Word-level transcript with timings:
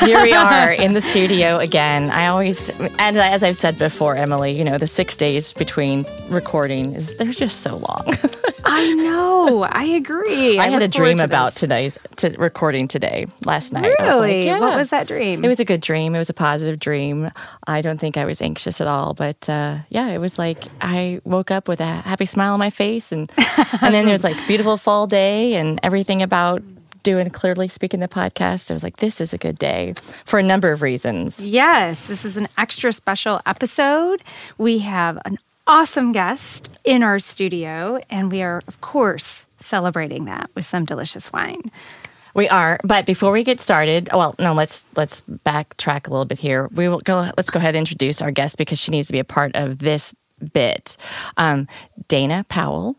Here 0.00 0.22
we 0.22 0.32
are 0.32 0.72
in 0.72 0.94
the 0.94 1.00
studio 1.00 1.58
again. 1.58 2.10
I 2.10 2.26
always, 2.26 2.70
and 2.98 3.18
as 3.18 3.42
I've 3.42 3.56
said 3.56 3.78
before, 3.78 4.16
Emily, 4.16 4.52
you 4.52 4.64
know, 4.64 4.78
the 4.78 4.86
six 4.86 5.14
days 5.14 5.52
between 5.52 6.06
recording 6.28 6.94
is 6.94 7.16
they're 7.16 7.32
just 7.32 7.60
so 7.60 7.76
long. 7.76 8.06
I 8.64 8.92
know. 8.94 9.64
I 9.64 9.84
agree. 9.84 10.58
I, 10.60 10.64
I 10.64 10.68
had 10.68 10.82
a 10.82 10.88
dream 10.88 11.18
to 11.18 11.24
about 11.24 11.54
today's 11.54 11.98
to 12.16 12.30
recording 12.38 12.88
today 12.88 13.26
last 13.44 13.72
night. 13.72 13.94
Really? 13.98 14.38
Like, 14.38 14.44
yeah. 14.44 14.58
What 14.60 14.76
was 14.76 14.90
that 14.90 15.06
dream? 15.06 15.44
It 15.44 15.48
was 15.48 15.60
a 15.60 15.64
good 15.64 15.80
dream. 15.80 16.14
It 16.14 16.18
was 16.18 16.30
a 16.30 16.34
positive 16.34 16.78
dream. 16.78 17.30
I 17.66 17.82
don't 17.82 17.98
think 17.98 18.16
I 18.16 18.24
was 18.24 18.40
anxious 18.40 18.80
at 18.80 18.86
all, 18.86 19.14
but 19.14 19.48
uh, 19.48 19.78
yeah, 19.90 20.08
it 20.08 20.18
was 20.18 20.38
like 20.38 20.64
I 20.80 21.20
woke 21.24 21.50
up 21.50 21.68
with 21.68 21.80
a 21.80 21.84
happy 21.84 22.26
smile 22.26 22.54
on 22.54 22.58
my 22.58 22.70
face, 22.70 23.12
and 23.12 23.30
and 23.82 23.94
then 23.94 24.06
there's 24.06 24.24
like 24.24 24.36
beautiful 24.46 24.76
fall 24.76 25.06
day 25.06 25.54
and 25.54 25.78
everything 25.82 26.22
about 26.22 26.62
doing 27.02 27.28
Clitorally 27.28 27.70
Speaking 27.70 28.00
the 28.00 28.08
podcast, 28.08 28.70
I 28.70 28.74
was 28.74 28.82
like, 28.82 28.98
this 28.98 29.20
is 29.20 29.32
a 29.32 29.38
good 29.38 29.58
day 29.58 29.94
for 30.24 30.38
a 30.38 30.42
number 30.42 30.72
of 30.72 30.82
reasons. 30.82 31.44
Yes, 31.44 32.06
this 32.06 32.24
is 32.24 32.36
an 32.36 32.48
extra 32.58 32.92
special 32.92 33.40
episode. 33.46 34.22
We 34.58 34.78
have 34.78 35.18
an 35.24 35.38
awesome 35.66 36.12
guest 36.12 36.70
in 36.84 37.02
our 37.02 37.18
studio, 37.18 38.00
and 38.10 38.30
we 38.30 38.42
are, 38.42 38.60
of 38.66 38.80
course, 38.80 39.46
celebrating 39.58 40.24
that 40.24 40.50
with 40.54 40.64
some 40.64 40.84
delicious 40.84 41.32
wine. 41.32 41.70
We 42.34 42.48
are, 42.48 42.78
but 42.84 43.06
before 43.06 43.32
we 43.32 43.42
get 43.42 43.60
started, 43.60 44.08
well, 44.12 44.34
no, 44.38 44.52
let's 44.52 44.84
let's 44.94 45.22
backtrack 45.22 46.06
a 46.06 46.10
little 46.10 46.24
bit 46.24 46.38
here. 46.38 46.68
We 46.68 46.88
will 46.88 47.00
go. 47.00 47.30
Let's 47.36 47.50
go 47.50 47.58
ahead 47.58 47.74
and 47.74 47.80
introduce 47.80 48.22
our 48.22 48.30
guest 48.30 48.56
because 48.56 48.78
she 48.78 48.92
needs 48.92 49.08
to 49.08 49.12
be 49.12 49.18
a 49.18 49.24
part 49.24 49.52
of 49.56 49.78
this 49.78 50.14
bit. 50.52 50.96
Um, 51.36 51.66
Dana 52.08 52.44
Powell. 52.48 52.96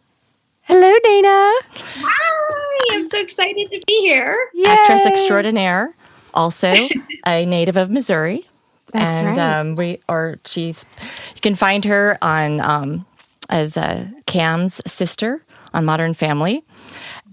Hello, 0.64 0.94
Dana. 1.04 1.52
Hi, 1.73 2.95
I'm 2.95 3.09
so 3.09 3.20
excited 3.20 3.72
to 3.72 3.81
be 3.88 4.02
here. 4.02 4.38
Yay. 4.54 4.70
Actress 4.70 5.08
extraordinaire, 5.08 5.95
also 6.36 6.72
a 7.28 7.45
native 7.45 7.78
of 7.78 7.90
Missouri. 7.90 8.48
That's 8.94 9.03
and 9.03 9.38
right. 9.38 9.59
um, 9.59 9.76
we 9.76 10.02
or 10.08 10.40
she's 10.45 10.86
you 11.34 11.42
can 11.42 11.56
find 11.56 11.84
her 11.86 12.18
on 12.22 12.59
um, 12.62 13.06
as 13.50 13.76
uh, 13.76 14.06
Cam's 14.28 14.81
sister 14.86 15.44
on 15.73 15.84
Modern 15.84 16.14
Family, 16.14 16.64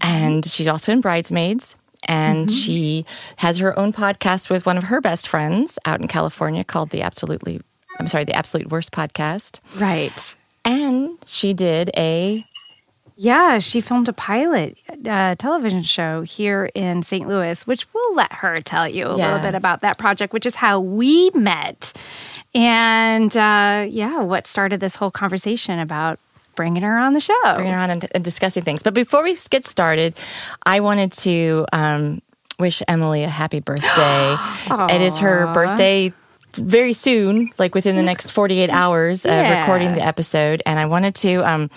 and 0.01 0.43
she's 0.43 0.67
also 0.67 0.91
in 0.91 1.01
Bridesmaids. 1.01 1.75
And 2.07 2.47
mm-hmm. 2.47 2.55
she 2.55 3.05
has 3.37 3.57
her 3.57 3.77
own 3.77 3.93
podcast 3.93 4.49
with 4.49 4.65
one 4.65 4.77
of 4.77 4.85
her 4.85 5.01
best 5.01 5.27
friends 5.27 5.77
out 5.85 5.99
in 5.99 6.07
California 6.07 6.63
called 6.63 6.89
the 6.89 7.01
Absolutely, 7.01 7.61
I'm 7.99 8.07
sorry, 8.07 8.23
the 8.23 8.33
Absolute 8.33 8.71
Worst 8.71 8.91
Podcast. 8.91 9.59
Right. 9.79 10.35
And 10.63 11.17
she 11.25 11.53
did 11.53 11.91
a 11.97 12.45
yeah, 13.21 13.59
she 13.59 13.81
filmed 13.81 14.07
a 14.07 14.13
pilot 14.13 14.77
uh, 15.05 15.35
television 15.35 15.83
show 15.83 16.21
here 16.21 16.69
in 16.73 17.03
St. 17.03 17.27
Louis, 17.27 17.67
which 17.67 17.85
we'll 17.93 18.15
let 18.15 18.31
her 18.31 18.61
tell 18.61 18.87
you 18.87 19.07
a 19.07 19.17
yeah. 19.17 19.25
little 19.25 19.41
bit 19.45 19.55
about 19.55 19.81
that 19.81 19.97
project, 19.97 20.31
which 20.31 20.45
is 20.45 20.55
how 20.55 20.79
we 20.79 21.29
met. 21.31 21.91
And 22.55 23.35
uh, 23.35 23.85
yeah, 23.89 24.21
what 24.21 24.47
started 24.47 24.79
this 24.79 24.95
whole 24.95 25.11
conversation 25.11 25.79
about 25.79 26.17
bringing 26.55 26.81
her 26.81 26.97
on 26.97 27.11
the 27.11 27.19
show. 27.19 27.55
Bringing 27.55 27.73
her 27.73 27.79
on 27.79 27.89
and, 27.89 28.07
and 28.11 28.23
discussing 28.23 28.63
things. 28.63 28.83
But 28.83 28.93
before 28.93 29.21
we 29.21 29.35
get 29.49 29.65
started, 29.65 30.17
I 30.65 30.79
wanted 30.79 31.11
to 31.11 31.65
um, 31.73 32.21
wish 32.57 32.81
Emily 32.87 33.25
a 33.25 33.29
happy 33.29 33.59
birthday. 33.59 34.37
it 34.95 35.01
is 35.01 35.17
her 35.17 35.51
birthday 35.53 36.13
very 36.59 36.93
soon, 36.93 37.51
like 37.57 37.75
within 37.75 37.95
the 37.95 38.03
next 38.03 38.31
48 38.31 38.69
hours 38.69 39.25
of 39.25 39.31
yeah. 39.31 39.61
recording 39.61 39.93
the 39.93 40.01
episode. 40.01 40.61
And 40.65 40.79
I 40.79 40.85
wanted 40.85 41.15
to 41.15 41.37
um, 41.37 41.69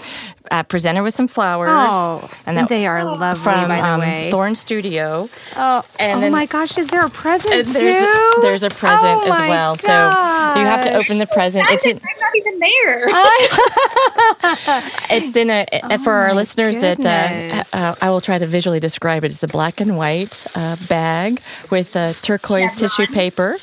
uh, 0.50 0.62
present 0.64 0.98
her 0.98 1.02
with 1.02 1.14
some 1.14 1.28
flowers. 1.28 1.92
Oh, 1.92 2.28
and 2.46 2.56
that, 2.56 2.68
they 2.68 2.86
are 2.86 3.04
lovely, 3.04 3.42
from, 3.42 3.68
by 3.68 3.76
the 3.76 3.84
um, 3.84 4.00
way. 4.00 4.30
Thorn 4.30 4.54
Studio. 4.54 5.28
Oh, 5.56 5.84
and 5.98 6.18
oh 6.18 6.20
then, 6.20 6.32
my 6.32 6.46
gosh, 6.46 6.76
is 6.76 6.88
there 6.88 7.04
a 7.04 7.10
present 7.10 7.68
there's, 7.68 7.74
too? 7.74 8.40
There's 8.42 8.62
a 8.62 8.70
present 8.70 9.20
oh 9.22 9.32
as 9.32 9.38
well. 9.40 9.76
Gosh. 9.76 10.54
So 10.54 10.60
you 10.60 10.66
have 10.66 10.84
to 10.84 10.94
open 10.94 11.18
the 11.18 11.26
present. 11.26 11.66
It's 11.70 11.86
in, 11.86 11.96
I'm 11.96 12.20
not 12.20 12.36
even 12.36 12.58
there. 12.58 13.04
it's 15.10 15.36
in 15.36 15.50
a, 15.50 15.66
oh 15.84 15.98
for 15.98 16.12
our 16.12 16.34
listeners 16.34 16.76
goodness. 16.76 17.04
that 17.04 17.68
uh, 17.72 17.76
uh, 17.76 17.94
I 18.00 18.10
will 18.10 18.20
try 18.20 18.38
to 18.38 18.46
visually 18.46 18.80
describe 18.80 19.24
it. 19.24 19.30
It's 19.30 19.42
a 19.42 19.48
black 19.48 19.80
and 19.80 19.96
white 19.96 20.46
uh, 20.54 20.76
bag 20.88 21.40
with 21.70 21.96
a 21.96 22.14
turquoise 22.22 22.72
Chevron. 22.72 22.90
tissue 22.90 23.14
paper. 23.14 23.56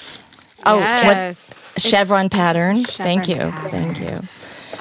Oh, 0.66 0.78
yes. 0.78 1.50
what's 1.50 1.88
chevron 1.88 2.30
pattern? 2.30 2.84
Chevron 2.84 3.06
Thank 3.06 3.30
you. 3.30 3.36
pattern. 3.36 3.96
Thank 3.96 4.00
you. 4.00 4.28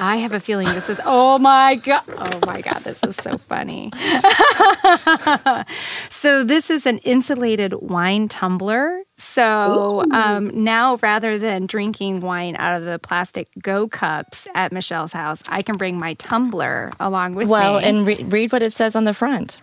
I 0.00 0.18
have 0.18 0.32
a 0.32 0.38
feeling 0.38 0.68
this 0.68 0.88
is, 0.88 1.00
oh 1.04 1.38
my 1.38 1.74
God. 1.74 2.02
Oh 2.08 2.40
my 2.46 2.60
God, 2.60 2.84
this 2.84 3.02
is 3.02 3.16
so 3.16 3.36
funny. 3.36 3.90
so, 6.08 6.44
this 6.44 6.70
is 6.70 6.86
an 6.86 6.98
insulated 6.98 7.74
wine 7.74 8.28
tumbler. 8.28 9.02
So, 9.16 10.04
um, 10.12 10.62
now 10.62 10.98
rather 11.02 11.36
than 11.36 11.66
drinking 11.66 12.20
wine 12.20 12.54
out 12.56 12.76
of 12.76 12.84
the 12.84 13.00
plastic 13.00 13.48
go 13.60 13.88
cups 13.88 14.46
at 14.54 14.70
Michelle's 14.70 15.12
house, 15.12 15.42
I 15.48 15.62
can 15.62 15.76
bring 15.76 15.98
my 15.98 16.14
tumbler 16.14 16.92
along 17.00 17.34
with 17.34 17.48
well, 17.48 17.74
me. 17.74 17.76
Well, 17.78 17.84
and 17.84 18.06
re- 18.06 18.22
read 18.22 18.52
what 18.52 18.62
it 18.62 18.72
says 18.72 18.94
on 18.94 19.02
the 19.02 19.14
front. 19.14 19.58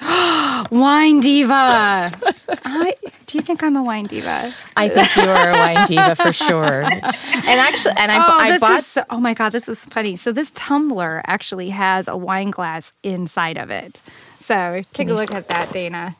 wine 0.70 1.20
diva. 1.20 1.52
I, 2.64 2.94
do 3.26 3.38
you 3.38 3.42
think 3.42 3.62
I'm 3.62 3.76
a 3.76 3.82
wine 3.82 4.04
diva? 4.06 4.54
I 4.76 4.88
think 4.88 5.16
you 5.16 5.22
are 5.22 5.50
a 5.50 5.54
wine 5.54 5.86
diva 5.88 6.16
for 6.16 6.32
sure. 6.32 6.82
And 6.84 7.60
actually, 7.60 7.94
and 7.98 8.12
I, 8.12 8.18
oh, 8.18 8.38
I 8.38 8.50
this 8.52 8.60
bought. 8.60 8.78
Is 8.80 8.86
so, 8.86 9.04
oh 9.10 9.20
my 9.20 9.34
god, 9.34 9.50
this 9.50 9.68
is 9.68 9.84
funny. 9.86 10.16
So 10.16 10.32
this 10.32 10.50
tumbler 10.52 11.22
actually 11.26 11.70
has 11.70 12.08
a 12.08 12.16
wine 12.16 12.50
glass 12.50 12.92
inside 13.02 13.58
of 13.58 13.70
it. 13.70 14.02
So 14.40 14.82
take 14.92 15.08
a 15.08 15.14
look 15.14 15.32
at 15.32 15.48
that, 15.48 15.72
Dana. 15.72 16.16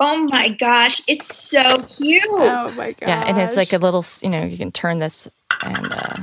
Oh 0.00 0.18
my 0.24 0.48
gosh, 0.50 1.00
it's 1.06 1.34
so 1.34 1.78
cute. 1.80 2.22
Oh 2.28 2.74
my 2.76 2.92
god. 2.92 3.08
Yeah, 3.08 3.24
and 3.26 3.38
it's 3.38 3.56
like 3.56 3.72
a 3.72 3.78
little. 3.78 4.04
You 4.22 4.30
know, 4.30 4.44
you 4.44 4.58
can 4.58 4.72
turn 4.72 4.98
this 4.98 5.28
and. 5.62 5.92
Uh, 5.92 6.16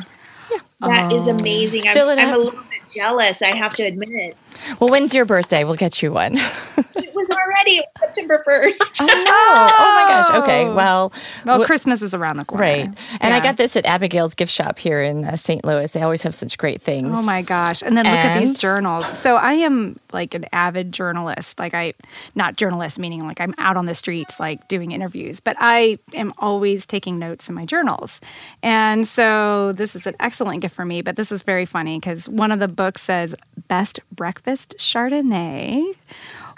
That 0.82 1.14
is 1.14 1.28
amazing. 1.28 1.88
I'm, 1.88 1.94
Fill 1.94 2.10
it 2.10 2.20
I'm 2.20 2.34
a 2.34 2.48
up. 2.48 2.56
Little 2.96 3.18
bit 3.18 3.28
jealous, 3.28 3.42
I 3.42 3.56
have 3.56 3.76
to 3.76 3.84
admit. 3.84 4.36
well, 4.80 4.90
when's 4.90 5.14
your 5.14 5.26
birthday? 5.26 5.64
We'll 5.64 5.76
get 5.76 6.02
you 6.02 6.12
one. 6.12 6.38
It 6.94 7.16
was 7.16 7.30
already 7.30 7.82
September 8.00 8.44
1st. 8.48 9.02
Oh 9.02 9.06
no! 9.06 9.14
Oh 9.16 9.94
my 9.96 10.06
gosh. 10.08 10.44
Okay. 10.44 10.66
Well. 10.66 11.14
Well, 11.46 11.62
wh- 11.62 11.66
Christmas 11.66 12.02
is 12.02 12.14
around 12.14 12.38
the 12.38 12.46
corner. 12.46 12.62
Right. 12.64 12.98
And 13.20 13.34
I 13.34 13.40
got 13.40 13.58
this 13.58 13.76
at 13.76 13.86
Abigail's 13.86 14.34
gift 14.34 14.52
shop 14.52 14.80
here 14.80 15.02
in 15.02 15.26
uh, 15.26 15.36
St. 15.36 15.64
Louis. 15.64 15.92
They 15.92 16.02
always 16.02 16.24
have 16.24 16.34
such 16.36 16.58
great 16.58 16.82
things. 16.82 17.18
Oh 17.18 17.22
my 17.22 17.42
gosh. 17.44 17.82
And 17.82 17.96
then 17.98 18.06
look 18.06 18.14
at 18.14 18.40
these 18.40 18.58
journals. 18.58 19.18
So 19.18 19.36
I 19.36 19.54
am 19.54 19.98
like 20.12 20.34
an 20.34 20.46
avid 20.52 20.92
journalist. 20.92 21.60
Like 21.60 21.74
I 21.74 21.94
not 22.36 22.56
journalist 22.56 22.98
meaning 23.00 23.26
like 23.26 23.40
I'm 23.40 23.54
out 23.58 23.78
on 23.78 23.86
the 23.86 23.96
streets 23.96 24.40
like 24.40 24.68
doing 24.68 24.92
interviews, 24.92 25.40
but 25.40 25.56
I 25.60 25.98
am 26.14 26.34
always 26.40 26.86
taking 26.86 27.20
notes 27.20 27.48
in 27.50 27.56
my 27.56 27.66
journals. 27.66 28.22
And 28.64 29.08
so 29.08 29.74
this 29.74 29.96
is 29.96 30.08
an 30.08 30.16
excellent 30.20 30.62
gift 30.62 30.76
for 30.76 30.86
me, 30.86 31.02
but 31.02 31.16
this 31.16 31.32
is 31.32 31.42
very 31.42 31.66
funny 31.66 32.00
cuz 32.00 32.28
one 32.28 32.52
of 32.52 32.60
the 32.60 32.68
books 32.82 33.04
says 33.04 33.36
best 33.68 34.00
breakfast 34.12 34.74
chardonnay. 34.80 35.94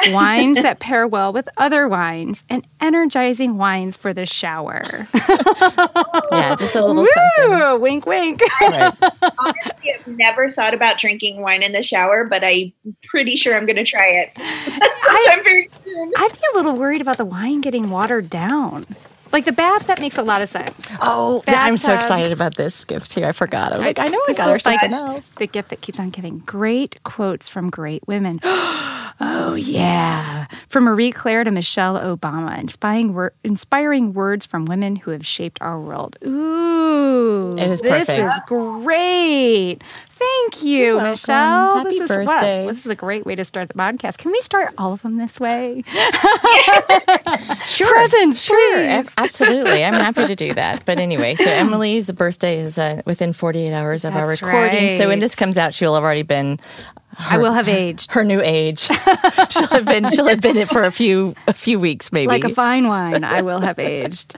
Wines 0.07 0.55
that 0.61 0.79
pair 0.79 1.05
well 1.05 1.33
with 1.33 1.49
other 1.57 1.85
wines 1.89 2.45
and 2.49 2.65
energizing 2.79 3.57
wines 3.57 3.97
for 3.97 4.13
the 4.13 4.25
shower. 4.25 4.83
Yeah, 6.31 6.55
just 6.55 6.75
a 6.75 6.83
little 6.83 7.05
something. 7.05 7.81
Wink, 7.81 8.05
wink. 8.05 8.41
Right. 8.61 8.93
Honestly, 9.37 9.93
I've 9.93 10.07
never 10.07 10.49
thought 10.49 10.73
about 10.73 10.97
drinking 10.97 11.41
wine 11.41 11.61
in 11.61 11.73
the 11.73 11.83
shower, 11.83 12.25
but 12.25 12.43
I'm 12.43 12.73
pretty 13.05 13.35
sure 13.35 13.55
I'm 13.55 13.65
going 13.65 13.75
to 13.75 13.83
try 13.83 14.07
it 14.07 14.31
sometime 14.37 15.43
very 15.43 15.69
soon. 15.83 16.11
I'd 16.17 16.31
be 16.31 16.39
a 16.53 16.57
little 16.57 16.75
worried 16.75 17.01
about 17.01 17.17
the 17.17 17.25
wine 17.25 17.61
getting 17.61 17.89
watered 17.91 18.29
down. 18.29 18.85
Like 19.33 19.45
the 19.45 19.51
bath, 19.51 19.87
that 19.87 19.99
makes 19.99 20.17
a 20.19 20.21
lot 20.21 20.43
of 20.43 20.49
sense. 20.49 20.95
Oh, 21.01 21.41
yeah, 21.47 21.63
I'm 21.63 21.77
so 21.77 21.91
excited 21.95 22.31
about 22.31 22.55
this 22.55 22.85
gift 22.85 23.11
here. 23.13 23.27
I 23.27 23.31
forgot. 23.31 23.73
I 23.73 23.77
was 23.77 23.85
like, 23.85 23.97
I 23.97 24.07
know 24.07 24.19
I 24.29 24.33
got 24.33 24.49
her 24.51 24.57
is 24.57 24.65
like 24.65 24.79
something 24.81 24.93
else. 24.93 25.31
The 25.31 25.47
gift 25.47 25.69
that 25.69 25.81
keeps 25.81 25.99
on 25.99 26.11
giving. 26.11 26.37
Great 26.39 27.01
quotes 27.03 27.49
from 27.49 27.71
great 27.71 28.07
women. 28.07 28.39
oh, 28.43 29.55
yeah. 29.57 30.45
From 30.67 30.83
Marie 30.83 31.11
Claire 31.11 31.43
to 31.43 31.49
Michelle 31.49 31.99
Obama, 31.99 32.59
inspiring, 32.59 33.15
wor- 33.15 33.33
inspiring 33.43 34.13
words 34.13 34.45
from 34.45 34.65
women 34.65 34.97
who 34.97 35.09
have 35.09 35.25
shaped 35.25 35.59
our 35.61 35.79
world. 35.79 36.15
Ooh. 36.27 37.57
It 37.57 37.71
is 37.71 37.81
This 37.81 38.09
is 38.09 38.31
great. 38.45 39.79
Thank 40.23 40.63
you. 40.63 40.99
Michelle. 41.01 41.77
Happy 41.77 41.89
this 41.89 41.99
is 42.01 42.07
birthday. 42.09 42.65
What, 42.65 42.75
this 42.75 42.85
is 42.85 42.91
a 42.91 42.95
great 42.95 43.25
way 43.25 43.35
to 43.35 43.43
start 43.45 43.67
the 43.69 43.73
podcast. 43.75 44.17
Can 44.17 44.31
we 44.31 44.39
start 44.41 44.73
all 44.77 44.93
of 44.93 45.01
them 45.01 45.17
this 45.17 45.39
way? 45.39 45.83
Sure, 47.65 47.91
presents, 47.91 48.41
sure, 48.43 48.75
please. 48.75 49.11
absolutely. 49.17 49.83
I'm 49.83 49.93
happy 49.93 50.27
to 50.27 50.35
do 50.35 50.53
that. 50.53 50.85
But 50.85 50.99
anyway, 50.99 51.33
so 51.35 51.45
Emily's 51.49 52.11
birthday 52.11 52.59
is 52.59 52.77
uh, 52.77 53.01
within 53.05 53.33
48 53.33 53.73
hours 53.73 54.05
of 54.05 54.15
our 54.15 54.27
That's 54.27 54.41
recording. 54.41 54.97
So 54.97 55.07
when 55.07 55.19
this 55.19 55.33
comes 55.33 55.57
out, 55.57 55.73
she'll 55.73 55.95
have 55.95 56.03
already 56.03 56.21
been 56.23 56.59
I 57.17 57.37
will 57.37 57.53
have 57.53 57.67
aged 57.67 58.13
her 58.13 58.23
new 58.23 58.41
age. 58.43 58.79
she'll 59.49 59.67
have 59.67 59.85
been 59.85 60.09
she'll 60.09 60.25
have 60.27 60.41
been 60.41 60.57
it 60.57 60.67
for 60.69 60.83
a 60.83 60.91
few 60.91 61.35
a 61.47 61.53
few 61.53 61.79
weeks 61.79 62.11
maybe. 62.11 62.27
like 62.27 62.43
a 62.43 62.49
fine 62.49 62.87
wine. 62.87 63.23
I 63.23 63.41
will 63.41 63.59
have 63.61 63.79
aged. 63.79 64.35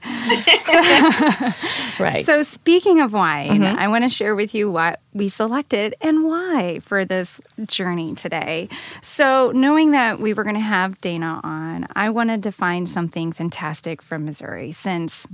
right. 1.99 2.25
So, 2.25 2.43
speaking 2.43 3.01
of 3.01 3.13
wine, 3.13 3.45
Mm-hmm. 3.61 3.79
I 3.79 3.87
want 3.87 4.03
to 4.03 4.09
share 4.09 4.35
with 4.35 4.53
you 4.55 4.69
what 4.71 4.99
we 5.15 5.29
selected 5.29 5.95
and 6.01 6.25
why 6.25 6.79
for 6.79 7.05
this 7.05 7.39
journey 7.65 8.13
today. 8.15 8.67
So, 9.01 9.51
knowing 9.55 9.91
that 9.91 10.19
we 10.19 10.33
were 10.33 10.43
going 10.43 10.55
to 10.55 10.61
have 10.61 10.99
Dana 10.99 11.39
on, 11.43 11.87
I 11.95 12.09
wanted 12.09 12.43
to 12.43 12.51
find 12.51 12.87
something 12.89 13.31
fantastic 13.31 14.01
from 14.01 14.25
Missouri 14.25 14.73
since, 14.73 15.25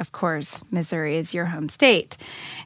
of 0.00 0.10
course, 0.10 0.60
Missouri 0.72 1.16
is 1.16 1.32
your 1.32 1.46
home 1.46 1.68
state. 1.68 2.16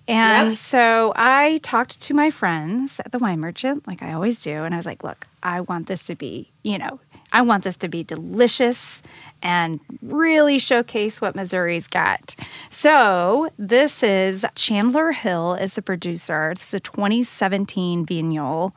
And 0.08 0.48
Yep. 0.48 0.56
so, 0.56 1.12
I 1.14 1.58
talked 1.62 2.00
to 2.00 2.14
my 2.14 2.30
friends 2.30 2.98
at 2.98 3.12
the 3.12 3.18
wine 3.18 3.40
merchant, 3.40 3.86
like 3.86 4.02
I 4.02 4.12
always 4.14 4.38
do, 4.38 4.64
and 4.64 4.74
I 4.74 4.78
was 4.78 4.86
like, 4.86 5.04
look, 5.04 5.26
I 5.42 5.60
want 5.60 5.86
this 5.86 6.02
to 6.04 6.14
be, 6.14 6.50
you 6.62 6.78
know, 6.78 6.98
I 7.30 7.42
want 7.42 7.64
this 7.64 7.76
to 7.78 7.88
be 7.88 8.02
delicious 8.02 9.02
and 9.44 9.78
really 10.02 10.58
showcase 10.58 11.20
what 11.20 11.36
Missouri's 11.36 11.86
got. 11.86 12.34
So, 12.70 13.50
this 13.58 14.02
is 14.02 14.44
Chandler 14.56 15.12
Hill 15.12 15.54
is 15.54 15.74
the 15.74 15.82
producer. 15.82 16.52
It's 16.52 16.72
a 16.72 16.80
2017 16.80 18.06
Vignoles. 18.06 18.72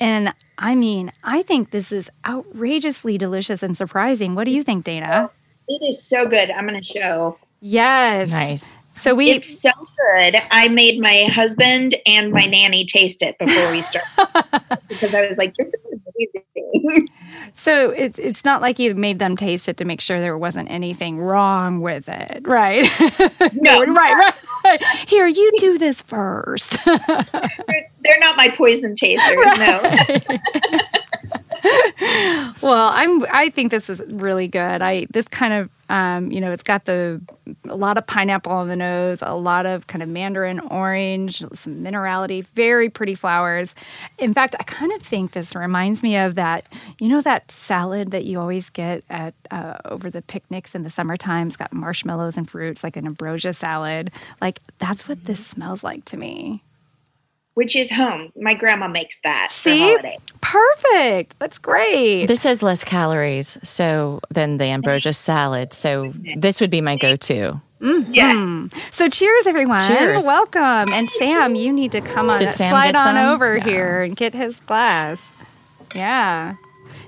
And 0.00 0.34
I 0.56 0.74
mean, 0.74 1.12
I 1.22 1.42
think 1.42 1.70
this 1.70 1.92
is 1.92 2.10
outrageously 2.26 3.18
delicious 3.18 3.62
and 3.62 3.76
surprising. 3.76 4.34
What 4.34 4.44
do 4.44 4.50
you 4.50 4.62
think, 4.62 4.84
Dana? 4.84 5.30
It 5.68 5.82
is 5.86 6.02
so 6.02 6.26
good. 6.26 6.50
I'm 6.50 6.66
going 6.66 6.80
to 6.80 6.86
show. 6.86 7.38
Yes. 7.60 8.30
nice. 8.30 8.78
So 8.98 9.14
we 9.14 9.30
It's 9.30 9.60
so 9.60 9.70
good. 10.14 10.42
I 10.50 10.68
made 10.68 11.00
my 11.00 11.24
husband 11.32 11.94
and 12.04 12.32
my 12.32 12.46
nanny 12.46 12.84
taste 12.84 13.22
it 13.22 13.38
before 13.38 13.70
we 13.70 13.80
started 13.80 14.08
because 14.88 15.14
I 15.14 15.26
was 15.26 15.38
like, 15.38 15.54
"This 15.56 15.68
is 15.68 15.76
amazing." 15.84 17.08
so 17.52 17.90
it's 17.90 18.18
it's 18.18 18.44
not 18.44 18.60
like 18.60 18.78
you 18.78 18.94
made 18.96 19.20
them 19.20 19.36
taste 19.36 19.68
it 19.68 19.76
to 19.76 19.84
make 19.84 20.00
sure 20.00 20.20
there 20.20 20.36
wasn't 20.36 20.68
anything 20.70 21.18
wrong 21.18 21.80
with 21.80 22.08
it, 22.08 22.46
right? 22.46 22.90
No, 23.52 23.84
right, 23.84 24.34
right. 24.64 24.82
Here, 25.08 25.26
you 25.26 25.52
do 25.58 25.78
this 25.78 26.02
first. 26.02 26.78
they're, 26.84 27.90
they're 28.04 28.20
not 28.20 28.36
my 28.36 28.50
poison 28.50 28.94
tasters. 28.94 29.58
No, 29.58 29.80
Well, 32.68 32.90
I'm. 32.92 33.24
I 33.32 33.48
think 33.48 33.70
this 33.70 33.88
is 33.88 34.02
really 34.08 34.46
good. 34.46 34.82
I 34.82 35.06
this 35.08 35.26
kind 35.26 35.54
of, 35.54 35.70
um, 35.88 36.30
you 36.30 36.38
know, 36.38 36.52
it's 36.52 36.62
got 36.62 36.84
the 36.84 37.18
a 37.66 37.74
lot 37.74 37.96
of 37.96 38.06
pineapple 38.06 38.52
on 38.52 38.68
the 38.68 38.76
nose, 38.76 39.22
a 39.22 39.34
lot 39.34 39.64
of 39.64 39.86
kind 39.86 40.02
of 40.02 40.10
mandarin 40.10 40.60
orange, 40.60 41.42
some 41.54 41.82
minerality, 41.82 42.46
very 42.48 42.90
pretty 42.90 43.14
flowers. 43.14 43.74
In 44.18 44.34
fact, 44.34 44.54
I 44.60 44.64
kind 44.64 44.92
of 44.92 45.00
think 45.00 45.32
this 45.32 45.54
reminds 45.54 46.02
me 46.02 46.18
of 46.18 46.34
that. 46.34 46.66
You 46.98 47.08
know 47.08 47.22
that 47.22 47.50
salad 47.50 48.10
that 48.10 48.26
you 48.26 48.38
always 48.38 48.68
get 48.68 49.02
at 49.08 49.32
uh, 49.50 49.78
over 49.86 50.10
the 50.10 50.20
picnics 50.20 50.74
in 50.74 50.82
the 50.82 50.90
summertime. 50.90 51.46
It's 51.46 51.56
got 51.56 51.72
marshmallows 51.72 52.36
and 52.36 52.46
fruits, 52.50 52.84
like 52.84 52.98
an 52.98 53.06
ambrosia 53.06 53.54
salad. 53.54 54.12
Like 54.42 54.60
that's 54.76 55.08
what 55.08 55.24
this 55.24 55.46
smells 55.46 55.82
like 55.82 56.04
to 56.04 56.18
me. 56.18 56.62
Which 57.58 57.74
is 57.74 57.90
home. 57.90 58.30
My 58.36 58.54
grandma 58.54 58.86
makes 58.86 59.18
that 59.22 59.48
for 59.50 59.70
See, 59.70 59.80
holiday. 59.80 60.16
perfect. 60.40 61.36
That's 61.40 61.58
great. 61.58 62.26
This 62.26 62.44
has 62.44 62.62
less 62.62 62.84
calories 62.84 63.58
so 63.64 64.20
than 64.30 64.58
the 64.58 64.66
ambrosia 64.66 65.12
salad. 65.12 65.72
So 65.72 66.12
this 66.36 66.60
would 66.60 66.70
be 66.70 66.80
my 66.80 66.94
go-to. 66.96 67.60
Mm-hmm. 67.80 68.14
Yeah, 68.14 68.66
So 68.92 69.08
cheers, 69.08 69.46
everyone. 69.48 69.80
Cheers. 69.80 70.22
Welcome. 70.24 70.86
And 70.92 71.10
Sam, 71.10 71.56
you 71.56 71.72
need 71.72 71.90
to 71.92 72.00
come 72.00 72.30
on, 72.30 72.38
Did 72.38 72.52
Sam 72.52 72.70
slide 72.70 72.92
get 72.92 72.96
on 73.06 73.14
some? 73.16 73.26
over 73.34 73.56
Yeah. 73.56 73.64
here 73.64 74.02
and 74.02 74.16
get 74.16 74.34
his 74.34 74.60
glass. 74.60 75.28
Yeah. 75.96 76.54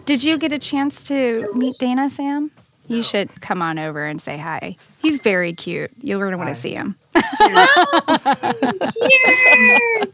Did 0.04 0.24
you 0.24 0.36
get 0.36 0.52
a 0.52 0.58
chance 0.58 1.04
to 1.04 1.48
meet 1.54 1.78
Dana, 1.78 2.10
Sam? 2.10 2.50
You 2.88 3.04
should 3.04 3.40
come 3.40 3.62
on 3.62 3.78
over 3.78 4.04
and 4.04 4.20
say 4.20 4.36
hi. 4.36 4.76
He's 5.00 5.20
very 5.20 5.52
cute. 5.52 5.92
You're 6.02 6.18
going 6.18 6.32
to 6.32 6.38
want 6.38 6.48
to 6.50 6.56
see 6.56 6.74
him. 6.74 6.96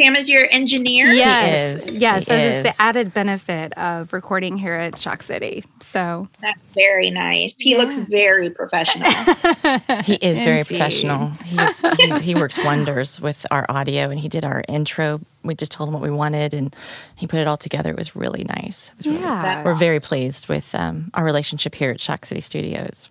Sam 0.00 0.16
is 0.16 0.28
your 0.28 0.48
engineer. 0.50 1.12
Yes. 1.12 1.86
is. 1.88 1.98
Yes. 1.98 2.20
He 2.20 2.24
So 2.24 2.32
this 2.36 2.54
is 2.56 2.66
is. 2.66 2.76
the 2.76 2.82
added 2.82 3.12
benefit 3.14 3.72
of 3.78 4.12
recording 4.12 4.56
here 4.56 4.72
at 4.72 4.98
Shock 4.98 5.22
City. 5.22 5.64
So 5.80 6.28
That's 6.40 6.58
very 6.74 7.10
nice. 7.10 7.56
He 7.58 7.76
looks 7.76 7.96
very 7.98 8.50
professional. 8.50 9.08
He 10.04 10.14
is 10.14 10.42
very 10.42 10.64
professional. 10.64 11.28
He's, 11.44 11.80
he, 11.98 12.18
he 12.20 12.34
works 12.34 12.58
wonders 12.64 13.20
with 13.20 13.44
our 13.50 13.64
audio, 13.68 14.10
and 14.10 14.18
he 14.18 14.28
did 14.28 14.44
our 14.44 14.64
intro. 14.68 15.20
We 15.44 15.54
just 15.54 15.72
told 15.72 15.88
him 15.88 15.94
what 15.94 16.02
we 16.02 16.10
wanted, 16.10 16.54
and 16.54 16.74
he 17.16 17.26
put 17.26 17.40
it 17.40 17.46
all 17.48 17.56
together. 17.56 17.90
It 17.90 17.96
was 17.96 18.14
really 18.14 18.44
nice. 18.44 18.88
It 18.90 18.96
was 18.98 19.06
really- 19.06 19.20
Yeah. 19.20 19.62
we're 19.64 19.74
very 19.74 20.00
pleased 20.00 20.48
with 20.48 20.74
um, 20.74 21.10
our 21.14 21.24
relationship 21.24 21.74
here 21.74 21.90
at 21.90 22.00
Shock 22.00 22.24
City 22.26 22.40
Studios. 22.40 23.10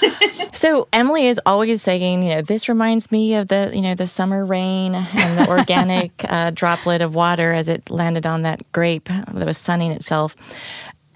so 0.52 0.88
Emily 0.92 1.26
is 1.26 1.40
always 1.46 1.82
saying, 1.82 2.22
you 2.22 2.34
know, 2.36 2.42
this 2.42 2.68
reminds 2.68 3.12
me 3.12 3.34
of 3.34 3.48
the, 3.48 3.70
you 3.74 3.82
know, 3.82 3.94
the 3.94 4.06
summer 4.06 4.44
rain 4.44 4.94
and 4.94 5.38
the 5.38 5.48
organic 5.48 6.12
uh, 6.28 6.50
droplet 6.50 7.02
of 7.02 7.14
water 7.14 7.52
as 7.52 7.68
it 7.68 7.90
landed 7.90 8.26
on 8.26 8.42
that 8.42 8.60
grape 8.72 9.08
that 9.08 9.46
was 9.46 9.58
sunning 9.58 9.90
itself. 9.92 10.34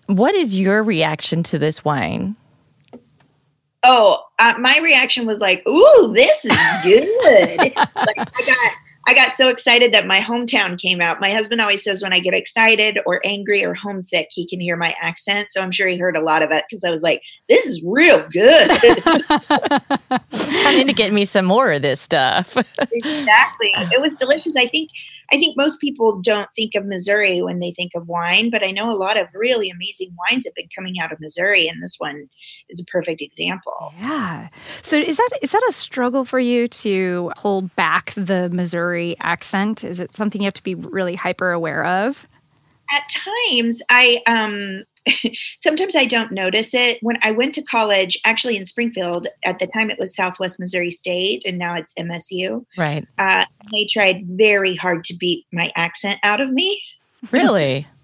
What 0.06 0.34
is 0.34 0.58
your 0.58 0.82
reaction 0.82 1.42
to 1.44 1.58
this 1.58 1.84
wine? 1.84 2.36
oh, 3.82 4.22
uh, 4.38 4.54
my 4.58 4.78
reaction 4.82 5.26
was 5.26 5.38
like, 5.38 5.66
"Ooh, 5.66 6.12
this 6.14 6.44
is 6.44 6.56
good!" 6.82 7.58
like 7.58 7.74
I 7.76 8.42
got, 8.46 8.72
I 9.10 9.14
got 9.14 9.36
so 9.36 9.48
excited 9.48 9.92
that 9.92 10.06
my 10.06 10.20
hometown 10.20 10.80
came 10.80 11.00
out. 11.00 11.18
My 11.18 11.32
husband 11.32 11.60
always 11.60 11.82
says 11.82 12.00
when 12.00 12.12
I 12.12 12.20
get 12.20 12.32
excited 12.32 13.00
or 13.04 13.20
angry 13.26 13.64
or 13.64 13.74
homesick, 13.74 14.28
he 14.30 14.46
can 14.46 14.60
hear 14.60 14.76
my 14.76 14.94
accent. 15.00 15.50
So 15.50 15.60
I'm 15.60 15.72
sure 15.72 15.88
he 15.88 15.96
heard 15.96 16.16
a 16.16 16.20
lot 16.20 16.42
of 16.44 16.52
it 16.52 16.64
because 16.70 16.84
I 16.84 16.92
was 16.92 17.02
like, 17.02 17.20
"This 17.48 17.66
is 17.66 17.82
real 17.84 18.24
good." 18.28 18.70
I 20.30 20.76
need 20.76 20.86
to 20.86 20.92
get 20.92 21.12
me 21.12 21.24
some 21.24 21.44
more 21.44 21.72
of 21.72 21.82
this 21.82 22.00
stuff. 22.00 22.56
exactly. 22.56 23.72
It 23.92 24.00
was 24.00 24.14
delicious. 24.14 24.54
I 24.54 24.68
think 24.68 24.90
I 25.32 25.36
think 25.36 25.56
most 25.56 25.80
people 25.80 26.20
don't 26.20 26.48
think 26.56 26.74
of 26.74 26.86
Missouri 26.86 27.40
when 27.40 27.60
they 27.60 27.72
think 27.72 27.92
of 27.94 28.08
wine, 28.08 28.50
but 28.50 28.64
I 28.64 28.72
know 28.72 28.90
a 28.90 28.92
lot 28.92 29.16
of 29.16 29.28
really 29.34 29.70
amazing 29.70 30.14
wines 30.18 30.44
have 30.44 30.54
been 30.54 30.68
coming 30.74 30.94
out 31.00 31.12
of 31.12 31.20
Missouri 31.20 31.68
and 31.68 31.82
this 31.82 31.96
one 31.98 32.28
is 32.68 32.80
a 32.80 32.84
perfect 32.90 33.20
example. 33.20 33.92
Yeah. 34.00 34.48
So 34.82 34.96
is 34.96 35.16
that 35.16 35.30
is 35.40 35.52
that 35.52 35.62
a 35.68 35.72
struggle 35.72 36.24
for 36.24 36.40
you 36.40 36.66
to 36.68 37.32
hold 37.36 37.74
back 37.76 38.12
the 38.14 38.50
Missouri 38.50 39.16
accent? 39.20 39.84
Is 39.84 40.00
it 40.00 40.16
something 40.16 40.40
you 40.40 40.46
have 40.46 40.54
to 40.54 40.62
be 40.62 40.74
really 40.74 41.14
hyper 41.14 41.52
aware 41.52 41.84
of? 41.84 42.26
At 42.92 43.02
times 43.08 43.82
I 43.88 44.22
um 44.26 44.84
sometimes 45.58 45.96
I 45.96 46.04
don't 46.04 46.32
notice 46.32 46.74
it. 46.74 46.98
When 47.02 47.18
I 47.22 47.30
went 47.30 47.54
to 47.54 47.62
college, 47.62 48.18
actually 48.24 48.56
in 48.56 48.64
Springfield, 48.64 49.26
at 49.44 49.58
the 49.58 49.66
time 49.66 49.90
it 49.90 49.98
was 49.98 50.14
Southwest 50.14 50.60
Missouri 50.60 50.90
State 50.90 51.42
and 51.46 51.58
now 51.58 51.74
it's 51.74 51.94
MSU. 51.94 52.64
right. 52.76 53.06
Uh, 53.18 53.44
they 53.72 53.86
tried 53.86 54.26
very 54.26 54.76
hard 54.76 55.04
to 55.04 55.16
beat 55.16 55.46
my 55.52 55.70
accent 55.76 56.20
out 56.22 56.40
of 56.40 56.50
me. 56.50 56.82
Really? 57.30 57.86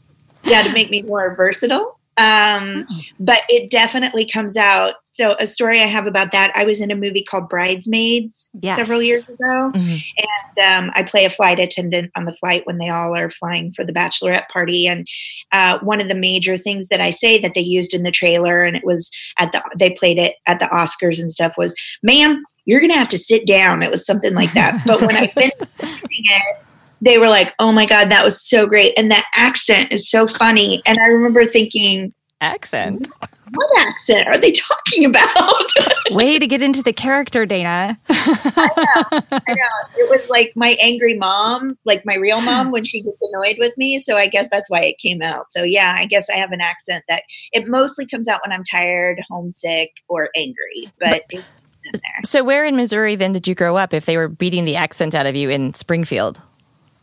yeah 0.47 0.63
to 0.63 0.73
make 0.73 0.91
me 0.91 1.03
more 1.03 1.35
versatile 1.35 1.96
um 2.19 2.87
but 3.21 3.41
it 3.49 3.71
definitely 3.71 4.27
comes 4.29 4.57
out 4.57 4.95
so 5.05 5.37
a 5.39 5.47
story 5.47 5.83
i 5.83 5.87
have 5.87 6.07
about 6.07 6.33
that 6.33 6.51
i 6.55 6.65
was 6.65 6.81
in 6.81 6.91
a 6.91 6.97
movie 6.97 7.23
called 7.25 7.49
bridesmaids 7.49 8.49
Yes. 8.63 8.77
several 8.77 9.03
years 9.03 9.23
ago 9.29 9.71
Mhm. 9.75 10.01
and 10.19 10.87
um, 10.87 10.93
i 10.95 11.03
play 11.03 11.25
a 11.25 11.31
flight 11.31 11.59
attendant 11.61 12.11
on 12.17 12.25
the 12.25 12.35
flight 12.37 12.67
when 12.67 12.79
they 12.79 12.89
all 12.89 13.15
are 13.15 13.31
flying 13.31 13.73
for 13.75 13.85
the 13.85 13.93
bachelorette 13.93 14.49
party 14.49 14.87
and 14.87 15.07
uh, 15.53 15.79
one 15.81 16.01
of 16.01 16.09
the 16.09 16.15
major 16.15 16.57
things 16.57 16.89
that 16.89 17.01
i 17.01 17.11
say 17.11 17.39
that 17.39 17.53
they 17.55 17.61
used 17.61 17.93
in 17.95 18.03
the 18.03 18.11
trailer 18.11 18.65
and 18.65 18.77
it 18.77 18.85
was 18.85 19.11
at 19.39 19.53
the 19.53 19.63
they 19.79 19.91
played 19.91 20.19
it 20.19 20.37
at 20.47 20.59
the 20.59 20.67
oscars 20.67 21.21
and 21.21 21.31
stuff 21.31 21.53
was 21.59 21.75
ma'am 22.03 22.43
you're 22.65 22.81
gonna 22.81 22.95
have 22.95 23.09
to 23.09 23.19
sit 23.19 23.47
down 23.47 23.83
it 23.83 23.91
was 23.91 24.05
something 24.07 24.35
like 24.35 24.53
that 24.55 24.81
but 24.87 25.01
when 25.03 25.17
i 25.17 25.27
finished 25.29 25.55
it 25.83 26.57
they 27.01 27.19
were 27.19 27.29
like, 27.29 27.55
"Oh 27.59 27.73
my 27.73 27.87
god, 27.87 28.11
that 28.11 28.25
was 28.25 28.41
so 28.41 28.67
great!" 28.67 28.95
And 28.97 29.11
that 29.11 29.27
accent 29.35 29.93
is 29.93 30.09
so 30.09 30.27
funny. 30.27 30.83
And 30.87 30.99
I 30.99 31.07
remember 31.07 31.47
thinking, 31.47 32.13
Accent. 32.41 33.09
"What 33.55 33.89
accent 33.89 34.29
are 34.29 34.39
they 34.39 34.53
talking 34.53 35.05
about?" 35.05 35.71
Way 36.11 36.39
to 36.39 36.47
get 36.47 36.63
into 36.63 36.83
the 36.83 36.93
character, 36.93 37.47
Dana. 37.47 37.99
I 38.09 39.43
know 39.49 39.63
it 39.97 40.11
was 40.11 40.29
like 40.29 40.53
my 40.55 40.77
angry 40.81 41.17
mom, 41.17 41.79
like 41.85 42.05
my 42.05 42.15
real 42.15 42.41
mom, 42.41 42.71
when 42.71 42.85
she 42.85 43.03
gets 43.03 43.21
annoyed 43.23 43.57
with 43.59 43.77
me. 43.77 43.99
So 43.99 44.17
I 44.17 44.27
guess 44.27 44.49
that's 44.51 44.71
why 44.71 44.83
it 44.83 44.99
came 44.99 45.23
out. 45.23 45.47
So 45.51 45.63
yeah, 45.65 45.95
I 45.99 46.07
guess 46.07 46.29
I 46.31 46.35
have 46.35 46.53
an 46.53 46.61
accent 46.61 47.05
that 47.09 47.23
it 47.53 47.67
mostly 47.69 48.07
comes 48.07 48.29
out 48.29 48.41
when 48.47 48.53
I'm 48.53 48.65
tired, 48.65 49.21
homesick, 49.29 49.91
or 50.09 50.31
angry. 50.37 50.89
But 51.01 51.23
it's 51.31 51.63
in 51.87 51.93
there. 51.93 52.21
So, 52.25 52.45
where 52.45 52.65
in 52.65 52.77
Missouri 52.77 53.17
then 53.17 53.33
did 53.33 53.49
you 53.49 53.55
grow 53.55 53.77
up 53.77 53.95
if 53.95 54.07
they 54.07 54.17
were 54.17 54.29
beating 54.29 54.65
the 54.65 54.77
accent 54.77 55.15
out 55.15 55.27
of 55.27 55.35
you 55.35 55.51
in 55.51 55.75
Springfield? 55.75 56.41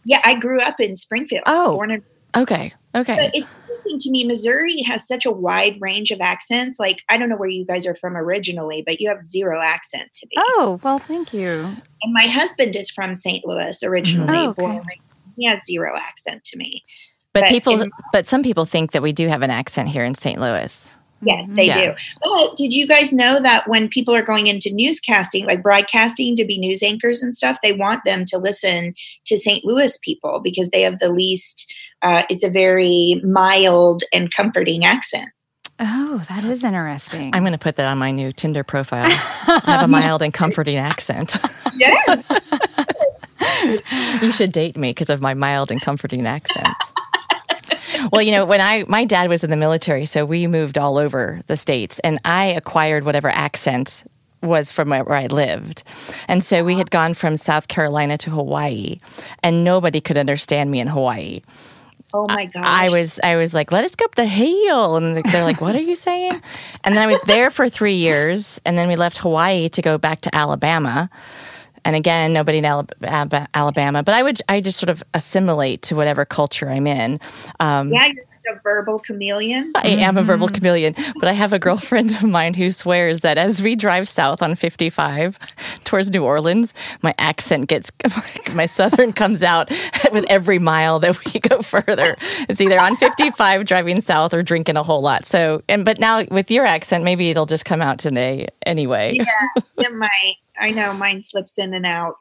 Yeah, 0.05 0.21
I 0.23 0.35
grew 0.35 0.59
up 0.59 0.79
in 0.79 0.97
Springfield. 0.97 1.43
Oh. 1.45 1.75
born 1.75 1.91
and 1.91 2.03
Okay. 2.35 2.73
Okay. 2.95 3.15
But 3.15 3.31
it's 3.33 3.47
interesting 3.61 3.99
to 3.99 4.11
me. 4.11 4.23
Missouri 4.23 4.81
has 4.81 5.07
such 5.07 5.25
a 5.25 5.31
wide 5.31 5.77
range 5.79 6.11
of 6.11 6.19
accents. 6.19 6.79
Like 6.79 7.01
I 7.09 7.17
don't 7.17 7.29
know 7.29 7.35
where 7.35 7.49
you 7.49 7.65
guys 7.65 7.85
are 7.85 7.95
from 7.95 8.15
originally, 8.15 8.83
but 8.85 8.99
you 8.99 9.09
have 9.09 9.25
zero 9.25 9.61
accent 9.61 10.13
to 10.15 10.27
me. 10.27 10.35
Oh, 10.37 10.79
well, 10.83 10.99
thank 10.99 11.33
you. 11.33 11.49
And 11.49 12.13
my 12.13 12.27
husband 12.27 12.75
is 12.75 12.89
from 12.89 13.13
St. 13.13 13.45
Louis 13.45 13.81
originally. 13.83 14.35
Oh, 14.35 14.55
okay. 14.57 14.99
He 15.37 15.47
has 15.47 15.63
zero 15.65 15.95
accent 15.95 16.43
to 16.45 16.57
me. 16.57 16.83
but, 17.33 17.41
but 17.41 17.49
people, 17.49 17.81
in- 17.81 17.91
but 18.11 18.27
some 18.27 18.43
people 18.43 18.65
think 18.65 18.91
that 18.91 19.01
we 19.01 19.11
do 19.11 19.27
have 19.27 19.41
an 19.41 19.49
accent 19.49 19.89
here 19.89 20.03
in 20.03 20.13
St. 20.13 20.39
Louis. 20.39 20.95
Yes, 21.25 21.45
they 21.49 21.65
Yeah. 21.67 21.91
do. 21.91 21.95
But 22.23 22.55
did 22.57 22.73
you 22.73 22.87
guys 22.87 23.11
know 23.13 23.39
that 23.41 23.67
when 23.67 23.87
people 23.89 24.13
are 24.15 24.23
going 24.23 24.47
into 24.47 24.69
newscasting, 24.69 25.45
like 25.47 25.63
broadcasting 25.63 26.35
to 26.35 26.45
be 26.45 26.59
news 26.59 26.83
anchors 26.83 27.23
and 27.23 27.35
stuff, 27.35 27.57
they 27.63 27.73
want 27.73 28.03
them 28.05 28.25
to 28.25 28.37
listen 28.37 28.93
to 29.25 29.37
St. 29.37 29.63
Louis 29.65 29.97
people 30.03 30.41
because 30.43 30.69
they 30.69 30.81
have 30.81 30.99
the 30.99 31.09
least, 31.11 31.73
uh, 32.01 32.23
it's 32.29 32.43
a 32.43 32.49
very 32.49 33.21
mild 33.23 34.03
and 34.13 34.31
comforting 34.33 34.85
accent. 34.85 35.29
Oh, 35.79 36.23
that 36.29 36.43
is 36.43 36.63
interesting. 36.63 37.31
I'm 37.33 37.41
going 37.41 37.53
to 37.53 37.57
put 37.57 37.75
that 37.75 37.87
on 37.87 37.97
my 37.97 38.11
new 38.11 38.31
Tinder 38.31 38.63
profile. 38.63 39.05
I 39.07 39.61
have 39.65 39.83
a 39.83 39.87
mild 39.87 40.21
and 40.21 40.33
comforting 40.33 40.77
accent. 40.77 41.35
Yeah. 41.75 41.95
you 44.21 44.31
should 44.31 44.51
date 44.51 44.77
me 44.77 44.89
because 44.91 45.09
of 45.09 45.19
my 45.21 45.33
mild 45.33 45.71
and 45.71 45.81
comforting 45.81 46.27
accent. 46.27 46.67
Well, 48.11 48.21
you 48.21 48.31
know, 48.31 48.45
when 48.45 48.61
I 48.61 48.85
my 48.87 49.05
dad 49.05 49.29
was 49.29 49.43
in 49.43 49.49
the 49.49 49.57
military, 49.57 50.05
so 50.05 50.25
we 50.25 50.47
moved 50.47 50.77
all 50.77 50.97
over 50.97 51.41
the 51.47 51.57
states, 51.57 51.99
and 51.99 52.19
I 52.25 52.45
acquired 52.45 53.03
whatever 53.03 53.29
accent 53.29 54.03
was 54.41 54.71
from 54.71 54.89
where 54.89 55.13
I 55.13 55.27
lived. 55.27 55.83
And 56.27 56.43
so 56.43 56.63
we 56.63 56.75
had 56.75 56.91
gone 56.91 57.13
from 57.13 57.37
South 57.37 57.67
Carolina 57.69 58.17
to 58.19 58.29
Hawaii, 58.29 58.99
and 59.41 59.63
nobody 59.63 60.01
could 60.01 60.17
understand 60.17 60.69
me 60.69 60.79
in 60.79 60.87
Hawaii. 60.87 61.39
oh 62.13 62.27
my 62.27 62.45
gosh. 62.45 62.63
I 62.65 62.89
was 62.89 63.19
I 63.23 63.37
was 63.37 63.53
like, 63.53 63.71
let 63.71 63.85
us 63.85 63.95
go 63.95 64.05
up 64.05 64.15
the 64.15 64.25
hill, 64.25 64.97
and 64.97 65.17
they're 65.17 65.43
like, 65.43 65.61
what 65.61 65.75
are 65.75 65.81
you 65.81 65.95
saying? 65.95 66.41
And 66.83 66.95
then 66.95 67.01
I 67.01 67.07
was 67.07 67.21
there 67.21 67.49
for 67.49 67.69
three 67.69 67.95
years, 67.95 68.59
and 68.65 68.77
then 68.77 68.87
we 68.87 68.95
left 68.95 69.17
Hawaii 69.19 69.69
to 69.69 69.81
go 69.81 69.97
back 69.97 70.21
to 70.21 70.35
Alabama. 70.35 71.09
And 71.85 71.95
again, 71.95 72.33
nobody 72.33 72.59
in 72.59 72.65
Alabama, 72.65 74.03
but 74.03 74.13
I 74.13 74.23
would 74.23 74.39
I 74.47 74.61
just 74.61 74.79
sort 74.79 74.89
of 74.89 75.03
assimilate 75.13 75.81
to 75.83 75.95
whatever 75.95 76.25
culture 76.25 76.69
I'm 76.69 76.87
in. 76.87 77.19
Um, 77.59 77.89
yeah, 77.89 78.07
you're 78.07 78.23
a 78.47 78.59
verbal 78.61 78.99
chameleon. 78.99 79.71
I 79.75 79.87
am 79.87 80.17
a 80.17 80.19
mm-hmm. 80.19 80.27
verbal 80.27 80.47
chameleon, 80.49 80.95
but 81.19 81.29
I 81.29 81.33
have 81.33 81.53
a 81.53 81.59
girlfriend 81.59 82.11
of 82.11 82.23
mine 82.23 82.53
who 82.53 82.71
swears 82.71 83.21
that 83.21 83.37
as 83.37 83.61
we 83.61 83.75
drive 83.75 84.09
south 84.09 84.41
on 84.41 84.55
55 84.55 85.39
towards 85.83 86.11
New 86.11 86.23
Orleans, 86.23 86.73
my 87.01 87.13
accent 87.17 87.67
gets, 87.67 87.91
my 88.53 88.65
southern 88.65 89.13
comes 89.13 89.43
out 89.43 89.69
with 90.11 90.25
every 90.29 90.59
mile 90.59 90.99
that 90.99 91.23
we 91.25 91.39
go 91.39 91.61
further. 91.61 92.17
It's 92.49 92.61
either 92.61 92.79
on 92.79 92.97
55 92.97 93.65
driving 93.65 94.01
south 94.01 94.33
or 94.33 94.43
drinking 94.43 94.77
a 94.77 94.83
whole 94.83 95.01
lot. 95.01 95.25
So, 95.25 95.61
and 95.69 95.85
but 95.85 95.99
now 95.99 96.25
with 96.29 96.51
your 96.51 96.65
accent, 96.65 97.03
maybe 97.03 97.29
it'll 97.29 97.45
just 97.45 97.65
come 97.65 97.81
out 97.81 97.99
today 97.99 98.47
anyway. 98.65 99.13
Yeah, 99.13 99.25
yeah, 99.77 99.89
my 99.89 100.09
I 100.59 100.71
know 100.71 100.93
mine 100.93 101.21
slips 101.21 101.57
in 101.57 101.73
and 101.73 101.85
out. 101.85 102.15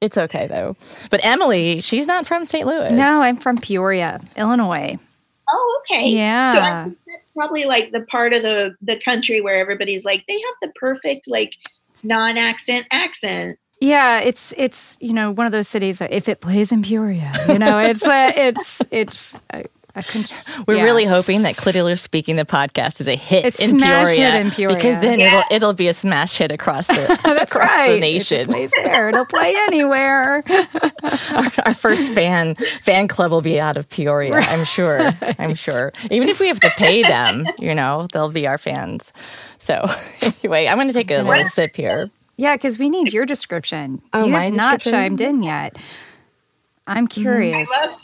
It's 0.00 0.16
okay 0.16 0.46
though. 0.46 0.76
But 1.10 1.24
Emily, 1.24 1.80
she's 1.80 2.06
not 2.06 2.26
from 2.26 2.44
St. 2.44 2.66
Louis. 2.66 2.92
no, 2.92 3.22
I'm 3.22 3.36
from 3.36 3.58
Peoria, 3.58 4.20
Illinois. 4.36 4.98
Oh, 5.50 5.82
okay. 5.82 6.08
Yeah. 6.08 6.52
So 6.52 6.60
I 6.60 6.84
think 6.84 6.98
that's 7.06 7.30
probably 7.32 7.64
like 7.64 7.92
the 7.92 8.02
part 8.02 8.34
of 8.34 8.42
the 8.42 8.74
the 8.82 8.98
country 9.00 9.40
where 9.40 9.56
everybody's 9.56 10.04
like 10.04 10.24
they 10.26 10.34
have 10.34 10.54
the 10.62 10.72
perfect 10.78 11.28
like 11.28 11.52
non-accent 12.02 12.86
accent. 12.90 13.58
Yeah, 13.80 14.20
it's 14.20 14.52
it's 14.56 14.96
you 15.00 15.12
know 15.12 15.30
one 15.30 15.46
of 15.46 15.52
those 15.52 15.68
cities 15.68 15.98
that 15.98 16.12
if 16.12 16.28
it 16.28 16.40
plays 16.40 16.72
in 16.72 16.82
Peoria, 16.82 17.32
you 17.48 17.58
know 17.58 17.78
it's 17.78 18.02
uh, 18.02 18.32
it's 18.36 18.82
it's. 18.90 19.38
I, 19.52 19.64
I 19.98 20.62
We're 20.66 20.76
yeah. 20.76 20.82
really 20.82 21.04
hoping 21.04 21.42
that 21.42 21.56
Clitorally 21.56 21.98
Speaking 21.98 22.36
the 22.36 22.44
podcast 22.44 23.00
is 23.00 23.08
a 23.08 23.16
hit 23.16 23.58
A 23.58 23.64
in 23.64 23.78
smash 23.78 24.08
Peoria, 24.08 24.30
hit 24.30 24.46
in 24.46 24.50
Peoria. 24.52 24.76
because 24.76 25.00
then 25.00 25.18
Yeah. 25.20 25.26
it'll 25.26 25.42
it'll 25.56 25.72
be 25.72 25.88
a 25.88 25.92
smash 25.92 26.38
hit 26.38 26.52
across 26.52 26.86
the 26.86 27.18
That's 27.24 27.54
across 27.54 27.68
right. 27.70 27.88
the 27.88 27.92
If 27.94 27.98
it 27.98 28.00
nation. 28.00 28.46
plays 28.46 28.72
there. 28.82 29.08
It'll 29.08 29.26
play 29.26 29.54
anywhere. 29.68 30.42
Our, 30.48 31.52
our 31.66 31.74
first 31.74 32.12
fan 32.12 32.54
fan 32.82 33.08
club 33.08 33.30
will 33.30 33.42
be 33.42 33.58
out 33.60 33.76
of 33.76 33.88
Peoria. 33.88 34.34
I'm 34.34 34.64
sure. 34.64 35.10
I'm 35.38 35.54
sure. 35.54 35.92
Even 36.10 36.28
if 36.28 36.40
we 36.40 36.48
have 36.48 36.60
to 36.60 36.70
pay 36.70 37.02
them, 37.02 37.46
you 37.58 37.74
know, 37.74 38.08
they'll 38.12 38.30
be 38.30 38.46
our 38.46 38.58
fans. 38.58 39.12
So 39.58 39.84
anyway, 40.22 40.68
I'm 40.68 40.76
going 40.76 40.88
to 40.88 40.94
take 40.94 41.10
a 41.10 41.22
little 41.22 41.44
sip 41.44 41.76
here. 41.76 42.10
Yeah, 42.36 42.54
because 42.56 42.78
we 42.78 42.88
need 42.88 43.12
your 43.12 43.26
description. 43.26 44.00
Oh, 44.12 44.26
you 44.26 44.30
my 44.32 44.44
have 44.44 44.54
not 44.54 44.80
chimed 44.80 45.20
in 45.20 45.42
yet. 45.42 45.76
I'm 46.86 47.08
mm-hmm. 47.08 47.20
curious. 47.20 47.68
I 47.72 47.96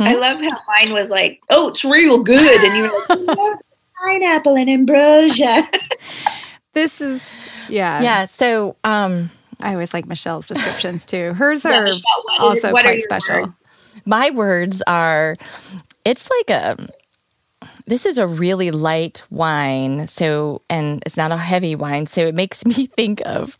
love, 0.00 0.12
I 0.12 0.14
love 0.16 0.40
how 0.40 0.58
mine 0.68 0.92
was 0.94 1.10
like, 1.10 1.42
oh, 1.50 1.68
it's 1.68 1.84
real 1.84 2.22
good, 2.22 2.40
and 2.64 2.76
you 2.76 2.82
were 2.84 3.26
like, 3.26 3.38
"I 3.38 3.54
pineapple 4.04 4.56
and 4.56 4.68
ambrosia. 4.70 5.68
This 6.72 7.00
is 7.00 7.32
yeah. 7.68 8.00
Yeah. 8.02 8.26
So 8.26 8.76
um, 8.84 9.30
I 9.60 9.72
always 9.72 9.92
like 9.94 10.06
Michelle's 10.06 10.46
descriptions 10.46 11.04
too. 11.04 11.34
Hers 11.34 11.64
Yeah, 11.64 11.78
are 11.80 11.84
Michelle, 11.84 12.00
what 12.24 12.34
is- 12.34 12.40
also 12.64 12.72
what 12.72 12.82
quite 12.82 12.98
your 12.98 13.04
special. 13.04 13.40
words? 13.42 13.52
my 14.04 14.30
words 14.30 14.82
are. 14.86 15.36
It's 16.04 16.28
like 16.30 16.50
a. 16.50 16.88
This 17.86 18.06
is 18.06 18.18
a 18.18 18.26
really 18.26 18.70
light 18.70 19.22
wine, 19.30 20.06
so 20.06 20.62
and 20.70 21.02
it's 21.04 21.16
not 21.16 21.32
a 21.32 21.36
heavy 21.36 21.74
wine, 21.74 22.06
so 22.06 22.22
it 22.26 22.34
makes 22.34 22.64
me 22.64 22.86
think 22.86 23.20
of 23.26 23.56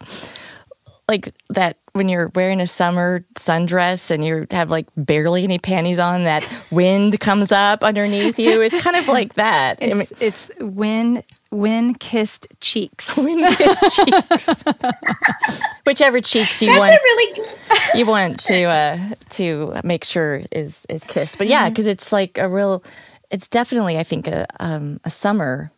like 1.11 1.35
that 1.51 1.77
when 1.93 2.09
you're 2.09 2.31
wearing 2.35 2.61
a 2.61 2.67
summer 2.67 3.27
sundress 3.35 4.11
and 4.11 4.25
you 4.25 4.47
have 4.51 4.71
like 4.71 4.87
barely 4.97 5.45
any 5.45 5.59
panties 5.59 5.99
on, 5.99 6.23
that 6.25 6.49
wind 6.71 7.19
comes 7.21 7.53
up 7.53 7.83
underneath 7.85 8.39
you. 8.39 8.63
It's 8.63 8.81
kind 8.81 8.97
of 8.97 9.09
like 9.09 9.35
that. 9.35 9.79
I 9.83 9.87
mean, 9.93 10.07
It's, 10.21 10.51
wind, 10.61 11.25
when 11.51 11.95
kissed 11.95 12.47
cheeks. 12.61 13.17
wind 13.19 13.45
kissed 13.59 13.97
cheeks, 13.97 14.49
whichever 15.87 16.21
cheeks 16.21 16.63
you 16.63 16.69
That's 16.69 16.79
want 16.79 17.01
really 17.03 17.49
you 17.97 18.07
want 18.07 18.41
to 18.41 18.65
uh, 18.65 18.99
to 19.31 19.75
make 19.85 20.05
sure 20.05 20.43
is 20.53 20.87
is 20.89 21.05
kissed. 21.05 21.39
But 21.39 21.49
yeah, 21.49 21.69
because 21.69 21.87
it's 21.87 22.13
like 22.13 22.39
a 22.39 22.49
real. 22.49 22.83
It's 23.31 23.47
definitely, 23.49 23.97
I 23.99 24.03
think, 24.03 24.27
a 24.27 24.47
um, 24.59 25.01
a 25.05 25.11
summer. 25.11 25.71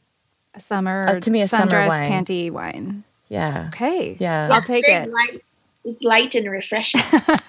A 0.54 0.60
summer 0.60 1.06
Uh, 1.08 1.20
to 1.20 1.30
me, 1.30 1.40
a 1.42 1.48
summer 1.48 1.70
sundress 1.70 1.88
wine. 1.88 2.10
panty 2.10 2.50
wine. 2.50 3.04
Yeah, 3.32 3.64
Okay. 3.68 4.16
Yeah. 4.20 4.50
I'll 4.52 4.60
take 4.62 4.86
it. 4.86 5.08
Light. 5.08 5.42
It's 5.84 6.02
light 6.04 6.34
and 6.36 6.48
refreshing 6.48 7.00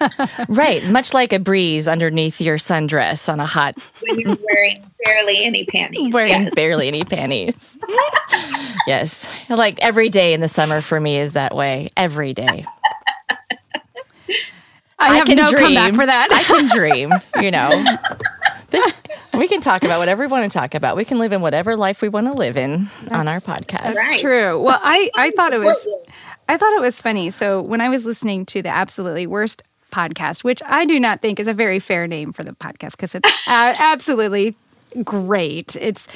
right. 0.48 0.82
Much 0.86 1.14
like 1.14 1.32
a 1.32 1.38
breeze 1.38 1.86
underneath 1.86 2.40
your 2.40 2.56
sundress 2.56 3.30
on 3.32 3.38
a 3.38 3.46
hot, 3.46 3.76
when 4.00 4.18
you're 4.18 4.36
wearing 4.50 4.82
barely 5.04 5.44
any 5.44 5.64
panties. 5.66 6.08
wearing 6.12 6.44
Yes. 6.44 6.54
barely 6.54 6.88
any 6.88 7.04
panties. 7.04 7.78
yes, 8.88 9.30
like 9.48 9.78
every 9.80 10.08
day 10.08 10.32
in 10.32 10.40
the 10.40 10.48
summer 10.48 10.80
for 10.80 10.98
me 10.98 11.18
is 11.18 11.34
that 11.34 11.54
way. 11.54 11.90
Every 11.96 12.32
day. 12.34 12.64
I 14.98 15.16
have 15.16 15.26
can 15.26 15.36
no 15.36 15.52
comeback 15.52 15.94
for 15.94 16.06
that. 16.06 16.32
I 16.32 16.42
can 16.44 16.66
dream. 16.74 17.12
You 17.40 17.50
know, 17.52 17.84
this 18.70 18.94
we 19.38 19.48
can 19.48 19.60
talk 19.60 19.82
about 19.82 19.98
whatever 19.98 20.22
we 20.24 20.26
want 20.30 20.50
to 20.50 20.58
talk 20.58 20.74
about. 20.74 20.96
We 20.96 21.04
can 21.04 21.18
live 21.18 21.32
in 21.32 21.40
whatever 21.40 21.76
life 21.76 22.02
we 22.02 22.08
want 22.08 22.26
to 22.26 22.32
live 22.32 22.56
in 22.56 22.88
on 23.10 23.28
our 23.28 23.40
podcast. 23.40 23.82
That's 23.82 23.96
Right. 23.98 24.20
true. 24.20 24.60
Well, 24.62 24.78
I, 24.82 25.10
I 25.16 25.30
thought 25.32 25.52
it 25.52 25.60
was 25.60 25.76
I 26.48 26.56
thought 26.58 26.72
it 26.74 26.80
was 26.82 27.00
funny. 27.00 27.30
So 27.30 27.62
when 27.62 27.80
I 27.80 27.88
was 27.88 28.04
listening 28.04 28.44
to 28.46 28.60
the 28.62 28.68
absolutely 28.68 29.26
worst 29.26 29.62
podcast, 29.90 30.44
which 30.44 30.60
I 30.66 30.84
do 30.84 30.98
not 31.00 31.20
think 31.22 31.40
is 31.40 31.46
a 31.46 31.54
very 31.54 31.78
fair 31.78 32.06
name 32.06 32.32
for 32.32 32.42
the 32.44 32.52
podcast 32.52 32.92
because 32.92 33.14
it's 33.14 33.28
a- 33.48 33.50
absolutely 33.78 34.54
great. 35.02 35.74
It's 35.76 36.06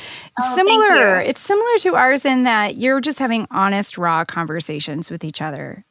Oh, 0.40 0.54
similar. 0.54 1.20
It's 1.20 1.40
similar 1.40 1.78
to 1.78 1.94
ours 1.96 2.24
in 2.24 2.44
that 2.44 2.76
you're 2.76 3.00
just 3.00 3.18
having 3.18 3.46
honest, 3.50 3.96
raw 3.98 4.24
conversations 4.24 5.10
with 5.10 5.24
each 5.24 5.40
other. 5.40 5.84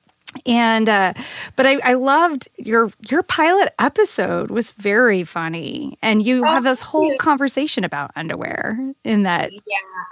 And 0.46 0.89
uh, 0.89 1.13
but 1.56 1.65
I, 1.65 1.79
I 1.84 1.94
loved 1.94 2.48
your 2.58 2.91
your 3.10 3.24
pilot 3.24 3.74
episode 3.79 4.51
was 4.51 4.72
very 4.72 5.24
funny, 5.24 5.98
and 6.01 6.25
you 6.25 6.44
Oh, 6.44 6.48
have 6.48 6.63
this 6.63 6.82
whole 6.82 7.12
you. 7.12 7.17
conversation 7.17 7.84
about 7.84 8.12
underwear 8.15 8.77
in 9.03 9.24
that 9.24 9.51
Yeah, 9.51 9.60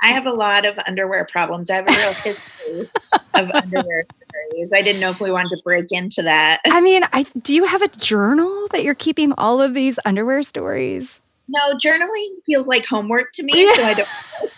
I 0.04 0.08
have 0.10 0.26
a 0.26 0.32
lot 0.32 0.66
of 0.66 0.78
underwear 0.88 1.28
problems. 1.32 1.70
I 1.70 1.76
have 1.76 1.88
a 1.88 1.94
real 1.94 2.14
history 2.14 2.90
of 3.36 3.52
underwear 3.52 4.04
stories. 4.30 4.74
I 4.74 4.82
didn't 4.82 5.00
know 5.02 5.12
if 5.12 5.20
we 5.20 5.32
wanted 5.32 5.50
to 5.58 5.62
break 5.64 5.86
into 5.92 6.22
that. 6.24 6.62
I 6.66 6.82
mean, 6.82 7.04
I 7.14 7.24
do 7.42 7.54
you 7.54 7.66
have 7.66 7.82
a 7.82 7.88
journal 7.90 8.68
that 8.72 8.84
you're 8.84 8.96
keeping 8.96 9.34
all 9.38 9.62
of 9.62 9.74
these 9.74 10.00
underwear 10.06 10.44
stories? 10.44 11.22
No, 11.48 11.74
journaling 11.78 12.36
feels 12.46 12.68
like 12.68 12.86
homework 12.86 13.32
to 13.34 13.44
me, 13.44 13.54
so 13.76 13.84
I 13.84 13.94
don't. 13.94 14.10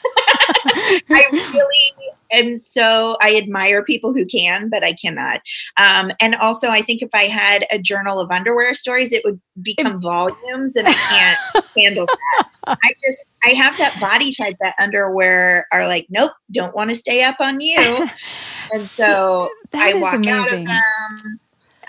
I 1.13 1.24
really 1.31 1.93
am 2.34 2.57
so. 2.57 3.17
I 3.22 3.36
admire 3.38 3.84
people 3.84 4.13
who 4.13 4.25
can, 4.25 4.69
but 4.69 4.84
I 4.84 4.93
cannot. 4.93 5.41
Um, 5.77 6.12
and 6.19 6.36
also, 6.36 6.69
I 6.69 6.81
think 6.81 7.01
if 7.01 7.10
I 7.13 7.24
had 7.24 7.65
a 7.72 7.79
journal 7.79 8.19
of 8.19 8.31
underwear 8.31 8.74
stories, 8.74 9.12
it 9.12 9.24
would 9.25 9.39
become 9.62 10.01
volumes, 10.01 10.75
and 10.75 10.88
I 10.88 10.93
can't 10.93 11.65
handle 11.77 12.05
that. 12.05 12.50
I 12.67 12.93
just, 13.05 13.24
I 13.46 13.50
have 13.50 13.77
that 13.77 14.00
body 14.00 14.31
type 14.34 14.55
that 14.60 14.75
underwear 14.79 15.67
are 15.72 15.88
like, 15.88 16.07
nope, 16.10 16.31
don't 16.51 16.75
want 16.75 16.89
to 16.89 16.96
stay 16.96 17.24
up 17.24 17.38
on 17.39 17.62
you, 17.62 18.07
and 18.72 18.81
so 18.81 19.50
That 19.72 19.96
I 19.96 20.00
walk 20.00 20.13
out 20.13 20.19
of 20.19 20.25
amazing. 20.25 20.65
them. 20.65 21.39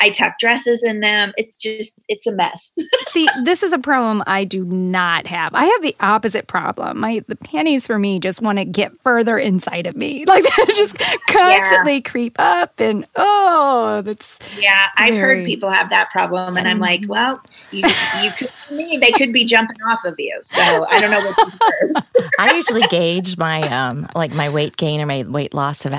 I 0.01 0.11
tuck 0.11 0.39
dresses 0.39 0.83
in 0.83 1.01
them. 1.01 1.33
It's 1.37 1.57
just, 1.57 2.05
it's 2.09 2.27
a 2.27 2.33
mess. 2.33 2.77
See, 3.07 3.29
this 3.45 3.63
is 3.63 3.73
a 3.73 3.79
problem 3.79 4.23
I 4.27 4.45
do 4.45 4.65
not 4.65 5.27
have. 5.27 5.55
I 5.55 5.65
have 5.65 5.83
the 5.83 5.97
opposite 6.01 6.47
problem. 6.47 7.01
My 7.01 7.25
the 7.27 7.37
panties 7.37 7.87
for 7.87 7.99
me 7.99 8.19
just 8.19 8.41
want 8.41 8.59
to 8.59 8.65
get 8.65 8.93
further 9.03 9.39
inside 9.39 9.87
of 9.87 9.97
me. 9.97 10.25
Like 10.39 10.45
they 10.45 10.75
just 10.75 10.99
constantly 11.29 11.95
yeah. 11.95 12.01
creep 12.01 12.37
up 12.39 12.79
and 12.81 13.07
oh, 13.17 14.03
that's 14.05 14.39
Yeah, 14.59 14.89
I've 14.97 15.15
very... 15.15 15.39
heard 15.39 15.47
people 15.47 15.71
have 15.71 15.89
that 15.91 16.11
problem 16.11 16.57
and 16.57 16.69
I'm 16.69 16.79
like, 16.79 17.01
mm-hmm. 17.01 17.11
well, 17.11 17.43
you, 17.71 17.83
you 18.23 18.31
could 18.33 18.51
me, 18.71 18.99
they 19.01 19.11
could 19.13 19.33
be 19.33 19.45
jumping 19.45 19.77
off 19.89 20.05
of 20.05 20.15
you. 20.19 20.39
So 20.43 20.61
I 20.61 21.01
don't 21.01 21.11
know 21.11 21.21
what 21.21 22.05
I 22.39 22.55
usually 22.55 22.83
gauge 22.83 23.39
my 23.39 23.63
um 23.63 24.07
like 24.15 24.33
my 24.33 24.49
weight 24.51 24.77
gain 24.77 25.01
or 25.01 25.07
my 25.07 25.25
weight 25.25 25.55
loss 25.55 25.87
of 25.87 25.95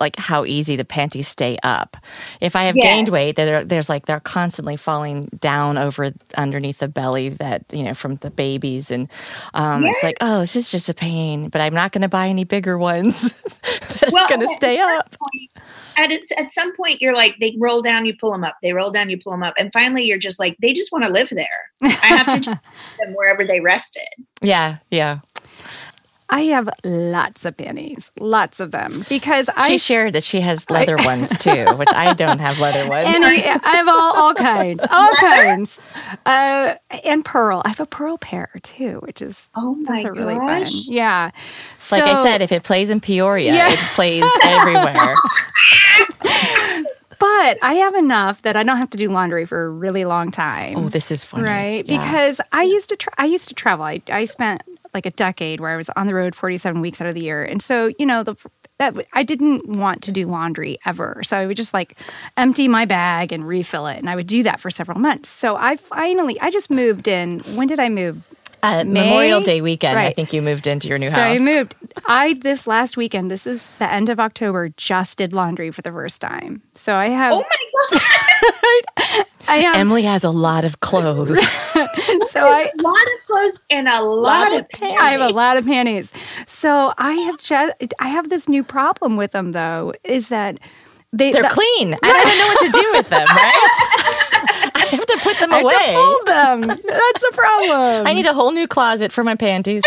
like 0.00 0.16
how 0.16 0.44
easy 0.44 0.76
the 0.76 0.84
panties 0.84 1.28
stay 1.28 1.58
up. 1.62 1.96
If 2.40 2.56
I 2.56 2.64
have 2.64 2.76
yes. 2.76 2.84
gained 2.84 3.08
weight, 3.08 3.36
there's 3.64 3.88
like 3.88 4.06
they're 4.06 4.20
constantly 4.20 4.76
falling 4.76 5.26
down 5.38 5.78
over 5.78 6.10
underneath 6.36 6.78
the 6.78 6.88
belly 6.88 7.30
that 7.30 7.64
you 7.72 7.82
know 7.82 7.94
from 7.94 8.16
the 8.16 8.30
babies, 8.30 8.90
and 8.90 9.08
um, 9.54 9.82
yes. 9.82 9.96
it's 9.96 10.02
like 10.02 10.16
oh, 10.20 10.40
this 10.40 10.56
is 10.56 10.70
just 10.70 10.88
a 10.88 10.94
pain. 10.94 11.48
But 11.48 11.60
I'm 11.60 11.74
not 11.74 11.92
going 11.92 12.02
to 12.02 12.08
buy 12.08 12.28
any 12.28 12.44
bigger 12.44 12.78
ones 12.78 13.42
that 14.00 14.10
well, 14.12 14.24
are 14.24 14.28
going 14.28 14.40
to 14.40 14.54
stay 14.54 14.78
up. 14.78 15.14
Point, 15.18 15.66
at 15.96 16.10
at 16.38 16.50
some 16.50 16.74
point, 16.76 17.00
you're 17.00 17.14
like 17.14 17.36
they 17.40 17.56
roll 17.58 17.82
down, 17.82 18.06
you 18.06 18.14
pull 18.18 18.32
them 18.32 18.44
up. 18.44 18.56
They 18.62 18.72
roll 18.72 18.90
down, 18.90 19.10
you 19.10 19.18
pull 19.18 19.32
them 19.32 19.42
up, 19.42 19.54
and 19.58 19.72
finally, 19.72 20.04
you're 20.04 20.18
just 20.18 20.38
like 20.38 20.56
they 20.60 20.72
just 20.72 20.92
want 20.92 21.04
to 21.04 21.10
live 21.10 21.28
there. 21.30 21.70
I 21.82 22.06
have 22.06 22.42
to 22.42 22.50
them 23.00 23.14
wherever 23.14 23.44
they 23.44 23.60
rested. 23.60 24.08
Yeah, 24.40 24.78
yeah. 24.90 25.20
I 26.32 26.44
have 26.44 26.70
lots 26.82 27.44
of 27.44 27.58
panties, 27.58 28.10
lots 28.18 28.58
of 28.58 28.70
them, 28.70 29.04
because 29.10 29.50
I 29.54 29.68
she 29.68 29.76
shared 29.76 30.14
that 30.14 30.22
she 30.22 30.40
has 30.40 30.70
leather 30.70 30.98
I, 30.98 31.04
ones 31.04 31.36
too, 31.36 31.66
which 31.76 31.92
I 31.92 32.14
don't 32.14 32.38
have 32.38 32.58
leather 32.58 32.88
ones. 32.88 33.06
And 33.06 33.22
I, 33.22 33.32
I 33.62 33.76
have 33.76 33.86
all, 33.86 34.16
all 34.16 34.34
kinds, 34.34 34.82
all 34.90 35.10
leather? 35.22 35.44
kinds, 35.44 35.78
uh, 36.24 36.76
and 37.04 37.22
pearl. 37.22 37.60
I 37.66 37.68
have 37.68 37.80
a 37.80 37.86
pearl 37.86 38.16
pair 38.16 38.48
too, 38.62 39.00
which 39.02 39.20
is 39.20 39.50
oh 39.54 39.74
my 39.74 39.96
that's 39.96 40.04
a 40.06 40.12
really 40.12 40.34
fun. 40.36 40.64
Yeah, 40.68 41.32
so, 41.76 41.96
like 41.96 42.04
I 42.04 42.22
said, 42.22 42.40
if 42.40 42.50
it 42.50 42.62
plays 42.62 42.88
in 42.88 43.00
Peoria, 43.00 43.52
yeah. 43.52 43.70
it 43.70 43.78
plays 43.94 44.24
everywhere. 44.42 44.96
but 47.18 47.58
I 47.60 47.74
have 47.74 47.94
enough 47.94 48.40
that 48.42 48.56
I 48.56 48.62
don't 48.62 48.78
have 48.78 48.90
to 48.90 48.98
do 48.98 49.10
laundry 49.10 49.44
for 49.44 49.66
a 49.66 49.68
really 49.68 50.04
long 50.04 50.30
time. 50.30 50.78
Oh, 50.78 50.88
this 50.88 51.10
is 51.10 51.26
funny, 51.26 51.44
right? 51.44 51.86
Yeah. 51.86 51.98
Because 51.98 52.40
I 52.52 52.62
used 52.62 52.88
to 52.88 52.96
tra- 52.96 53.12
I 53.18 53.26
used 53.26 53.48
to 53.48 53.54
travel. 53.54 53.84
I, 53.84 54.00
I 54.08 54.24
spent 54.24 54.62
like 54.94 55.06
a 55.06 55.10
decade 55.10 55.60
where 55.60 55.70
I 55.70 55.76
was 55.76 55.88
on 55.90 56.06
the 56.06 56.14
road 56.14 56.34
47 56.34 56.80
weeks 56.80 57.00
out 57.00 57.08
of 57.08 57.14
the 57.14 57.22
year. 57.22 57.44
And 57.44 57.62
so, 57.62 57.92
you 57.98 58.06
know, 58.06 58.22
the 58.22 58.36
that 58.78 58.96
I 59.12 59.22
didn't 59.22 59.68
want 59.68 60.02
to 60.04 60.12
do 60.12 60.26
laundry 60.26 60.78
ever. 60.84 61.22
So 61.24 61.36
I 61.36 61.46
would 61.46 61.56
just 61.56 61.72
like 61.72 61.98
empty 62.36 62.68
my 62.68 62.84
bag 62.84 63.32
and 63.32 63.46
refill 63.46 63.86
it. 63.86 63.98
And 63.98 64.10
I 64.10 64.16
would 64.16 64.26
do 64.26 64.42
that 64.42 64.60
for 64.60 64.70
several 64.70 64.98
months. 64.98 65.28
So 65.28 65.56
I 65.56 65.76
finally 65.76 66.40
I 66.40 66.50
just 66.50 66.70
moved 66.70 67.06
in. 67.06 67.40
When 67.54 67.68
did 67.68 67.80
I 67.80 67.88
move? 67.88 68.22
Uh, 68.64 68.84
Memorial 68.86 69.40
Day 69.40 69.60
weekend, 69.60 69.96
right. 69.96 70.06
I 70.06 70.12
think 70.12 70.32
you 70.32 70.40
moved 70.40 70.68
into 70.68 70.86
your 70.86 70.96
new 70.96 71.10
so 71.10 71.16
house. 71.16 71.36
So 71.36 71.42
I 71.42 71.44
moved. 71.44 71.74
I 72.06 72.34
this 72.34 72.68
last 72.68 72.96
weekend. 72.96 73.28
This 73.28 73.44
is 73.44 73.66
the 73.80 73.90
end 73.90 74.08
of 74.08 74.20
October. 74.20 74.68
Just 74.76 75.18
did 75.18 75.32
laundry 75.32 75.72
for 75.72 75.82
the 75.82 75.90
first 75.90 76.20
time. 76.20 76.62
So 76.76 76.94
I 76.94 77.08
have. 77.08 77.34
Oh 77.34 77.40
my 77.40 77.98
god! 77.98 79.26
I 79.48 79.56
have, 79.56 79.76
Emily 79.76 80.02
has 80.02 80.22
a 80.22 80.30
lot 80.30 80.64
of 80.64 80.78
clothes. 80.78 81.40
so 82.30 82.46
I 82.46 82.70
a 82.78 82.82
lot 82.82 82.94
of 82.94 83.26
clothes 83.26 83.60
and 83.70 83.88
a 83.88 84.02
lot, 84.02 84.50
lot 84.50 84.60
of 84.60 84.68
panties. 84.68 84.98
I 85.00 85.10
have 85.10 85.20
a 85.20 85.32
lot 85.32 85.56
of 85.56 85.64
panties. 85.64 86.12
So 86.46 86.92
I 86.98 87.12
have 87.14 87.38
just 87.38 87.74
I 87.98 88.08
have 88.08 88.28
this 88.28 88.48
new 88.48 88.62
problem 88.62 89.16
with 89.16 89.32
them 89.32 89.52
though. 89.52 89.92
Is 90.04 90.28
that 90.28 90.58
they 91.12 91.32
they're 91.32 91.42
the, 91.42 91.48
clean. 91.48 91.94
I 92.02 92.12
don't 92.24 92.38
know 92.38 92.46
what 92.46 92.60
to 92.66 92.80
do 92.80 92.92
with 92.92 93.08
them. 93.08 93.26
Right? 93.26 94.72
I 94.74 94.86
have 94.90 95.06
to 95.06 95.18
put 95.22 95.38
them 95.38 95.52
I 95.52 95.60
away. 95.60 95.74
Have 95.74 95.82
to 95.84 95.94
hold 95.96 96.26
them. 96.26 96.80
That's 96.84 97.24
a 97.30 97.32
problem. 97.32 98.06
I 98.06 98.12
need 98.12 98.26
a 98.26 98.34
whole 98.34 98.52
new 98.52 98.66
closet 98.66 99.12
for 99.12 99.24
my 99.24 99.36
panties. 99.36 99.82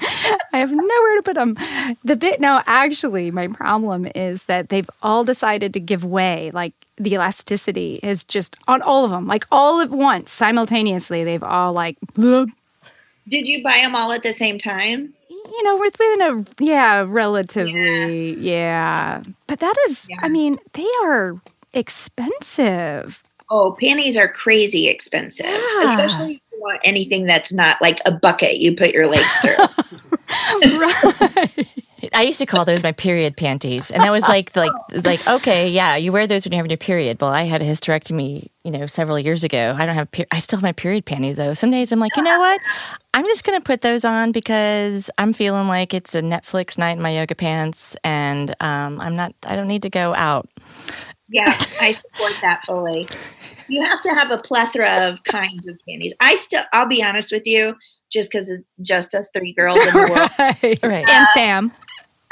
I 0.52 0.58
have 0.58 0.72
nowhere 0.72 1.16
to 1.16 1.22
put 1.24 1.34
them. 1.34 1.56
The 2.04 2.16
bit 2.16 2.40
no, 2.40 2.62
actually, 2.66 3.30
my 3.30 3.48
problem 3.48 4.06
is 4.14 4.44
that 4.44 4.68
they've 4.68 4.88
all 5.02 5.24
decided 5.24 5.72
to 5.74 5.80
give 5.80 6.04
way. 6.04 6.50
Like 6.52 6.72
the 6.96 7.14
elasticity 7.14 8.00
is 8.02 8.24
just 8.24 8.56
on 8.68 8.82
all 8.82 9.04
of 9.04 9.10
them, 9.10 9.26
like 9.26 9.46
all 9.50 9.80
at 9.80 9.90
once, 9.90 10.30
simultaneously. 10.30 11.24
They've 11.24 11.42
all 11.42 11.72
like. 11.72 11.96
Did 12.16 13.46
you 13.46 13.62
buy 13.62 13.78
them 13.78 13.94
all 13.94 14.12
at 14.12 14.22
the 14.22 14.32
same 14.32 14.58
time? 14.58 15.14
You 15.28 15.62
know, 15.64 15.76
we're 15.76 15.84
within 15.84 16.22
a 16.22 16.64
yeah, 16.64 17.04
relatively 17.06 18.32
yeah. 18.34 19.20
yeah. 19.20 19.22
But 19.46 19.60
that 19.60 19.74
is, 19.88 20.06
yeah. 20.08 20.18
I 20.22 20.28
mean, 20.28 20.58
they 20.74 20.88
are 21.04 21.40
expensive. 21.72 23.22
Oh, 23.50 23.76
panties 23.80 24.16
are 24.16 24.28
crazy 24.28 24.88
expensive, 24.88 25.46
yeah. 25.46 25.90
especially 25.90 26.40
want 26.60 26.80
anything 26.84 27.24
that's 27.24 27.52
not 27.52 27.80
like 27.80 28.00
a 28.06 28.12
bucket 28.12 28.58
you 28.58 28.76
put 28.76 28.92
your 28.92 29.06
legs 29.06 29.36
through. 29.36 29.56
right. 30.78 31.66
I 32.14 32.22
used 32.22 32.38
to 32.38 32.46
call 32.46 32.64
those 32.64 32.82
my 32.82 32.92
period 32.92 33.36
panties, 33.36 33.90
and 33.90 34.02
that 34.02 34.10
was 34.10 34.26
like 34.26 34.54
like 34.56 34.72
like 35.04 35.26
okay, 35.26 35.68
yeah, 35.68 35.96
you 35.96 36.12
wear 36.12 36.26
those 36.26 36.44
when 36.44 36.52
you're 36.52 36.58
having 36.58 36.70
your 36.70 36.78
period. 36.78 37.20
Well, 37.20 37.30
I 37.30 37.42
had 37.42 37.60
a 37.60 37.64
hysterectomy, 37.64 38.48
you 38.64 38.70
know, 38.70 38.86
several 38.86 39.18
years 39.18 39.44
ago. 39.44 39.76
I 39.78 39.84
don't 39.84 39.94
have, 39.94 40.10
per- 40.10 40.26
I 40.30 40.38
still 40.38 40.58
have 40.58 40.62
my 40.62 40.72
period 40.72 41.04
panties 41.04 41.36
though. 41.36 41.54
Some 41.54 41.70
days 41.70 41.92
I'm 41.92 42.00
like, 42.00 42.16
you 42.16 42.22
know 42.22 42.38
what, 42.38 42.60
I'm 43.12 43.24
just 43.26 43.44
gonna 43.44 43.60
put 43.60 43.82
those 43.82 44.04
on 44.04 44.32
because 44.32 45.10
I'm 45.18 45.32
feeling 45.32 45.68
like 45.68 45.92
it's 45.92 46.14
a 46.14 46.22
Netflix 46.22 46.78
night 46.78 46.96
in 46.96 47.02
my 47.02 47.10
yoga 47.10 47.34
pants, 47.34 47.96
and 48.02 48.54
um, 48.60 49.00
I'm 49.00 49.14
not, 49.14 49.34
I 49.46 49.56
don't 49.56 49.68
need 49.68 49.82
to 49.82 49.90
go 49.90 50.14
out. 50.14 50.48
Yeah, 51.30 51.54
I 51.80 51.92
support 51.92 52.32
that 52.42 52.62
fully. 52.66 53.08
You 53.68 53.82
have 53.84 54.02
to 54.02 54.10
have 54.10 54.30
a 54.30 54.38
plethora 54.38 55.08
of 55.08 55.22
kinds 55.24 55.66
of 55.68 55.78
candies. 55.88 56.12
I 56.20 56.36
still, 56.36 56.62
I'll 56.72 56.88
be 56.88 57.02
honest 57.02 57.30
with 57.30 57.46
you, 57.46 57.76
just 58.10 58.30
because 58.30 58.48
it's 58.48 58.74
just 58.80 59.14
us 59.14 59.30
three 59.32 59.52
girls 59.52 59.78
in 59.78 59.94
the 59.94 59.98
world. 60.10 60.30
right. 60.38 60.78
right. 60.82 61.08
Uh, 61.08 61.12
and 61.12 61.26
Sam. 61.32 61.72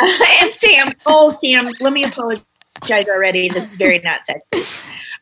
and 0.42 0.52
Sam. 0.52 0.92
Oh, 1.06 1.30
Sam, 1.30 1.70
let 1.80 1.92
me 1.92 2.04
apologize 2.04 3.08
already. 3.08 3.48
This 3.48 3.70
is 3.70 3.76
very 3.76 4.00
not 4.00 4.22
sexy. 4.22 4.62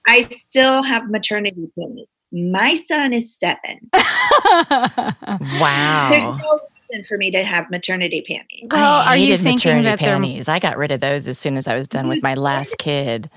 I 0.07 0.27
still 0.31 0.83
have 0.83 1.11
maternity 1.11 1.71
panties. 1.79 2.13
My 2.33 2.75
son 2.75 3.13
is 3.13 3.35
seven. 3.35 3.81
wow. 3.93 6.09
There's 6.11 6.23
no 6.23 6.61
reason 6.91 7.05
for 7.05 7.19
me 7.19 7.31
to 7.33 7.43
have 7.43 7.71
maternity 7.71 8.25
panties. 8.27 8.69
Well, 8.71 9.01
I 9.01 9.07
are 9.07 9.17
you 9.17 9.37
thinking 9.37 9.83
maternity 9.83 10.05
panties. 10.05 10.49
I 10.49 10.59
got 10.59 10.77
rid 10.77 10.93
of 10.93 11.01
those 11.01 11.29
as 11.29 11.39
soon 11.39 11.57
as 11.57 11.67
I 11.67 11.77
was 11.77 11.89
done 11.89 12.09
with 12.09 12.23
my 12.23 12.35
last 12.35 12.77
kid. 12.79 13.31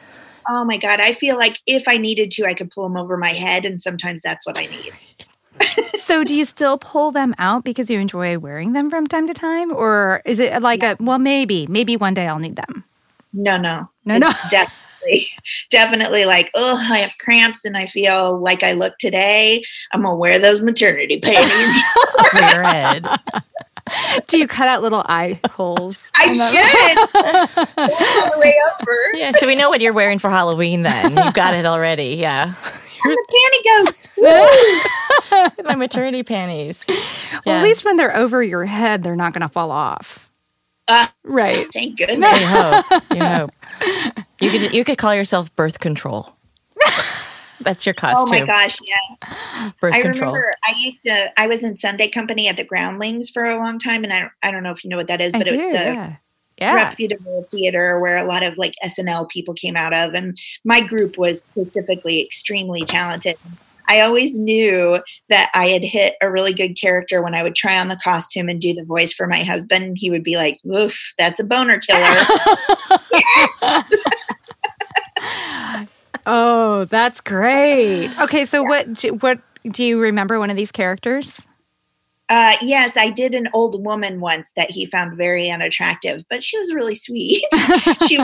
Oh 0.49 0.65
my 0.65 0.77
god! 0.77 0.99
I 0.99 1.13
feel 1.13 1.37
like 1.37 1.59
if 1.67 1.87
I 1.87 1.97
needed 1.97 2.31
to, 2.31 2.45
I 2.45 2.55
could 2.55 2.71
pull 2.71 2.83
them 2.83 2.97
over 2.97 3.17
my 3.17 3.33
head, 3.33 3.65
and 3.65 3.79
sometimes 3.79 4.21
that's 4.23 4.45
what 4.45 4.57
I 4.57 4.65
need. 4.65 4.93
So 5.95 6.23
do 6.23 6.35
you 6.35 6.43
still 6.43 6.79
pull 6.79 7.11
them 7.11 7.35
out 7.37 7.63
because 7.63 7.87
you 7.87 7.99
enjoy 7.99 8.39
wearing 8.39 8.73
them 8.73 8.89
from 8.89 9.05
time 9.05 9.27
to 9.27 9.33
time? 9.33 9.71
Or 9.71 10.23
is 10.25 10.39
it 10.39 10.51
uh, 10.53 10.59
like 10.59 10.81
a 10.81 10.97
well 10.99 11.19
maybe 11.19 11.67
maybe 11.67 11.95
one 11.97 12.15
day 12.15 12.27
i'll 12.27 12.39
need 12.39 12.55
them. 12.55 12.83
No 13.31 13.57
no. 13.57 13.87
No 14.05 14.17
no. 14.17 14.31
definitely 14.49 15.29
definitely 15.69 16.25
like 16.25 16.49
oh 16.55 16.77
i 16.77 16.97
have 16.97 17.15
cramps 17.19 17.63
and 17.63 17.77
i 17.77 17.85
feel 17.85 18.39
like 18.39 18.63
i 18.63 18.71
look 18.71 18.97
today. 18.97 19.63
I'm 19.91 20.01
gonna 20.01 20.15
wear 20.15 20.39
those 20.39 20.61
maternity 20.61 21.19
panties. 21.23 21.83
Red 22.33 23.05
do 24.27 24.37
you 24.37 24.47
cut 24.47 24.67
out 24.67 24.81
little 24.81 25.03
eye 25.07 25.39
holes? 25.51 26.09
I 26.15 26.33
should. 26.33 26.97
all 28.17 28.31
the 28.31 28.39
way 28.39 28.55
over. 28.81 28.97
Yeah, 29.17 29.31
so 29.31 29.47
we 29.47 29.55
know 29.55 29.69
what 29.69 29.81
you're 29.81 29.93
wearing 29.93 30.19
for 30.19 30.29
Halloween 30.29 30.83
then. 30.83 31.15
You've 31.17 31.33
got 31.33 31.53
it 31.53 31.65
already. 31.65 32.15
Yeah. 32.15 32.53
I'm 33.05 33.11
a 33.11 33.15
panty 33.31 33.85
ghost. 33.85 34.11
My 35.63 35.75
maternity 35.75 36.23
panties. 36.23 36.85
Well, 37.45 37.55
at 37.57 37.63
least 37.63 37.85
when 37.85 37.95
they're 37.95 38.15
over 38.15 38.43
your 38.43 38.65
head, 38.65 39.03
they're 39.03 39.15
not 39.15 39.31
going 39.33 39.41
to 39.41 39.47
fall 39.47 39.71
off. 39.71 40.29
Uh, 40.87 41.07
right. 41.23 41.71
Thank 41.71 41.97
goodness. 41.97 42.39
You 42.39 42.45
hope. 42.47 42.85
You 43.13 43.23
hope. 43.23 43.51
You 44.41 44.49
could 44.51 44.73
you 44.73 44.83
could 44.83 44.97
call 44.97 45.13
yourself 45.15 45.55
birth 45.55 45.79
control. 45.79 46.35
That's 47.61 47.85
your 47.85 47.93
costume. 47.93 48.41
Oh 48.41 48.45
my 48.45 48.45
gosh, 48.45 48.77
yeah. 48.81 49.71
Birth 49.79 49.93
I 49.93 50.01
control. 50.01 50.33
remember 50.33 50.53
I 50.63 50.73
used 50.77 51.03
to 51.03 51.39
I 51.39 51.47
was 51.47 51.63
in 51.63 51.77
Sunday 51.77 52.09
company 52.09 52.47
at 52.47 52.57
the 52.57 52.63
Groundlings 52.63 53.29
for 53.29 53.43
a 53.43 53.57
long 53.57 53.79
time 53.79 54.03
and 54.03 54.13
I 54.13 54.21
don't, 54.21 54.31
I 54.43 54.51
don't 54.51 54.63
know 54.63 54.71
if 54.71 54.83
you 54.83 54.89
know 54.89 54.97
what 54.97 55.07
that 55.07 55.21
is, 55.21 55.33
but 55.33 55.47
I 55.47 55.51
it's 55.51 55.71
do, 55.71 55.77
a 55.77 55.93
yeah 55.93 56.15
yeah. 56.59 56.73
reputable 56.73 57.47
theater 57.49 57.99
where 57.99 58.17
a 58.17 58.25
lot 58.25 58.43
of 58.43 58.57
like 58.57 58.73
SNL 58.83 59.29
people 59.29 59.53
came 59.53 59.75
out 59.75 59.93
of. 59.93 60.13
And 60.13 60.37
my 60.63 60.81
group 60.81 61.17
was 61.17 61.39
specifically 61.39 62.21
extremely 62.21 62.83
talented. 62.83 63.37
I 63.87 64.01
always 64.01 64.37
knew 64.37 65.01
that 65.29 65.49
I 65.55 65.69
had 65.69 65.83
hit 65.83 66.15
a 66.21 66.29
really 66.29 66.53
good 66.53 66.79
character 66.79 67.23
when 67.23 67.33
I 67.33 67.41
would 67.41 67.55
try 67.55 67.79
on 67.79 67.87
the 67.87 67.99
costume 68.03 68.47
and 68.47 68.61
do 68.61 68.71
the 68.71 68.83
voice 68.83 69.11
for 69.11 69.25
my 69.25 69.43
husband. 69.43 69.97
He 69.97 70.11
would 70.11 70.23
be 70.23 70.35
like, 70.35 70.59
oof, 70.63 70.95
that's 71.17 71.39
a 71.39 71.43
boner 71.43 71.79
killer. 71.79 71.99
yes. 73.11 73.83
Oh, 76.25 76.85
that's 76.85 77.21
great. 77.21 78.09
Okay, 78.19 78.45
so 78.45 78.61
yeah. 78.61 78.69
what 78.69 79.21
what 79.21 79.39
do 79.65 79.83
you 79.83 79.99
remember 79.99 80.39
one 80.39 80.49
of 80.49 80.57
these 80.57 80.71
characters? 80.71 81.41
Uh, 82.29 82.55
yes, 82.61 82.95
I 82.95 83.09
did 83.09 83.33
an 83.33 83.49
old 83.53 83.83
woman 83.83 84.19
once 84.19 84.51
that 84.55 84.69
he 84.69 84.85
found 84.85 85.17
very 85.17 85.49
unattractive, 85.49 86.23
but 86.29 86.43
she 86.43 86.59
was 86.59 86.73
really 86.73 86.95
sweet. 86.95 87.43
she 88.07 88.19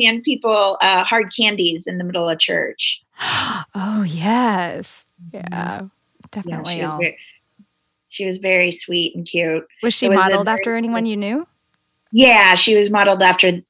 hand 0.00 0.22
people 0.22 0.78
uh, 0.80 1.04
hard 1.04 1.32
candies 1.36 1.86
in 1.86 1.98
the 1.98 2.04
middle 2.04 2.28
of 2.28 2.38
church. 2.38 3.02
oh 3.74 4.04
yes, 4.06 5.06
yeah, 5.32 5.48
Yeah, 5.50 5.82
definitely. 6.30 6.76
she, 6.76 6.82
was 6.82 6.98
very, 6.98 7.18
she 8.08 8.26
was 8.26 8.38
very 8.38 8.70
sweet 8.70 9.16
and 9.16 9.26
cute. 9.26 9.66
was 9.82 9.94
she 9.94 10.08
was 10.08 10.16
modeled 10.16 10.48
after 10.48 10.76
anyone 10.76 11.06
you 11.06 11.16
knew? 11.16 11.46
Yeah, 12.12 12.54
she 12.54 12.76
was 12.76 12.90
modeled 12.90 13.22
after, 13.22 13.60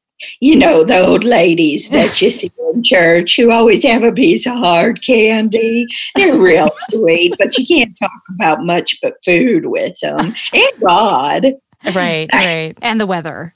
you 0.40 0.56
know, 0.56 0.84
the 0.84 0.98
old 1.06 1.24
ladies 1.24 1.88
that 1.90 2.20
you 2.20 2.30
see 2.30 2.50
in 2.74 2.82
church 2.82 3.36
who 3.36 3.50
always 3.50 3.82
have 3.84 4.02
a 4.02 4.12
piece 4.12 4.46
of 4.46 4.54
hard 4.54 5.02
candy. 5.04 5.86
They're 6.14 6.36
real 6.40 6.70
sweet, 6.90 7.34
but 7.38 7.56
you 7.58 7.66
can't 7.66 7.96
talk 7.98 8.10
about 8.34 8.64
much 8.64 8.98
but 9.02 9.14
food 9.24 9.66
with 9.66 9.98
them 10.00 10.34
and 10.52 10.72
God 10.82 11.46
Right, 11.94 12.28
right. 12.32 12.76
And 12.82 13.00
the 13.00 13.06
weather. 13.06 13.52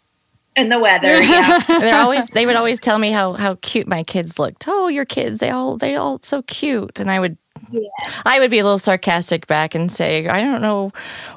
and 0.55 0.71
the 0.71 0.79
weather. 0.79 1.21
Yeah. 1.23 1.59
They're 1.81 2.01
always 2.01 2.27
they 2.29 2.47
would 2.47 2.55
always 2.57 2.79
tell 2.79 2.99
me 2.99 3.11
how 3.11 3.33
how 3.33 3.57
cute 3.63 3.89
my 3.89 4.03
kids 4.05 4.39
looked. 4.39 4.67
Oh, 4.69 4.89
your 4.89 5.05
kids, 5.05 5.41
they 5.41 5.51
all 5.51 5.77
they 5.77 5.97
all 5.97 6.21
so 6.23 6.43
cute. 6.43 7.01
And 7.01 7.11
I 7.11 7.19
would 7.19 7.37
Yes. 7.71 8.23
I 8.25 8.39
would 8.41 8.51
be 8.51 8.59
a 8.59 8.65
little 8.65 8.79
sarcastic 8.79 9.47
back 9.47 9.75
and 9.75 9.91
say, 9.91 10.27
I 10.29 10.41
don't 10.41 10.63
know 10.63 10.93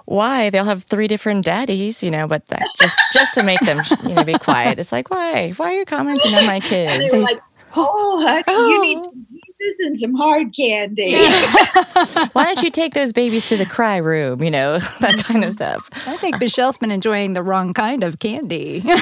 why 0.06 0.50
they'll 0.50 0.66
have 0.66 0.84
three 0.84 1.08
different 1.08 1.46
daddies, 1.46 2.04
you 2.04 2.12
know, 2.12 2.28
but 2.28 2.46
that 2.48 2.68
just 2.80 3.00
just 3.14 3.34
to 3.36 3.44
make 3.44 3.60
them 3.62 3.82
you 4.04 4.16
know 4.16 4.24
be 4.24 4.38
quiet. 4.38 4.80
It's 4.80 4.92
like 4.92 5.10
why 5.10 5.52
why 5.52 5.74
are 5.74 5.78
you 5.80 5.86
commenting 5.86 6.34
on 6.36 6.46
my 6.46 6.60
kids? 6.74 7.12
like, 7.24 7.40
oh, 7.76 8.22
honey, 8.22 8.70
you 8.70 8.82
need 8.82 8.98
oh. 8.98 9.02
some 9.02 9.26
Jesus 9.64 9.86
and 9.86 10.00
some 10.00 10.14
hard 10.14 10.56
candy. 10.56 11.14
Why 12.34 12.46
don't 12.46 12.62
you 12.64 12.70
take 12.70 12.94
those 12.94 13.14
babies 13.14 13.46
to 13.46 13.58
the 13.58 13.66
cry 13.66 13.98
room? 13.98 14.44
You 14.44 14.52
know 14.52 14.80
that 15.00 15.24
kind 15.26 15.44
of 15.44 15.54
stuff. 15.54 15.90
I 16.08 16.18
think 16.18 16.40
Michelle's 16.40 16.78
been 16.78 16.92
enjoying 16.92 17.34
the 17.34 17.44
wrong 17.44 17.74
kind 17.74 18.04
of 18.04 18.20
candy. 18.20 18.84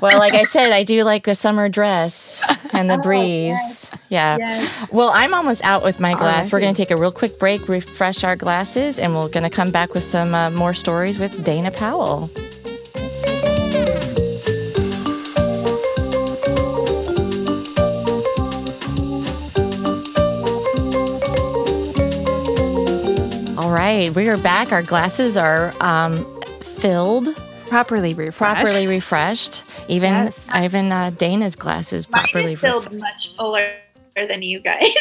Well, 0.00 0.18
like 0.18 0.34
I 0.34 0.42
said, 0.42 0.72
I 0.72 0.82
do 0.82 1.04
like 1.04 1.28
a 1.28 1.34
summer 1.34 1.68
dress 1.68 2.42
and 2.72 2.90
the 2.90 2.98
breeze. 2.98 3.90
Yeah. 4.08 4.36
Yes. 4.38 4.90
Well, 4.90 5.10
I'm 5.10 5.32
almost 5.32 5.62
out 5.64 5.82
with 5.82 6.00
my 6.00 6.14
glass. 6.14 6.52
We're 6.52 6.60
going 6.60 6.74
to 6.74 6.80
take 6.80 6.90
a 6.90 6.96
real 7.00 7.12
quick 7.12 7.38
break, 7.38 7.68
refresh 7.68 8.24
our 8.24 8.36
glasses, 8.36 8.98
and 8.98 9.14
we're 9.14 9.28
going 9.28 9.44
to 9.44 9.50
come 9.50 9.70
back 9.70 9.94
with 9.94 10.04
some 10.04 10.34
uh, 10.34 10.50
more 10.50 10.74
stories 10.74 11.18
with 11.18 11.44
Dana 11.44 11.70
Powell. 11.70 12.30
Right, 23.74 24.14
we 24.14 24.28
are 24.28 24.36
back. 24.38 24.72
Our 24.72 24.82
glasses 24.82 25.36
are 25.36 25.72
um, 25.80 26.24
filled, 26.62 27.34
Properly 27.68 28.14
refreshed. 28.14 28.38
properly 28.38 28.86
refreshed. 28.86 29.64
Even 29.88 30.12
Yes. 30.26 30.46
even 30.56 30.92
uh, 30.92 31.10
Dana's 31.10 31.56
glasses 31.56 32.08
Mine 32.10 32.22
properly 32.22 32.52
is 32.52 32.60
filled 32.60 32.84
refreshed. 32.84 33.00
much 33.02 33.36
fuller 33.36 33.72
than 34.16 34.42
you 34.42 34.60
guys. 34.60 34.94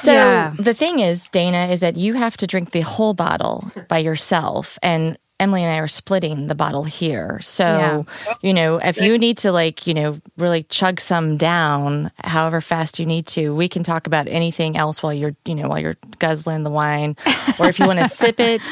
So 0.00 0.12
Yeah. 0.12 0.52
the 0.58 0.74
thing 0.74 0.98
is, 0.98 1.30
Dana, 1.30 1.68
is 1.68 1.80
that 1.80 1.96
you 1.96 2.12
have 2.14 2.36
to 2.38 2.46
drink 2.46 2.72
the 2.72 2.82
whole 2.82 3.14
bottle 3.14 3.64
by 3.88 3.98
yourself, 3.98 4.78
and 4.82 5.16
Emily 5.40 5.64
and 5.64 5.72
I 5.72 5.78
are 5.78 5.88
splitting 5.88 6.46
the 6.46 6.54
bottle 6.54 6.84
here. 6.84 7.40
So 7.40 8.06
you 8.40 8.54
know, 8.54 8.76
if 8.78 9.00
you 9.00 9.18
need 9.18 9.38
to 9.38 9.52
like 9.52 9.86
you 9.86 9.94
know 9.94 10.18
really 10.36 10.62
chug 10.64 11.00
some 11.00 11.36
down, 11.36 12.10
however 12.22 12.60
fast 12.60 12.98
you 13.00 13.06
need 13.06 13.26
to, 13.28 13.54
we 13.54 13.68
can 13.68 13.82
talk 13.82 14.06
about 14.06 14.28
anything 14.28 14.76
else 14.76 15.02
while 15.02 15.12
you're 15.12 15.34
you 15.44 15.54
know 15.54 15.68
while 15.68 15.78
you're 15.80 15.96
guzzling 16.18 16.62
the 16.62 16.70
wine, 16.70 17.16
or 17.58 17.68
if 17.68 17.78
you 17.78 17.86
want 17.86 17.98
to 17.98 18.08
sip 18.08 18.38
it. 18.40 18.62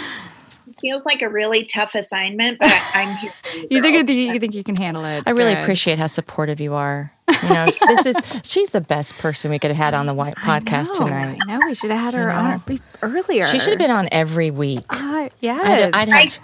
Feels 0.81 1.05
like 1.05 1.23
a 1.23 1.29
really 1.29 1.65
tough 1.65 1.95
assignment, 1.95 2.59
but 2.59 2.69
I, 2.69 2.83
I'm 2.95 3.17
here. 3.19 3.31
for 3.31 3.57
You 3.57 3.81
think 3.83 3.95
girls. 4.07 4.11
it, 4.11 4.13
you 4.15 4.41
think 4.41 4.55
you 4.55 4.65
can 4.65 4.75
handle 4.75 5.05
it? 5.05 5.23
I 5.27 5.31
really 5.31 5.55
Good. 5.55 5.63
appreciate 5.63 5.99
how 5.99 6.09
supportive 6.09 6.61
you 6.61 6.75
are. 6.75 7.13
You 7.43 7.49
know, 7.49 7.67
this 7.67 8.07
is 8.07 8.17
she's 8.43 8.73
the 8.73 8.81
best 8.81 9.17
person 9.19 9.51
we 9.51 9.59
could 9.59 9.71
have 9.71 9.77
had 9.77 9.95
on 9.95 10.07
the 10.07 10.15
white 10.15 10.35
podcast 10.37 10.89
I 10.95 10.99
know, 10.99 11.07
tonight. 11.07 11.39
I 11.47 11.47
know 11.59 11.67
we 11.67 11.75
should 11.75 11.91
have 11.91 12.01
had 12.01 12.15
her 12.15 12.25
You 12.31 12.37
on 12.37 12.51
know. 12.51 12.63
be- 12.67 12.81
earlier. 13.01 13.47
She 13.47 13.59
should 13.59 13.71
have 13.71 13.79
been 13.79 13.91
on 13.91 14.09
every 14.11 14.51
week. 14.51 14.81
Uh, 14.91 14.97
I'd, 14.99 15.35
yes. 15.41 15.91
I'd 15.95 16.09
I, 16.09 16.21
have, 16.23 16.39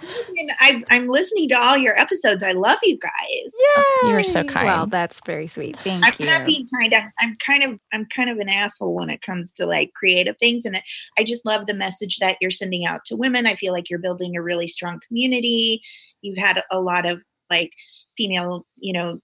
I, 0.59 0.83
I'm 0.89 1.07
listening 1.07 1.49
to 1.49 1.55
all 1.55 1.77
your 1.77 1.99
episodes. 1.99 2.43
I 2.43 2.53
love 2.53 2.77
you 2.83 2.97
guys. 2.97 3.53
Yeah, 3.75 4.09
you 4.09 4.15
are 4.15 4.23
so 4.23 4.43
kind. 4.45 4.67
Well, 4.67 4.87
that's 4.87 5.19
very 5.25 5.47
sweet. 5.47 5.77
Thank 5.77 6.05
I'm 6.05 6.13
you. 6.17 6.25
not 6.25 6.45
being 6.45 6.67
kind. 6.73 6.93
I'm, 6.93 7.11
I'm 7.19 7.33
kind 7.45 7.63
of 7.63 7.79
I'm 7.91 8.05
kind 8.05 8.29
of 8.29 8.37
an 8.37 8.49
asshole 8.49 8.95
when 8.95 9.09
it 9.09 9.21
comes 9.21 9.51
to 9.53 9.65
like 9.65 9.91
creative 9.93 10.37
things, 10.39 10.65
and 10.65 10.81
I 11.17 11.23
just 11.23 11.45
love 11.45 11.65
the 11.65 11.73
message 11.73 12.17
that 12.19 12.37
you're 12.39 12.51
sending 12.51 12.85
out 12.85 13.03
to 13.05 13.15
women. 13.15 13.45
I 13.45 13.55
feel 13.55 13.73
like 13.73 13.89
you're 13.89 13.99
building 13.99 14.35
a 14.37 14.41
really 14.41 14.67
strong 14.67 14.99
community. 15.07 15.81
You've 16.21 16.37
had 16.37 16.61
a 16.71 16.79
lot 16.79 17.05
of 17.05 17.21
like 17.49 17.71
female, 18.17 18.65
you 18.77 18.93
know, 18.93 19.19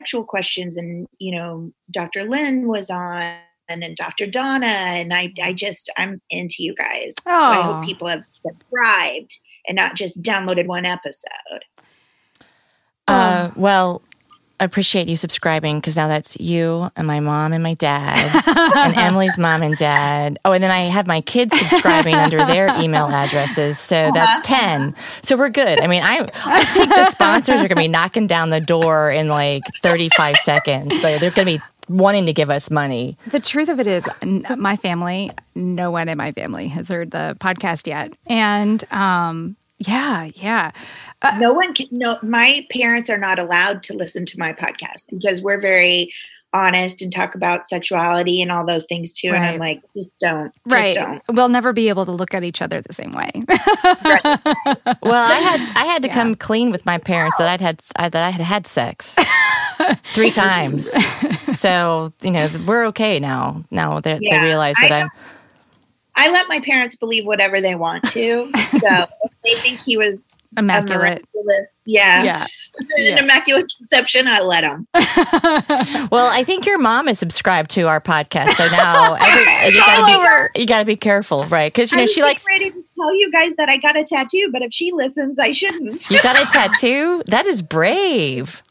sexual 0.00 0.24
questions, 0.24 0.76
and 0.76 1.06
you 1.18 1.36
know, 1.36 1.72
Dr. 1.90 2.24
Lynn 2.24 2.66
was 2.66 2.90
on. 2.90 3.36
And 3.68 3.80
then 3.80 3.94
Dr. 3.94 4.26
Donna, 4.26 4.66
and 4.66 5.14
I, 5.14 5.32
I 5.40 5.52
just, 5.52 5.92
I'm 5.96 6.20
into 6.28 6.56
you 6.64 6.74
guys. 6.74 7.14
So 7.20 7.30
I 7.30 7.62
hope 7.62 7.84
people 7.84 8.08
have 8.08 8.24
subscribed 8.24 9.38
and 9.68 9.76
not 9.76 9.94
just 9.94 10.20
downloaded 10.22 10.66
one 10.66 10.84
episode. 10.84 11.64
Uh, 13.06 13.52
well, 13.54 14.02
I 14.09 14.09
appreciate 14.64 15.08
you 15.08 15.16
subscribing 15.16 15.80
because 15.80 15.96
now 15.96 16.08
that's 16.08 16.38
you 16.38 16.90
and 16.96 17.06
my 17.06 17.20
mom 17.20 17.52
and 17.52 17.62
my 17.62 17.74
dad 17.74 18.16
and 18.76 18.96
Emily's 18.96 19.38
mom 19.38 19.62
and 19.62 19.76
dad. 19.76 20.38
Oh, 20.44 20.52
and 20.52 20.62
then 20.62 20.70
I 20.70 20.80
have 20.82 21.06
my 21.06 21.20
kids 21.20 21.58
subscribing 21.58 22.14
under 22.14 22.38
their 22.44 22.68
email 22.80 23.06
addresses. 23.06 23.78
So 23.78 24.10
that's 24.12 24.40
10. 24.46 24.94
So 25.22 25.36
we're 25.36 25.48
good. 25.48 25.80
I 25.80 25.86
mean, 25.86 26.02
I, 26.02 26.26
I 26.44 26.64
think 26.64 26.90
the 26.90 27.06
sponsors 27.06 27.56
are 27.56 27.68
going 27.68 27.70
to 27.70 27.76
be 27.76 27.88
knocking 27.88 28.26
down 28.26 28.50
the 28.50 28.60
door 28.60 29.10
in 29.10 29.28
like 29.28 29.62
35 29.82 30.36
seconds. 30.36 31.00
So 31.00 31.18
they're 31.18 31.30
going 31.30 31.46
to 31.46 31.58
be 31.58 31.62
wanting 31.88 32.26
to 32.26 32.32
give 32.32 32.50
us 32.50 32.70
money. 32.70 33.16
The 33.26 33.40
truth 33.40 33.68
of 33.68 33.80
it 33.80 33.86
is, 33.86 34.08
n- 34.22 34.46
my 34.58 34.76
family, 34.76 35.30
no 35.54 35.90
one 35.90 36.08
in 36.08 36.16
my 36.18 36.32
family 36.32 36.68
has 36.68 36.88
heard 36.88 37.10
the 37.10 37.36
podcast 37.40 37.86
yet. 37.86 38.12
And 38.26 38.84
um, 38.92 39.56
yeah, 39.78 40.30
yeah. 40.34 40.70
Uh, 41.22 41.36
no 41.38 41.52
one 41.52 41.74
can 41.74 41.86
no 41.90 42.18
my 42.22 42.66
parents 42.70 43.10
are 43.10 43.18
not 43.18 43.38
allowed 43.38 43.82
to 43.82 43.94
listen 43.94 44.24
to 44.26 44.38
my 44.38 44.52
podcast 44.52 45.04
because 45.10 45.40
we're 45.42 45.60
very 45.60 46.12
honest 46.52 47.00
and 47.00 47.12
talk 47.12 47.36
about 47.36 47.68
sexuality 47.68 48.42
and 48.42 48.50
all 48.50 48.66
those 48.66 48.84
things 48.86 49.14
too 49.14 49.28
and 49.28 49.44
i'm 49.44 49.58
like 49.60 49.80
just 49.96 50.18
don't 50.18 50.52
just 50.52 50.58
Right. 50.66 50.96
don't 50.96 51.22
We'll 51.28 51.48
never 51.48 51.72
be 51.72 51.88
able 51.88 52.04
to 52.06 52.10
look 52.10 52.34
at 52.34 52.42
each 52.42 52.60
other 52.60 52.80
the 52.80 52.92
same 52.92 53.12
way. 53.12 53.30
Well, 55.02 55.14
I 55.14 55.34
had 55.38 55.60
I 55.76 55.84
had 55.84 56.02
to 56.02 56.08
come 56.08 56.34
clean 56.34 56.70
with 56.70 56.84
my 56.86 56.98
parents 56.98 57.36
that 57.38 57.48
I'd 57.48 57.60
had 57.60 57.80
I, 57.96 58.08
that 58.08 58.22
I 58.22 58.30
had 58.30 58.40
had 58.40 58.66
sex 58.66 59.16
three 60.14 60.30
times. 60.30 60.90
So 61.56 62.12
you 62.22 62.30
know 62.32 62.48
we're 62.66 62.86
okay 62.86 63.18
now. 63.20 63.64
Now 63.70 64.00
Yeah, 64.04 64.18
they 64.20 64.40
realize 64.44 64.74
I 64.82 64.88
that 64.88 64.94
I'm 64.94 65.00
don't- 65.02 65.12
i 66.20 66.30
let 66.30 66.46
my 66.48 66.60
parents 66.60 66.96
believe 66.96 67.24
whatever 67.26 67.60
they 67.60 67.74
want 67.74 68.02
to 68.10 68.50
so 68.80 69.06
they 69.44 69.54
think 69.56 69.80
he 69.80 69.96
was 69.96 70.36
Immaculate. 70.56 70.98
miraculous 70.98 71.68
yeah, 71.86 72.22
Yeah. 72.24 72.46
an 73.12 73.18
immaculate 73.18 73.66
conception 73.76 74.26
i 74.28 74.40
let 74.40 74.60
them 74.62 74.86
well. 76.10 76.28
I 76.32 76.42
think 76.44 76.66
your 76.66 76.78
mom 76.78 77.08
is 77.08 77.18
subscribed 77.18 77.70
to 77.72 77.82
our 77.88 78.00
podcast, 78.00 78.50
so 78.50 78.66
now 78.66 79.14
every, 79.14 79.74
you 79.74 79.80
gotta 79.80 80.50
be 80.54 80.60
you 80.60 80.66
gotta 80.66 80.84
be 80.84 80.96
careful, 80.96 81.44
right? 81.46 81.72
Because 81.72 81.90
you 81.92 81.98
know 81.98 82.06
she 82.06 82.22
likes. 82.22 82.44
ready 82.50 82.70
to 82.70 82.84
tell 82.96 83.14
you 83.16 83.30
guys 83.32 83.54
that 83.56 83.68
i 83.68 83.76
got 83.76 83.96
a 83.96 84.04
tattoo 84.04 84.48
but 84.52 84.62
if 84.62 84.72
she 84.72 84.92
listens 84.92 85.38
i 85.38 85.52
shouldn't 85.52 86.10
You 86.10 86.20
got 86.22 86.36
a 86.40 86.44
tattoo? 86.50 87.22
That 87.26 87.46
is 87.46 87.62
brave. 87.62 88.62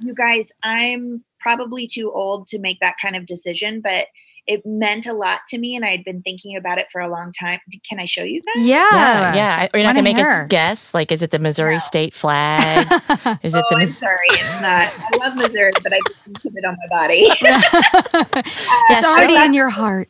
you 0.00 0.14
guys, 0.14 0.52
I'm 0.62 1.22
probably 1.40 1.86
too 1.86 2.10
old 2.12 2.46
to 2.48 2.58
make 2.58 2.80
that 2.80 2.94
kind 3.02 3.16
of 3.16 3.26
decision, 3.26 3.80
but 3.80 4.06
it 4.46 4.60
meant 4.66 5.06
a 5.06 5.12
lot 5.14 5.40
to 5.48 5.58
me 5.58 5.74
and 5.74 5.84
I'd 5.84 6.04
been 6.04 6.20
thinking 6.22 6.56
about 6.56 6.78
it 6.78 6.86
for 6.92 7.00
a 7.00 7.08
long 7.08 7.32
time. 7.32 7.60
Can 7.88 7.98
I 7.98 8.04
show 8.04 8.22
you 8.22 8.40
guys? 8.42 8.64
Yeah. 8.66 8.86
Yeah, 8.92 9.34
yeah. 9.34 9.68
Are 9.72 9.78
you 9.78 9.84
not 9.84 9.94
gonna 9.94 10.02
make 10.02 10.16
Wanna 10.18 10.42
us 10.42 10.46
guess? 10.48 10.92
Like, 10.94 11.10
is 11.10 11.22
it 11.22 11.30
the 11.30 11.38
Missouri 11.38 11.74
No. 11.74 11.78
state 11.78 12.12
flag? 12.12 12.86
Is 13.42 13.54
it 13.54 13.58
Oh, 13.58 13.66
the 13.70 13.76
I'm 13.76 13.80
Mis- 13.80 13.98
sorry, 13.98 14.18
it's 14.30 14.60
not. 14.60 14.92
I 14.98 15.26
love 15.26 15.36
Missouri, 15.36 15.72
but 15.82 15.92
I 15.94 15.98
just 16.08 16.42
put 16.42 16.52
it 16.56 16.64
on 16.64 16.76
my 16.76 16.98
body. 17.00 17.28
It's 18.90 19.06
already 19.06 19.36
in 19.36 19.54
your 19.54 19.70
heart. 19.70 20.08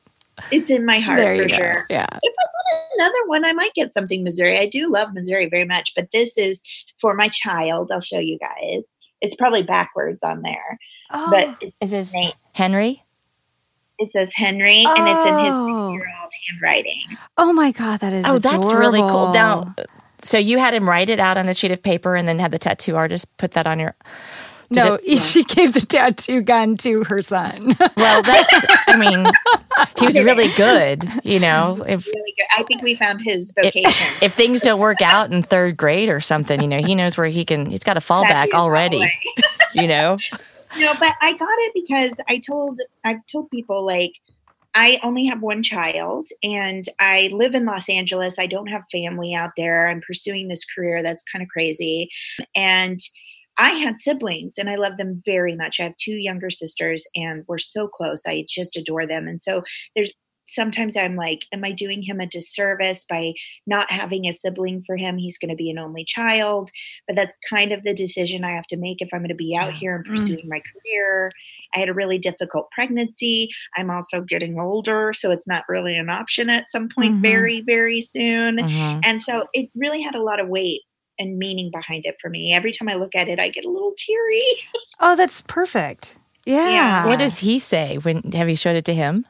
it's 0.50 0.68
in 0.70 0.84
my 0.84 0.98
heart 0.98 1.16
there 1.18 1.36
for 1.36 1.42
you 1.42 1.48
go. 1.48 1.54
sure. 1.56 1.86
Yeah. 1.88 2.06
If 2.22 2.34
I 2.38 2.46
want 2.46 2.92
another 2.98 3.26
one, 3.26 3.44
I 3.44 3.52
might 3.52 3.72
get 3.74 3.92
something 3.92 4.24
Missouri. 4.24 4.58
I 4.58 4.66
do 4.68 4.90
love 4.90 5.14
Missouri 5.14 5.48
very 5.48 5.64
much, 5.64 5.92
but 5.94 6.08
this 6.12 6.36
is 6.36 6.62
for 7.00 7.14
my 7.14 7.28
child. 7.28 7.92
I'll 7.92 8.00
show 8.00 8.18
you 8.18 8.38
guys. 8.38 8.82
It's 9.20 9.36
probably 9.36 9.62
backwards 9.62 10.22
on 10.24 10.42
there, 10.42 10.78
Oh. 11.12 11.30
but 11.30 11.62
it, 11.62 11.72
Is 11.80 11.92
this 11.92 12.12
Nate. 12.12 12.34
Henry? 12.52 13.03
It 13.98 14.12
says 14.12 14.32
Henry 14.34 14.84
and 14.86 15.08
it's 15.08 15.26
in 15.26 15.38
his 15.38 15.54
Oh. 15.54 15.86
six-year-old 15.86 16.30
handwriting. 16.50 17.02
oh 17.38 17.52
my 17.52 17.70
God, 17.72 18.00
that 18.00 18.12
is 18.12 18.24
Oh, 18.28 18.38
that's 18.38 18.72
really 18.72 19.00
cool. 19.00 19.32
Now, 19.32 19.74
so 20.22 20.38
you 20.38 20.58
had 20.58 20.74
him 20.74 20.88
write 20.88 21.08
it 21.10 21.20
out 21.20 21.36
on 21.36 21.48
a 21.48 21.54
sheet 21.54 21.70
of 21.70 21.82
paper 21.82 22.16
and 22.16 22.26
then 22.28 22.38
had 22.38 22.50
the 22.50 22.58
tattoo 22.58 22.96
artist 22.96 23.34
put 23.36 23.52
that 23.52 23.66
on 23.66 23.78
your. 23.78 23.94
Did 24.72 24.84
no, 24.84 24.94
it- 25.02 25.18
she 25.20 25.44
gave 25.44 25.74
the 25.74 25.80
tattoo 25.82 26.40
gun 26.40 26.76
to 26.78 27.04
her 27.04 27.22
son. 27.22 27.76
Well, 27.96 28.22
that's. 28.22 28.66
I 28.88 28.96
mean, 28.96 29.26
he 29.98 30.06
was 30.06 30.16
really 30.24 30.48
good. 30.54 31.04
You 31.22 31.38
know, 31.38 31.84
if 31.86 32.06
Really 32.06 32.34
good. 32.36 32.46
I 32.58 32.62
think 32.64 32.82
we 32.82 32.94
found 32.96 33.20
his 33.22 33.52
vocation. 33.52 34.06
if 34.22 34.32
things 34.34 34.60
don't 34.62 34.80
work 34.80 35.00
out 35.02 35.30
in 35.32 35.42
third 35.42 35.76
grade 35.76 36.08
or 36.08 36.20
something, 36.20 36.60
you 36.60 36.66
know, 36.68 36.80
he 36.82 36.94
knows 36.94 37.16
where 37.16 37.26
he 37.28 37.44
can. 37.44 37.66
He's 37.66 37.84
got 37.84 37.96
a 37.96 38.00
fallback 38.00 38.52
already. 38.54 39.02
you 39.74 39.86
know? 39.86 40.16
No, 40.78 40.94
but 40.98 41.12
I 41.20 41.32
got 41.32 41.48
it 41.58 41.72
because 41.74 42.14
I 42.28 42.38
told 42.38 42.80
I've 43.04 43.24
told 43.30 43.50
people 43.50 43.84
like 43.84 44.12
I 44.74 44.98
only 45.02 45.24
have 45.26 45.40
one 45.40 45.62
child 45.62 46.28
and 46.42 46.84
I 46.98 47.30
live 47.32 47.54
in 47.54 47.64
Los 47.64 47.88
Angeles. 47.88 48.38
I 48.38 48.46
don't 48.46 48.66
have 48.66 48.82
family 48.90 49.32
out 49.34 49.50
there. 49.56 49.88
I'm 49.88 50.00
pursuing 50.04 50.48
this 50.48 50.64
career 50.64 51.02
that's 51.02 51.22
kind 51.22 51.42
of 51.42 51.48
crazy. 51.48 52.08
And 52.56 52.98
I 53.56 53.70
had 53.74 54.00
siblings 54.00 54.54
and 54.58 54.68
I 54.68 54.74
love 54.74 54.96
them 54.96 55.22
very 55.24 55.54
much. 55.54 55.78
I 55.78 55.84
have 55.84 55.96
two 55.96 56.16
younger 56.16 56.50
sisters 56.50 57.06
and 57.14 57.44
we're 57.46 57.58
so 57.58 57.86
close. 57.86 58.24
I 58.26 58.44
just 58.48 58.76
adore 58.76 59.06
them. 59.06 59.28
And 59.28 59.40
so 59.40 59.62
there's 59.94 60.12
sometimes 60.46 60.96
I'm 60.96 61.16
like, 61.16 61.40
am 61.52 61.64
I 61.64 61.72
doing 61.72 62.02
him 62.02 62.20
a 62.20 62.26
disservice 62.26 63.04
by 63.08 63.32
not 63.66 63.90
having 63.90 64.26
a 64.26 64.32
sibling 64.32 64.82
for 64.86 64.96
him? 64.96 65.16
He's 65.16 65.38
going 65.38 65.50
to 65.50 65.56
be 65.56 65.70
an 65.70 65.78
only 65.78 66.04
child. 66.04 66.70
But 67.06 67.16
that's 67.16 67.36
kind 67.48 67.72
of 67.72 67.82
the 67.82 67.94
decision 67.94 68.44
I 68.44 68.52
have 68.52 68.66
to 68.68 68.76
make 68.76 69.00
if 69.00 69.08
I'm 69.12 69.20
going 69.20 69.28
to 69.28 69.34
be 69.34 69.56
out 69.56 69.74
here 69.74 69.96
and 69.96 70.06
mm. 70.06 70.10
pursuing 70.10 70.46
mm. 70.46 70.50
my 70.50 70.60
career. 70.60 71.30
I 71.74 71.80
had 71.80 71.88
a 71.88 71.94
really 71.94 72.18
difficult 72.18 72.70
pregnancy. 72.70 73.48
I'm 73.76 73.90
also 73.90 74.20
getting 74.20 74.58
older, 74.58 75.12
so 75.12 75.30
it's 75.30 75.48
not 75.48 75.64
really 75.68 75.96
an 75.96 76.08
option 76.08 76.48
at 76.48 76.70
some 76.70 76.88
point 76.88 77.14
mm-hmm. 77.14 77.22
very, 77.22 77.60
very 77.62 78.00
soon. 78.00 78.56
Mm-hmm. 78.56 79.00
And 79.02 79.22
so 79.22 79.46
it 79.52 79.70
really 79.74 80.02
had 80.02 80.14
a 80.14 80.22
lot 80.22 80.40
of 80.40 80.48
weight 80.48 80.82
and 81.18 81.38
meaning 81.38 81.70
behind 81.72 82.06
it 82.06 82.16
for 82.20 82.28
me. 82.28 82.52
Every 82.52 82.72
time 82.72 82.88
I 82.88 82.94
look 82.94 83.14
at 83.14 83.28
it, 83.28 83.38
I 83.38 83.48
get 83.48 83.64
a 83.64 83.70
little 83.70 83.94
teary. 83.96 84.44
oh, 85.00 85.16
that's 85.16 85.42
perfect. 85.42 86.16
Yeah. 86.46 86.68
yeah. 86.68 87.06
What 87.06 87.20
does 87.20 87.38
he 87.38 87.58
say 87.58 87.96
when 87.96 88.20
have 88.32 88.50
you 88.50 88.56
showed 88.56 88.76
it 88.76 88.84
to 88.84 88.92
him? 88.92 89.24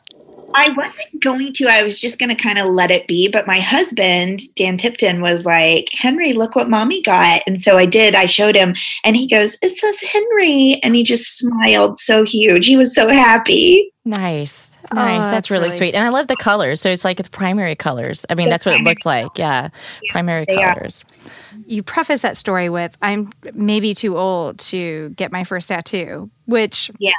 I 0.54 0.70
wasn't 0.70 1.20
going 1.22 1.52
to. 1.54 1.66
I 1.68 1.82
was 1.82 2.00
just 2.00 2.18
going 2.18 2.28
to 2.28 2.34
kind 2.34 2.58
of 2.58 2.72
let 2.72 2.90
it 2.90 3.06
be. 3.06 3.28
But 3.28 3.46
my 3.46 3.60
husband, 3.60 4.40
Dan 4.54 4.76
Tipton, 4.78 5.20
was 5.20 5.44
like, 5.44 5.88
Henry, 5.92 6.32
look 6.32 6.54
what 6.54 6.70
mommy 6.70 7.02
got. 7.02 7.42
And 7.46 7.60
so 7.60 7.76
I 7.76 7.86
did. 7.86 8.14
I 8.14 8.26
showed 8.26 8.54
him, 8.54 8.74
and 9.02 9.16
he 9.16 9.28
goes, 9.28 9.58
It 9.62 9.76
says 9.76 10.00
Henry. 10.00 10.80
And 10.82 10.94
he 10.94 11.02
just 11.02 11.38
smiled 11.38 11.98
so 11.98 12.24
huge. 12.24 12.66
He 12.66 12.76
was 12.76 12.94
so 12.94 13.08
happy. 13.08 13.92
Nice. 14.04 14.70
Nice. 14.92 14.92
Oh, 14.92 14.94
that's, 14.96 15.30
that's, 15.30 15.50
really, 15.50 15.64
really 15.64 15.76
sweet. 15.76 15.94
And 15.94 16.04
I 16.04 16.10
love 16.10 16.28
the 16.28 16.36
colors. 16.36 16.80
So 16.80 16.90
it's 16.90 17.04
like 17.04 17.16
the 17.16 17.28
primary 17.30 17.74
colors. 17.74 18.26
I 18.28 18.34
mean, 18.34 18.46
the 18.46 18.50
that's 18.50 18.66
what 18.66 18.74
it 18.74 18.82
looked 18.82 19.04
colors. 19.04 19.24
like. 19.24 19.38
Yeah. 19.38 19.70
yeah 20.02 20.12
primary 20.12 20.46
colors. 20.46 21.04
Are. 21.24 21.30
You 21.66 21.82
preface 21.82 22.20
that 22.20 22.36
story 22.36 22.68
with, 22.68 22.96
I'm 23.00 23.32
maybe 23.54 23.94
too 23.94 24.18
old 24.18 24.58
to 24.58 25.08
get 25.10 25.32
my 25.32 25.44
first 25.44 25.68
tattoo, 25.68 26.30
which 26.46 26.90
yeah. 26.98 27.12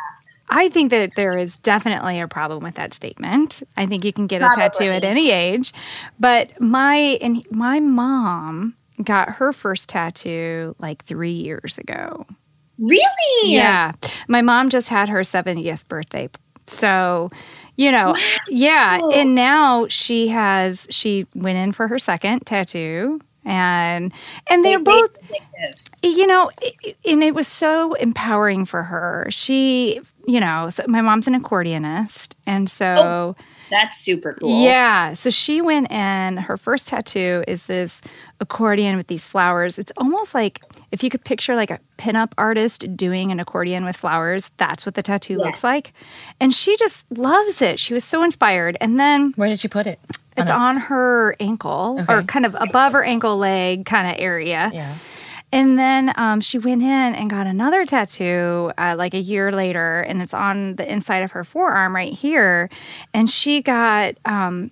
I 0.50 0.70
think 0.70 0.92
that 0.92 1.16
there 1.16 1.38
is 1.38 1.58
definitely 1.60 2.20
a 2.20 2.28
problem 2.28 2.64
with 2.64 2.76
that 2.76 2.94
statement. 2.94 3.64
I 3.78 3.86
think 3.86 4.06
you 4.06 4.14
can 4.14 4.28
get 4.28 4.42
Probably. 4.42 4.64
a 4.64 4.70
tattoo 4.70 4.92
at 4.92 5.04
any 5.04 5.32
age, 5.32 5.74
but 6.20 6.60
my 6.62 7.18
and 7.22 7.46
my 7.52 7.80
mom 7.80 8.76
got 9.04 9.30
her 9.30 9.52
first 9.52 9.90
tattoo 9.90 10.76
like 10.80 11.04
3 11.06 11.32
years 11.32 11.78
ago. 11.78 12.26
Really? 12.78 13.52
Yeah. 13.52 13.94
My 14.28 14.42
mom 14.42 14.70
just 14.70 14.90
had 14.90 15.10
her 15.10 15.22
70th 15.22 15.88
birthday. 15.88 16.30
So, 16.68 17.30
you 17.76 17.92
know, 17.92 18.12
wow. 18.12 18.20
yeah, 18.50 19.00
and 19.14 19.36
now 19.36 19.88
she 19.88 20.30
has 20.30 20.88
she 20.90 21.26
went 21.36 21.58
in 21.58 21.72
for 21.72 21.88
her 21.88 22.00
second 22.00 22.46
tattoo 22.46 23.20
and 23.46 24.12
and 24.50 24.66
they're 24.66 24.84
both 24.84 25.16
you 26.02 26.26
know 26.26 26.50
and 27.06 27.24
it 27.24 27.36
was 27.36 27.48
so 27.48 27.94
empowering 27.94 28.66
for 28.66 28.84
her 28.84 29.28
she 29.30 30.02
you 30.28 30.40
know 30.40 30.70
so 30.70 30.84
my 30.88 31.02
mom's 31.02 31.28
an 31.28 31.40
accordionist 31.40 32.34
and 32.46 32.70
so 32.70 32.96
oh, 32.98 33.36
that's 33.70 33.98
super 33.98 34.34
cool 34.34 34.62
yeah 34.62 35.14
so 35.14 35.30
she 35.30 35.62
went 35.62 35.90
and 35.92 36.40
her 36.40 36.58
first 36.58 36.88
tattoo 36.88 37.44
is 37.48 37.66
this 37.66 38.02
accordion 38.40 38.96
with 38.98 39.08
these 39.08 39.26
flowers 39.28 39.78
it's 39.80 39.92
almost 39.98 40.34
like 40.34 40.62
if 40.92 41.04
you 41.04 41.10
could 41.10 41.24
picture 41.24 41.56
like 41.56 41.72
a 41.72 41.80
pinup 41.98 42.32
artist 42.38 42.96
doing 42.96 43.32
an 43.32 43.40
accordion 43.40 43.86
with 43.86 43.96
flowers 43.96 44.52
that's 44.58 44.86
what 44.86 44.96
the 44.96 45.04
tattoo 45.04 45.34
yes. 45.34 45.42
looks 45.42 45.64
like 45.64 45.94
and 46.40 46.54
she 46.54 46.76
just 46.78 47.06
loves 47.12 47.62
it 47.62 47.80
she 47.80 47.94
was 47.94 48.04
so 48.04 48.24
inspired 48.24 48.78
and 48.82 49.00
then 49.00 49.32
where 49.36 49.50
did 49.50 49.60
she 49.60 49.68
put 49.68 49.88
it 49.88 50.00
it's 50.38 50.50
on 50.50 50.78
her 50.78 51.36
ankle 51.40 51.98
okay. 52.02 52.14
or 52.14 52.24
kind 52.24 52.46
of 52.46 52.56
above 52.60 52.94
her 52.94 53.04
ankle 53.04 53.38
leg 53.38 53.86
kind 53.86 54.08
of 54.08 54.16
area. 54.20 54.70
Yeah. 54.74 54.96
And 55.52 55.80
then 55.80 56.12
um, 56.18 56.42
she 56.42 56.58
went 56.58 56.82
in 56.82 56.90
and 56.90 57.30
got 57.30 57.48
another 57.48 57.86
tattoo 57.86 58.72
uh, 58.78 58.96
like 58.98 59.14
a 59.14 59.20
year 59.20 59.52
later, 59.52 60.02
and 60.02 60.22
it's 60.22 60.34
on 60.34 60.76
the 60.76 60.92
inside 60.92 61.24
of 61.24 61.32
her 61.32 61.44
forearm 61.44 61.96
right 61.96 62.14
here. 62.14 62.70
And 63.14 63.30
she 63.30 63.62
got 63.62 64.16
um, 64.26 64.72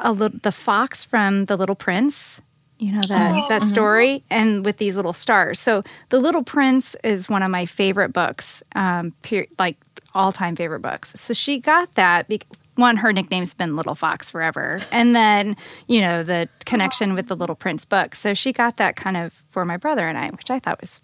a 0.00 0.12
little, 0.12 0.38
the 0.42 0.52
fox 0.52 1.04
from 1.04 1.44
The 1.44 1.56
Little 1.56 1.76
Prince. 1.76 2.40
You 2.80 2.92
know 2.92 3.02
that 3.08 3.32
oh, 3.32 3.48
that 3.48 3.62
uh-huh. 3.62 3.68
story, 3.68 4.24
and 4.30 4.64
with 4.64 4.76
these 4.76 4.94
little 4.94 5.12
stars. 5.12 5.58
So, 5.58 5.82
The 6.10 6.20
Little 6.20 6.44
Prince 6.44 6.94
is 7.02 7.28
one 7.28 7.42
of 7.42 7.50
my 7.50 7.66
favorite 7.66 8.12
books, 8.12 8.62
um, 8.76 9.14
per- 9.22 9.46
like 9.58 9.76
all 10.14 10.32
time 10.32 10.56
favorite 10.56 10.80
books. 10.80 11.12
So 11.14 11.34
she 11.34 11.60
got 11.60 11.94
that 11.94 12.28
be- 12.28 12.42
one, 12.78 12.96
her 12.96 13.12
nickname's 13.12 13.54
been 13.54 13.76
Little 13.76 13.94
Fox 13.94 14.30
forever. 14.30 14.80
And 14.92 15.14
then, 15.14 15.56
you 15.86 16.00
know, 16.00 16.22
the 16.22 16.48
connection 16.64 17.14
with 17.14 17.26
the 17.26 17.36
Little 17.36 17.56
Prince 17.56 17.84
book. 17.84 18.14
So 18.14 18.34
she 18.34 18.52
got 18.52 18.76
that 18.76 18.96
kind 18.96 19.16
of 19.16 19.32
for 19.50 19.64
my 19.64 19.76
brother 19.76 20.08
and 20.08 20.16
I, 20.16 20.30
which 20.30 20.50
I 20.50 20.58
thought 20.58 20.80
was 20.80 21.00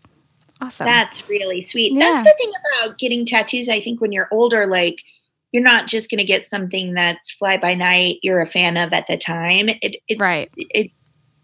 awesome. 0.60 0.86
That's 0.86 1.28
really 1.28 1.62
sweet. 1.62 1.92
Yeah. 1.92 2.00
That's 2.00 2.24
the 2.24 2.34
thing 2.38 2.52
about 2.80 2.98
getting 2.98 3.26
tattoos. 3.26 3.68
I 3.68 3.80
think 3.80 4.00
when 4.00 4.12
you're 4.12 4.28
older, 4.30 4.66
like, 4.66 5.00
you're 5.52 5.62
not 5.62 5.86
just 5.86 6.10
going 6.10 6.18
to 6.18 6.24
get 6.24 6.44
something 6.44 6.94
that's 6.94 7.30
fly 7.30 7.56
by 7.56 7.74
night 7.74 8.18
you're 8.22 8.40
a 8.40 8.50
fan 8.50 8.76
of 8.76 8.92
at 8.92 9.06
the 9.06 9.16
time. 9.16 9.68
It, 9.68 9.96
it's 10.08 10.20
right. 10.20 10.48
It, 10.56 10.90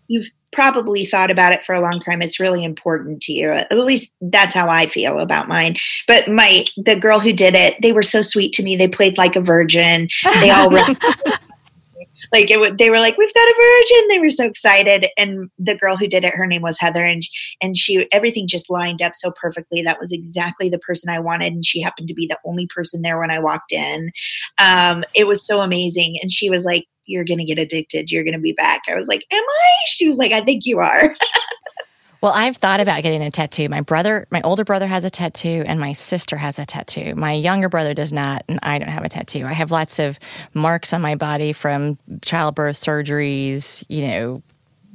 you've 0.09 0.31
probably 0.53 1.05
thought 1.05 1.31
about 1.31 1.53
it 1.53 1.65
for 1.65 1.75
a 1.75 1.81
long 1.81 2.01
time. 2.01 2.23
It's 2.23 2.41
really 2.41 2.65
important 2.65 3.23
to 3.23 3.33
you. 3.33 3.51
At 3.51 3.73
least 3.73 4.15
that's 4.21 4.55
how 4.55 4.69
I 4.69 4.87
feel 4.87 5.19
about 5.19 5.49
mine. 5.49 5.77
But 6.07 6.29
my 6.29 6.65
the 6.77 6.97
girl 6.97 7.21
who 7.21 7.33
did 7.33 7.55
it, 7.55 7.77
they 7.83 7.93
were 7.93 8.03
so 8.03 8.23
sweet 8.23 8.53
to 8.55 8.63
me. 8.63 8.77
They 8.77 8.89
played 8.89 9.19
like 9.19 9.37
a 9.37 9.41
virgin. 9.41 10.09
They 10.41 10.51
all 10.51 10.71
like 12.33 12.51
it. 12.51 12.79
They 12.79 12.91
were 12.91 13.01
like, 13.01 13.17
"We've 13.17 13.35
got 13.35 13.49
a 13.49 13.55
virgin." 13.57 14.09
They 14.09 14.19
were 14.19 14.31
so 14.31 14.45
excited. 14.45 15.07
And 15.17 15.51
the 15.59 15.75
girl 15.75 15.97
who 15.97 16.07
did 16.07 16.25
it, 16.25 16.35
her 16.35 16.47
name 16.47 16.63
was 16.63 16.79
Heather, 16.79 17.05
and 17.05 17.23
and 17.61 17.77
she 17.77 18.09
everything 18.13 18.47
just 18.49 18.71
lined 18.71 19.03
up 19.03 19.15
so 19.15 19.33
perfectly. 19.33 19.83
That 19.83 20.01
was 20.01 20.13
exactly 20.13 20.69
the 20.69 20.79
person 20.79 21.13
I 21.13 21.21
wanted, 21.21 21.53
and 21.53 21.67
she 21.67 21.81
happened 21.81 22.09
to 22.09 22.15
be 22.15 22.27
the 22.27 22.39
only 22.45 22.67
person 22.67 23.03
there 23.03 23.19
when 23.19 23.31
I 23.31 23.39
walked 23.39 23.73
in. 23.73 24.11
Um, 24.59 25.05
it 25.15 25.27
was 25.27 25.45
so 25.45 25.61
amazing, 25.61 26.19
and 26.21 26.31
she 26.31 26.51
was 26.51 26.65
like 26.65 26.87
you're 27.07 27.25
going 27.25 27.39
to 27.39 27.45
get 27.45 27.59
addicted. 27.59 28.11
You're 28.11 28.25
going 28.25 28.35
to 28.35 28.41
be 28.41 28.53
back. 28.53 28.83
I 28.89 28.95
was 28.95 29.09
like, 29.09 29.25
Am 29.31 29.43
I? 29.43 29.73
She 29.87 30.07
was 30.07 30.17
like, 30.17 30.33
I 30.33 30.41
think 30.41 30.67
you 30.67 30.79
are. 30.79 31.15
well, 32.21 32.33
I've 32.35 32.57
thought 32.57 32.81
about 32.81 33.03
getting 33.03 33.23
a 33.23 33.31
tattoo. 33.31 33.69
My 33.69 33.81
brother, 33.81 34.27
my 34.31 34.41
older 34.43 34.65
brother 34.65 34.87
has 34.87 35.05
a 35.05 35.11
tattoo, 35.11 35.65
and 35.67 35.81
my 35.81 35.93
sister 35.93 36.37
has 36.37 36.59
a 36.59 36.67
tattoo. 36.67 37.15
My 37.15 37.33
younger 37.33 37.69
brother 37.69 37.95
does 37.95 38.13
not, 38.13 38.45
and 38.49 38.59
I 38.63 38.79
don't 38.79 38.89
have 38.89 39.05
a 39.05 39.09
tattoo. 39.09 39.47
I 39.47 39.53
have 39.53 39.71
lots 39.71 39.99
of 39.99 40.19
marks 40.55 40.93
on 40.93 41.01
my 41.03 41.15
body 41.15 41.53
from 41.53 41.99
childbirth 42.23 42.77
surgeries, 42.77 43.85
you 43.89 44.07
know, 44.07 44.43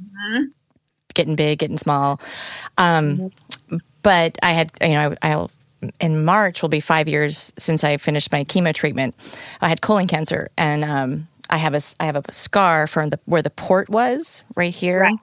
mm-hmm. 0.00 0.44
getting 1.14 1.36
big, 1.36 1.58
getting 1.58 1.78
small. 1.78 2.20
Um, 2.78 3.16
mm-hmm. 3.16 3.76
But 4.02 4.38
I 4.42 4.52
had, 4.52 4.70
you 4.80 4.90
know, 4.90 5.16
I, 5.22 5.32
I'll 5.32 5.50
in 6.00 6.24
March 6.24 6.62
will 6.62 6.68
be 6.68 6.80
five 6.80 7.08
years 7.08 7.52
since 7.58 7.84
I 7.84 7.96
finished 7.96 8.32
my 8.32 8.44
chemo 8.44 8.74
treatment. 8.74 9.14
I 9.60 9.68
had 9.68 9.80
colon 9.80 10.06
cancer, 10.06 10.48
and 10.56 10.84
um, 10.84 11.28
I 11.48 11.58
have 11.58 11.74
a 11.74 11.80
I 12.00 12.06
have 12.06 12.16
a 12.16 12.32
scar 12.32 12.86
from 12.86 13.10
the 13.10 13.20
where 13.24 13.42
the 13.42 13.50
port 13.50 13.88
was 13.88 14.42
right 14.56 14.74
here, 14.74 15.00
right. 15.00 15.18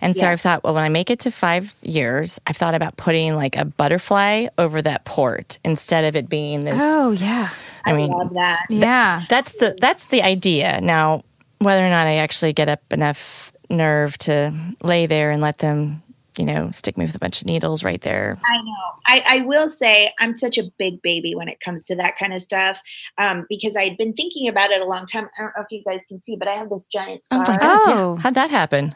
and 0.00 0.14
so 0.14 0.28
I've 0.28 0.40
thought, 0.40 0.64
well, 0.64 0.74
when 0.74 0.84
I 0.84 0.88
make 0.88 1.10
it 1.10 1.20
to 1.20 1.30
five 1.30 1.74
years, 1.82 2.40
I've 2.46 2.56
thought 2.56 2.74
about 2.74 2.96
putting 2.96 3.34
like 3.34 3.56
a 3.56 3.64
butterfly 3.64 4.46
over 4.58 4.80
that 4.82 5.04
port 5.04 5.58
instead 5.64 6.04
of 6.04 6.16
it 6.16 6.28
being 6.28 6.64
this. 6.64 6.80
Oh 6.80 7.10
yeah, 7.10 7.50
I, 7.84 7.92
I 7.92 7.96
mean, 7.96 8.10
love 8.10 8.34
that. 8.34 8.66
Yeah, 8.70 9.24
that's 9.28 9.54
the 9.54 9.76
that's 9.80 10.08
the 10.08 10.22
idea. 10.22 10.80
Now, 10.80 11.24
whether 11.58 11.84
or 11.84 11.90
not 11.90 12.06
I 12.06 12.16
actually 12.16 12.52
get 12.52 12.68
up 12.68 12.80
enough 12.92 13.52
nerve 13.68 14.16
to 14.18 14.52
lay 14.82 15.06
there 15.06 15.30
and 15.30 15.42
let 15.42 15.58
them 15.58 16.02
you 16.38 16.44
know, 16.44 16.70
stick 16.70 16.96
me 16.96 17.04
with 17.04 17.14
a 17.14 17.18
bunch 17.18 17.40
of 17.40 17.46
needles 17.46 17.84
right 17.84 18.00
there. 18.00 18.38
I 18.44 18.62
know. 18.62 18.72
I, 19.06 19.24
I 19.26 19.40
will 19.40 19.68
say 19.68 20.10
I'm 20.18 20.34
such 20.34 20.58
a 20.58 20.64
big 20.78 21.00
baby 21.02 21.34
when 21.34 21.48
it 21.48 21.60
comes 21.60 21.84
to 21.84 21.96
that 21.96 22.18
kind 22.18 22.32
of 22.32 22.40
stuff 22.40 22.80
um, 23.18 23.46
because 23.48 23.76
I 23.76 23.84
had 23.84 23.96
been 23.96 24.12
thinking 24.12 24.48
about 24.48 24.70
it 24.70 24.80
a 24.80 24.84
long 24.84 25.06
time. 25.06 25.28
I 25.38 25.42
don't 25.42 25.52
know 25.56 25.62
if 25.62 25.70
you 25.70 25.82
guys 25.84 26.06
can 26.06 26.20
see, 26.22 26.36
but 26.36 26.48
I 26.48 26.54
have 26.54 26.70
this 26.70 26.86
giant 26.86 27.24
scar. 27.24 27.44
Oh 27.46 27.52
my 27.52 27.58
God. 27.58 27.80
Oh. 27.86 28.16
How'd 28.16 28.34
that 28.34 28.50
happen? 28.50 28.94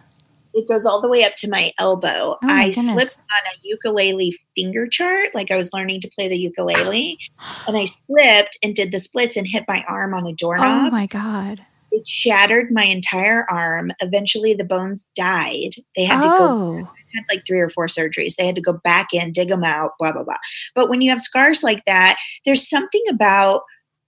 It 0.52 0.66
goes 0.68 0.84
all 0.84 1.00
the 1.00 1.08
way 1.08 1.24
up 1.24 1.36
to 1.36 1.48
my 1.48 1.72
elbow. 1.78 2.36
Oh 2.42 2.46
my 2.46 2.64
I 2.64 2.70
goodness. 2.70 2.92
slipped 2.92 3.18
on 3.18 3.52
a 3.52 3.58
ukulele 3.62 4.36
finger 4.56 4.88
chart, 4.88 5.28
like 5.32 5.52
I 5.52 5.56
was 5.56 5.72
learning 5.72 6.00
to 6.00 6.10
play 6.18 6.28
the 6.28 6.38
ukulele, 6.38 7.16
and 7.68 7.76
I 7.76 7.84
slipped 7.84 8.58
and 8.62 8.74
did 8.74 8.90
the 8.90 8.98
splits 8.98 9.36
and 9.36 9.46
hit 9.46 9.64
my 9.68 9.84
arm 9.88 10.12
on 10.12 10.26
a 10.26 10.32
doorknob. 10.32 10.88
Oh 10.88 10.90
my 10.90 11.06
God 11.06 11.64
it 11.92 12.06
shattered 12.06 12.70
my 12.70 12.84
entire 12.84 13.44
arm. 13.50 13.90
Eventually, 14.00 14.54
the 14.54 14.64
bones 14.64 15.10
died. 15.16 15.70
They 15.96 16.04
had 16.04 16.20
oh. 16.20 16.22
to 16.22 16.28
go 16.28 16.44
oh 16.44 16.88
had 17.14 17.24
like 17.28 17.44
three 17.46 17.60
or 17.60 17.70
four 17.70 17.86
surgeries. 17.86 18.36
They 18.36 18.46
had 18.46 18.54
to 18.54 18.60
go 18.60 18.74
back 18.84 19.08
in, 19.12 19.32
dig 19.32 19.48
them 19.48 19.64
out, 19.64 19.92
blah, 19.98 20.12
blah, 20.12 20.24
blah. 20.24 20.36
But 20.74 20.88
when 20.88 21.00
you 21.00 21.10
have 21.10 21.20
scars 21.20 21.62
like 21.62 21.84
that, 21.86 22.16
there's 22.44 22.68
something 22.68 23.02
about 23.10 23.62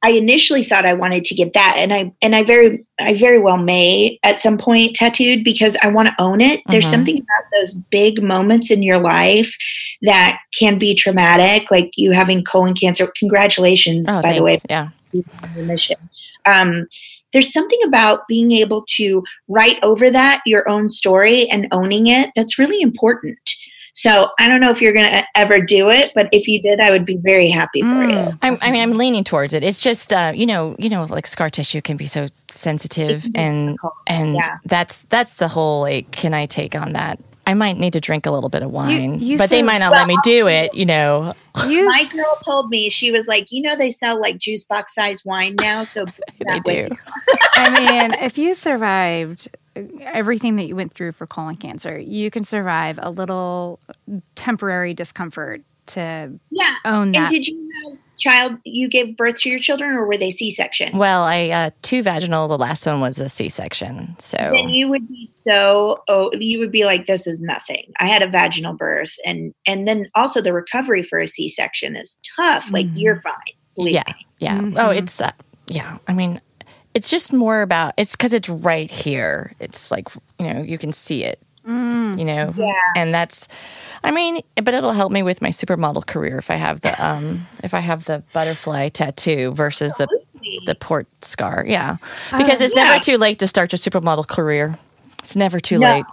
I 0.05 0.11
initially 0.11 0.65
thought 0.65 0.85
I 0.85 0.95
wanted 0.95 1.23
to 1.23 1.35
get 1.37 1.53
that, 1.55 1.77
and 1.79 1.95
I 1.95 2.13
and 2.21 2.35
I 2.35 2.43
very 2.43 2.85
I 2.99 3.15
very 3.17 3.39
well 3.39 3.57
may 3.59 4.19
at 4.25 4.41
some 4.41 4.59
point 4.59 4.97
tattooed 4.97 5.45
because 5.45 5.77
I 5.81 5.89
want 5.91 6.09
to 6.09 6.15
own 6.19 6.41
it. 6.41 6.61
There's 6.71 6.87
Mhm. 6.87 6.91
something 6.91 7.15
about 7.19 7.51
those 7.53 7.75
big 7.75 8.21
moments 8.21 8.69
in 8.73 8.83
your 8.83 8.99
life 8.99 9.57
that 10.03 10.41
can 10.59 10.77
be 10.77 10.97
traumatic, 10.97 11.71
like 11.71 11.93
you 11.95 12.11
having 12.11 12.43
colon 12.43 12.75
cancer. 12.75 13.13
Congratulations, 13.17 14.09
Oh, 14.11 14.21
by 14.23 14.33
the 14.33 14.43
way, 14.43 14.59
yeah. 14.69 14.89
remission. 15.55 15.97
Um, 16.47 16.89
there's 17.33 17.53
something 17.53 17.79
about 17.87 18.27
being 18.29 18.53
able 18.53 18.85
to 18.97 19.23
write 19.49 19.79
over 19.83 20.11
that 20.11 20.41
your 20.47 20.69
own 20.69 20.89
story 20.89 21.49
and 21.51 21.67
owning 21.73 22.07
it 22.07 22.31
that's 22.37 22.59
really 22.59 22.81
important. 22.81 23.39
So 23.95 24.29
I 24.39 24.49
don't 24.49 24.61
know 24.61 24.71
if 24.71 24.81
you're 24.81 24.95
going 24.95 25.11
to 25.11 25.23
ever 25.37 25.61
do 25.61 25.91
it, 25.91 26.13
but 26.15 26.31
if 26.33 26.49
you 26.49 26.63
did, 26.63 26.81
I 26.81 26.91
would 26.91 27.05
be 27.05 27.19
very 27.19 27.51
happy 27.51 27.83
for 27.83 27.87
Mm. 27.89 28.11
you. 28.11 28.39
I'm, 28.41 28.57
I 28.63 28.71
mean, 28.71 28.81
I'm 28.83 28.93
leaning 28.93 29.23
towards 29.23 29.53
it. 29.53 29.63
It's 29.63 29.79
just, 29.81 30.15
uh, 30.15 30.33
you 30.35 30.47
know, 30.47 30.75
you 30.79 30.89
know, 30.89 31.05
like 31.05 31.27
scar 31.27 31.51
tissue 31.51 31.83
can 31.83 31.99
be 31.99 32.07
so 32.07 32.29
sensitive, 32.49 33.27
and 33.35 33.77
and 34.07 34.37
Yeah. 34.37 34.57
that's 34.65 35.03
that's 35.11 35.35
the 35.35 35.49
whole 35.49 35.83
like, 35.83 36.11
can 36.11 36.33
I 36.33 36.47
take 36.47 36.75
on 36.75 36.95
that? 36.95 37.19
I 37.47 37.55
might 37.55 37.77
need 37.79 37.93
to 37.95 38.01
drink 38.01 38.25
a 38.27 38.31
little 38.31 38.49
bit 38.49 38.63
of 38.63 38.71
wine, 38.71 39.19
you 39.19 39.37
but 39.37 39.51
they 39.51 39.63
might 39.63 39.79
not 39.79 39.91
let 39.93 40.07
me 40.07 40.17
do 40.23 40.47
it. 40.47 40.75
You 40.75 40.87
know, 40.87 41.33
You 41.69 41.87
My 41.87 42.01
s- 42.07 42.13
girl 42.15 42.39
told 42.45 42.69
me 42.71 42.89
she 42.89 43.11
was 43.11 43.27
like, 43.27 43.51
you 43.51 43.63
know, 43.63 43.75
they 43.77 43.91
sell 43.91 44.21
like 44.21 44.39
juice 44.39 44.65
box 44.65 44.95
size 44.95 45.25
wine 45.25 45.57
now, 45.61 45.83
so 45.85 46.05
bring 46.41 46.63
they 46.65 46.87
do. 46.89 46.97
I 47.57 47.71
mean, 47.71 48.15
if 48.21 48.39
you 48.39 48.55
survived 48.55 49.49
uh, 49.77 49.83
everything 50.03 50.57
that 50.57 50.65
you 50.67 50.77
went 50.77 50.95
through 50.95 51.13
for 51.13 51.27
colon 51.27 51.57
cancer, 51.57 51.99
you 51.99 52.31
can 52.31 52.45
survive 52.45 52.99
a 53.03 53.11
little 53.11 53.81
temporary 54.37 54.95
discomfort 54.95 55.63
to 55.87 56.33
Yeah. 56.51 56.75
own 56.85 57.09
And 57.09 57.15
that. 57.17 57.31
did 57.31 57.47
you 57.47 57.69
have 57.85 57.99
child? 58.19 58.59
You 58.65 58.89
gave 58.89 59.17
birth 59.17 59.37
to 59.41 59.51
your 59.51 59.59
children, 59.59 59.91
or 59.93 60.07
were 60.07 60.17
they 60.17 60.31
C-section? 60.31 60.97
Well, 60.97 61.23
I 61.23 61.49
uh, 61.51 61.71
two 61.83 62.03
vaginal. 62.03 62.49
The 62.49 62.59
last 62.59 62.87
one 62.87 63.01
was 63.01 63.21
a 63.21 63.29
C-section. 63.29 64.17
So 64.19 64.37
then 64.39 64.69
you 64.71 64.89
would 64.89 65.09
be 65.09 65.31
so 65.47 66.03
oh 66.09 66.31
you 66.39 66.59
would 66.61 66.71
be 66.71 66.85
like 66.85 67.07
this 67.07 67.27
is 67.27 67.41
nothing 67.41 67.93
i 67.99 68.07
had 68.07 68.23
a 68.23 68.29
vaginal 68.29 68.75
birth 68.75 69.13
and 69.27 69.53
and 69.67 69.89
then 69.89 70.07
also 70.15 70.41
the 70.41 70.53
recovery 70.53 71.03
for 71.03 71.19
a 71.19 71.27
c-section 71.27 71.97
is 71.97 72.21
tough 72.37 72.65
like 72.71 72.87
Mhm. 72.87 72.93
you're 72.95 73.21
fine 73.23 73.35
believe 73.75 73.95
yeah, 73.95 74.03
me. 74.07 74.27
yeah. 74.39 74.59
Mhm. 74.59 74.75
Oh, 74.79 74.91
it's 74.91 75.21
uh, 75.21 75.33
yeah. 75.67 75.99
I 76.07 76.13
mean, 76.13 76.41
it's 76.95 77.11
just 77.11 77.33
more 77.33 77.63
about 77.63 77.95
it's 77.97 78.13
because 78.17 78.33
it's 78.33 78.49
right 78.49 78.91
here. 78.91 79.53
It's 79.61 79.91
like 79.91 80.09
you 80.39 80.53
know 80.53 80.63
you 80.63 80.79
can 80.79 80.93
see 80.93 81.25
it. 81.25 81.41
Mm. 81.67 82.19
You 82.19 82.25
know, 82.25 82.55
Yeah. 82.57 82.73
and 82.97 83.15
that's. 83.15 83.49
I 84.05 84.11
mean, 84.11 84.43
but 84.57 84.75
it'll 84.75 84.93
help 84.93 85.13
me 85.13 85.23
with 85.23 85.41
my 85.41 85.51
supermodel 85.51 86.07
career 86.07 86.39
if 86.39 86.51
I 86.51 86.57
have 86.57 86.81
the 86.81 87.05
um 87.05 87.47
if 87.63 87.73
I 87.73 87.79
have 87.81 88.05
the 88.07 88.23
butterfly 88.33 88.89
tattoo 88.89 89.53
versus 89.53 89.95
the 89.95 90.09
the 90.67 90.75
port 90.75 91.07
scar. 91.25 91.65
Yeah, 91.67 91.97
because 92.37 92.61
it's 92.61 92.75
yeah. 92.75 92.83
never 92.85 92.99
too 93.01 93.17
late 93.17 93.39
to 93.39 93.47
start 93.47 93.73
your 93.73 93.79
supermodel 93.79 94.27
career. 94.27 94.77
It's 95.21 95.37
never 95.37 95.61
too 95.61 95.79
No. 95.79 95.89
late. 95.89 96.05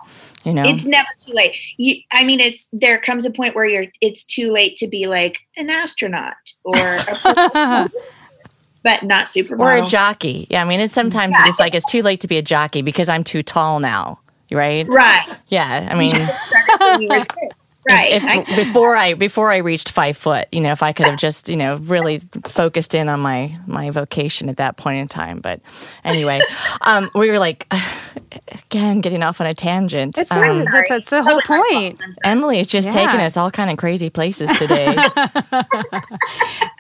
You 0.46 0.54
know, 0.54 0.64
it's 0.64 0.86
never 0.86 1.10
too 1.20 1.34
late 1.34 1.54
you 1.78 1.98
i 2.14 2.24
mean 2.24 2.40
it's 2.40 2.70
there 2.72 2.98
comes 2.98 3.26
a 3.26 3.30
point 3.30 3.56
where 3.56 3.66
you're 3.66 3.88
it's 4.00 4.24
too 4.24 4.54
late 4.54 4.78
to 4.78 4.88
be 4.88 5.06
like 5.06 5.38
an 5.58 5.70
astronaut 5.70 6.38
or 6.64 6.78
a, 6.78 7.90
but 8.84 9.04
not 9.04 9.26
supermodel 9.26 9.60
or 9.60 9.84
a 9.84 9.86
jockey. 9.86 10.48
Yeah, 10.50 10.62
I 10.62 10.66
mean, 10.66 10.80
it's 10.80 10.94
sometimes 10.94 11.36
it's 11.40 11.60
like 11.60 11.76
it's 11.76 11.90
too 11.92 12.02
late 12.02 12.22
to 12.22 12.28
be 12.28 12.38
a 12.38 12.42
jockey 12.42 12.82
because 12.82 13.10
I'm 13.10 13.24
too 13.24 13.44
tall 13.44 13.80
now. 13.80 14.20
Right? 14.52 14.88
right 14.88 15.28
Yeah, 15.48 15.88
I 15.92 15.96
mean. 15.96 17.50
Started 17.90 17.98
when 17.98 18.02
you 18.02 18.08
were 18.10 18.10
six. 18.20 18.24
right 18.26 18.46
if, 18.46 18.50
I- 18.50 18.56
before 18.64 18.96
I 18.96 19.14
before 19.14 19.52
I 19.52 19.58
reached 19.58 19.92
five 19.92 20.16
foot, 20.18 20.48
you 20.52 20.62
know, 20.62 20.72
if 20.72 20.82
I 20.84 20.92
could 20.94 21.06
have 21.08 21.20
just 21.20 21.50
you 21.50 21.58
know 21.58 21.76
really 21.78 22.20
focused 22.46 22.94
in 22.96 23.10
on 23.10 23.20
my 23.20 23.58
my 23.68 23.90
vocation 23.90 24.50
at 24.50 24.58
that 24.58 24.78
point 24.78 25.00
in 25.02 25.08
time. 25.08 25.40
But 25.40 25.60
anyway, 26.04 26.42
um, 26.82 27.10
we 27.16 27.30
were 27.32 27.40
like 27.40 27.68
again 28.66 29.02
getting 29.02 29.24
off 29.24 29.42
on 29.42 29.48
a 29.48 29.54
tangent. 29.54 30.18
It's 30.18 30.32
Um, 30.32 30.40
nice. 30.42 30.66
That's, 30.72 30.90
that's 30.90 31.10
the 31.10 31.24
whole 31.24 31.40
Totally 31.42 31.70
point. 31.96 32.02
Emily 32.24 32.60
is 32.60 32.68
just 32.68 32.88
Yeah. 32.94 33.06
taking 33.06 33.22
us 33.22 33.38
all 33.38 33.52
kind 33.52 33.70
of 33.70 33.78
crazy 33.78 34.10
places 34.10 34.50
today. 34.58 34.96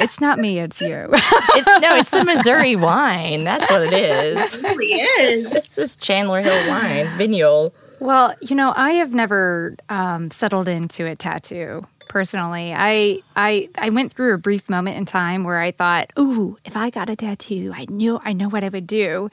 It's 0.02 0.22
not 0.22 0.40
me, 0.40 0.60
it's 0.60 0.80
you. 0.80 1.08
it, 1.12 1.82
no, 1.82 1.98
it's 1.98 2.12
the 2.12 2.24
Missouri 2.24 2.78
wine. 2.78 3.44
That's 3.44 3.70
what 3.70 3.82
it 3.82 3.92
is. 3.92 4.56
It 4.56 4.64
really 4.64 4.86
is 4.94 5.52
It's 5.52 5.68
this 5.76 5.96
Chandler 5.98 6.42
Hill 6.42 6.70
wine, 6.70 7.06
Vignoles. 7.18 7.72
Well, 8.00 8.34
you 8.42 8.56
know, 8.56 8.74
I 8.76 8.94
have 8.94 9.14
never 9.14 9.76
um, 9.90 10.32
settled 10.32 10.68
into 10.68 11.06
a 11.06 11.16
tattoo 11.16 11.86
personally. 12.08 12.74
I 12.74 13.20
I 13.36 13.70
I 13.78 13.90
went 13.90 14.14
through 14.14 14.34
a 14.34 14.38
brief 14.38 14.70
moment 14.70 14.98
in 14.98 15.06
time 15.06 15.44
where 15.44 15.60
I 15.60 15.72
thought, 15.72 16.12
"Ooh, 16.18 16.58
if 16.66 16.76
I 16.78 16.90
got 16.90 17.10
a 17.10 17.16
tattoo, 17.16 17.72
I 17.76 17.86
knew 17.90 18.20
I 18.24 18.34
know 18.34 18.50
what 18.50 18.64
I 18.64 18.70
would 18.70 18.88
do." 18.88 19.30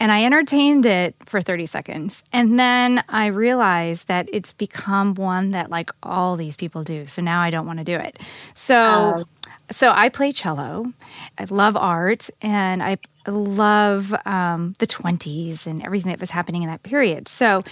And 0.00 0.10
I 0.10 0.24
entertained 0.24 0.86
it 0.86 1.14
for 1.26 1.40
30 1.40 1.66
seconds. 1.66 2.24
And 2.32 2.58
then 2.58 3.04
I 3.08 3.26
realized 3.26 4.08
that 4.08 4.28
it's 4.32 4.52
become 4.52 5.14
one 5.14 5.50
that 5.52 5.70
like 5.70 5.90
all 6.02 6.36
these 6.36 6.56
people 6.56 6.82
do. 6.82 7.06
So 7.06 7.22
now 7.22 7.40
I 7.40 7.50
don't 7.50 7.66
want 7.66 7.78
to 7.80 7.84
do 7.84 7.96
it. 7.96 8.18
So 8.54 8.76
Oh. 8.76 9.22
So 9.70 9.92
I 9.92 10.08
play 10.08 10.32
cello. 10.32 10.92
I 11.36 11.44
love 11.44 11.76
art 11.76 12.30
and 12.40 12.82
I 12.82 12.98
love 13.26 14.14
um, 14.24 14.74
the 14.78 14.86
20s 14.86 15.66
and 15.66 15.84
everything 15.84 16.10
that 16.10 16.20
was 16.20 16.30
happening 16.30 16.62
in 16.62 16.70
that 16.70 16.82
period. 16.82 17.28
So 17.28 17.62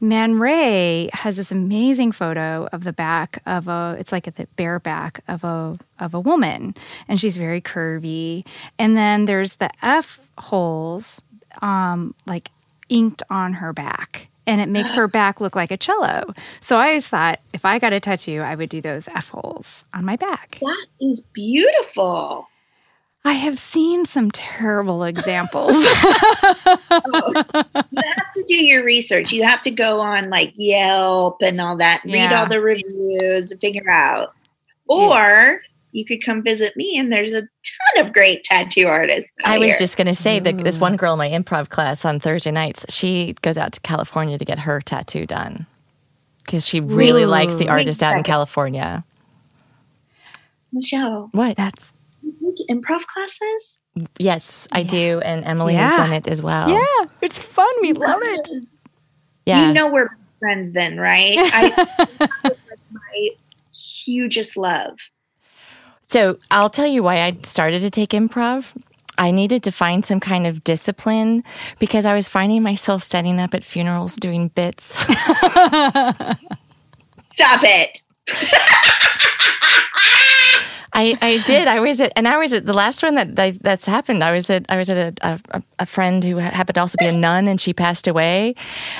Man 0.00 0.38
Ray 0.38 1.08
has 1.12 1.36
this 1.36 1.50
amazing 1.50 2.12
photo 2.12 2.68
of 2.72 2.84
the 2.84 2.92
back 2.92 3.42
of 3.46 3.68
a 3.68 3.96
it's 3.98 4.12
like 4.12 4.24
the 4.24 4.46
bare 4.56 4.78
back 4.78 5.20
of 5.28 5.44
a 5.44 5.78
of 5.98 6.14
a 6.14 6.20
woman 6.20 6.74
and 7.08 7.18
she's 7.18 7.36
very 7.36 7.60
curvy. 7.60 8.44
And 8.78 8.96
then 8.96 9.24
there's 9.24 9.54
the 9.54 9.70
F 9.82 10.20
holes 10.38 11.22
um, 11.62 12.14
like 12.26 12.50
inked 12.88 13.22
on 13.30 13.54
her 13.54 13.72
back. 13.72 14.28
And 14.46 14.60
it 14.60 14.68
makes 14.68 14.94
her 14.94 15.08
back 15.08 15.40
look 15.40 15.56
like 15.56 15.72
a 15.72 15.76
cello. 15.76 16.32
So 16.60 16.76
I 16.78 16.88
always 16.88 17.08
thought 17.08 17.40
if 17.52 17.64
I 17.64 17.78
got 17.78 17.92
a 17.92 17.98
tattoo, 17.98 18.42
I 18.42 18.54
would 18.54 18.68
do 18.68 18.80
those 18.80 19.08
F 19.08 19.30
holes 19.30 19.84
on 19.92 20.04
my 20.04 20.14
back. 20.16 20.58
that 20.60 20.86
is 21.00 21.20
beautiful 21.32 22.48
I 23.26 23.32
have 23.32 23.58
seen 23.58 24.06
some 24.06 24.30
terrible 24.30 25.02
examples. 25.02 25.72
Oh, 27.08 27.32
you 27.90 28.02
have 28.04 28.32
to 28.32 28.44
do 28.46 28.54
your 28.54 28.84
research. 28.84 29.32
You 29.32 29.42
have 29.42 29.60
to 29.62 29.70
go 29.70 30.00
on 30.00 30.30
like 30.30 30.52
Yelp 30.54 31.38
and 31.42 31.60
all 31.60 31.76
that, 31.76 32.02
read 32.04 32.32
all 32.32 32.46
the 32.46 32.60
reviews, 32.60 33.50
and 33.50 33.60
figure 33.60 33.90
out. 33.90 34.34
Or 34.86 35.62
you 35.96 36.04
could 36.04 36.22
come 36.22 36.42
visit 36.42 36.76
me, 36.76 36.98
and 36.98 37.10
there's 37.10 37.32
a 37.32 37.40
ton 37.40 38.06
of 38.06 38.12
great 38.12 38.44
tattoo 38.44 38.86
artists. 38.86 39.30
out 39.42 39.54
I 39.54 39.58
was 39.58 39.70
here. 39.70 39.78
just 39.78 39.96
going 39.96 40.06
to 40.06 40.14
say 40.14 40.38
that 40.38 40.58
this 40.58 40.78
one 40.78 40.94
mm. 40.94 40.98
girl 40.98 41.14
in 41.14 41.18
my 41.18 41.30
improv 41.30 41.70
class 41.70 42.04
on 42.04 42.20
Thursday 42.20 42.50
nights, 42.50 42.84
she 42.90 43.34
goes 43.40 43.56
out 43.56 43.72
to 43.72 43.80
California 43.80 44.36
to 44.36 44.44
get 44.44 44.58
her 44.60 44.82
tattoo 44.82 45.24
done 45.24 45.66
because 46.44 46.66
she 46.66 46.80
really 46.80 47.22
Ooh. 47.22 47.28
likes 47.28 47.54
the 47.54 47.70
artist 47.70 48.02
out 48.02 48.18
in. 48.18 48.22
California. 48.24 49.04
Michelle. 50.70 51.30
What? 51.32 51.56
That's 51.56 51.90
improv 52.68 53.06
classes? 53.06 53.78
Yes, 54.18 54.68
I 54.72 54.82
do, 54.82 55.22
and 55.24 55.46
Emily 55.46 55.74
has 55.74 55.92
done 55.92 56.12
it 56.12 56.28
as 56.28 56.42
well. 56.42 56.68
yeah, 56.68 57.08
it's 57.22 57.38
fun. 57.38 57.72
We 57.80 57.94
love 57.94 58.20
it. 58.22 58.66
yeah. 59.46 59.68
You 59.68 59.72
know 59.72 59.90
we're 59.90 60.14
friends 60.40 60.74
then, 60.74 60.98
right? 60.98 61.36
I 61.38 62.10
my 62.92 63.28
hugest 63.72 64.58
love. 64.58 64.98
So 66.06 66.38
I'll 66.50 66.70
tell 66.70 66.86
you 66.86 67.02
why 67.02 67.22
I 67.22 67.36
started 67.42 67.80
to 67.80 67.90
take 67.90 68.10
improv. 68.10 68.74
I 69.18 69.30
needed 69.30 69.62
to 69.64 69.72
find 69.72 70.04
some 70.04 70.20
kind 70.20 70.46
of 70.46 70.62
discipline 70.62 71.42
because 71.78 72.04
I 72.06 72.14
was 72.14 72.28
finding 72.28 72.62
myself 72.62 73.02
standing 73.02 73.40
up 73.40 73.54
at 73.54 73.64
funerals 73.64 74.16
doing 74.16 74.48
bits. 74.48 74.98
Stop 74.98 76.36
it. 77.62 77.98
I, 80.98 81.14
I 81.20 81.42
did. 81.46 81.68
I 81.68 81.80
was 81.80 82.00
at, 82.00 82.10
and 82.16 82.26
I 82.26 82.38
was 82.38 82.54
at 82.54 82.64
the 82.64 82.72
last 82.72 83.02
one 83.02 83.16
that, 83.16 83.36
that 83.36 83.62
that's 83.62 83.84
happened. 83.84 84.24
I 84.24 84.32
was 84.32 84.48
at 84.48 84.64
I 84.70 84.78
was 84.78 84.88
at 84.88 85.20
a, 85.22 85.38
a, 85.50 85.62
a 85.80 85.86
friend 85.86 86.24
who 86.24 86.38
happened 86.38 86.76
to 86.76 86.80
also 86.80 86.96
be 86.98 87.04
a 87.04 87.12
nun, 87.12 87.48
and 87.48 87.60
she 87.60 87.74
passed 87.74 88.08
away. 88.08 88.54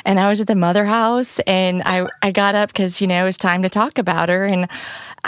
And 0.05 0.21
I 0.21 0.29
was 0.29 0.43
at 0.43 0.47
the 0.47 0.55
mother 0.55 0.85
house, 0.85 1.39
and 1.41 1.83
I 1.87 2.07
I 2.23 2.33
got 2.33 2.55
up 2.55 2.69
because 2.69 3.01
you 3.01 3.07
know 3.07 3.23
it 3.23 3.25
was 3.25 3.39
time 3.39 3.63
to 3.63 3.71
talk 3.71 3.97
about 3.97 4.29
her, 4.29 4.45
and 4.45 4.69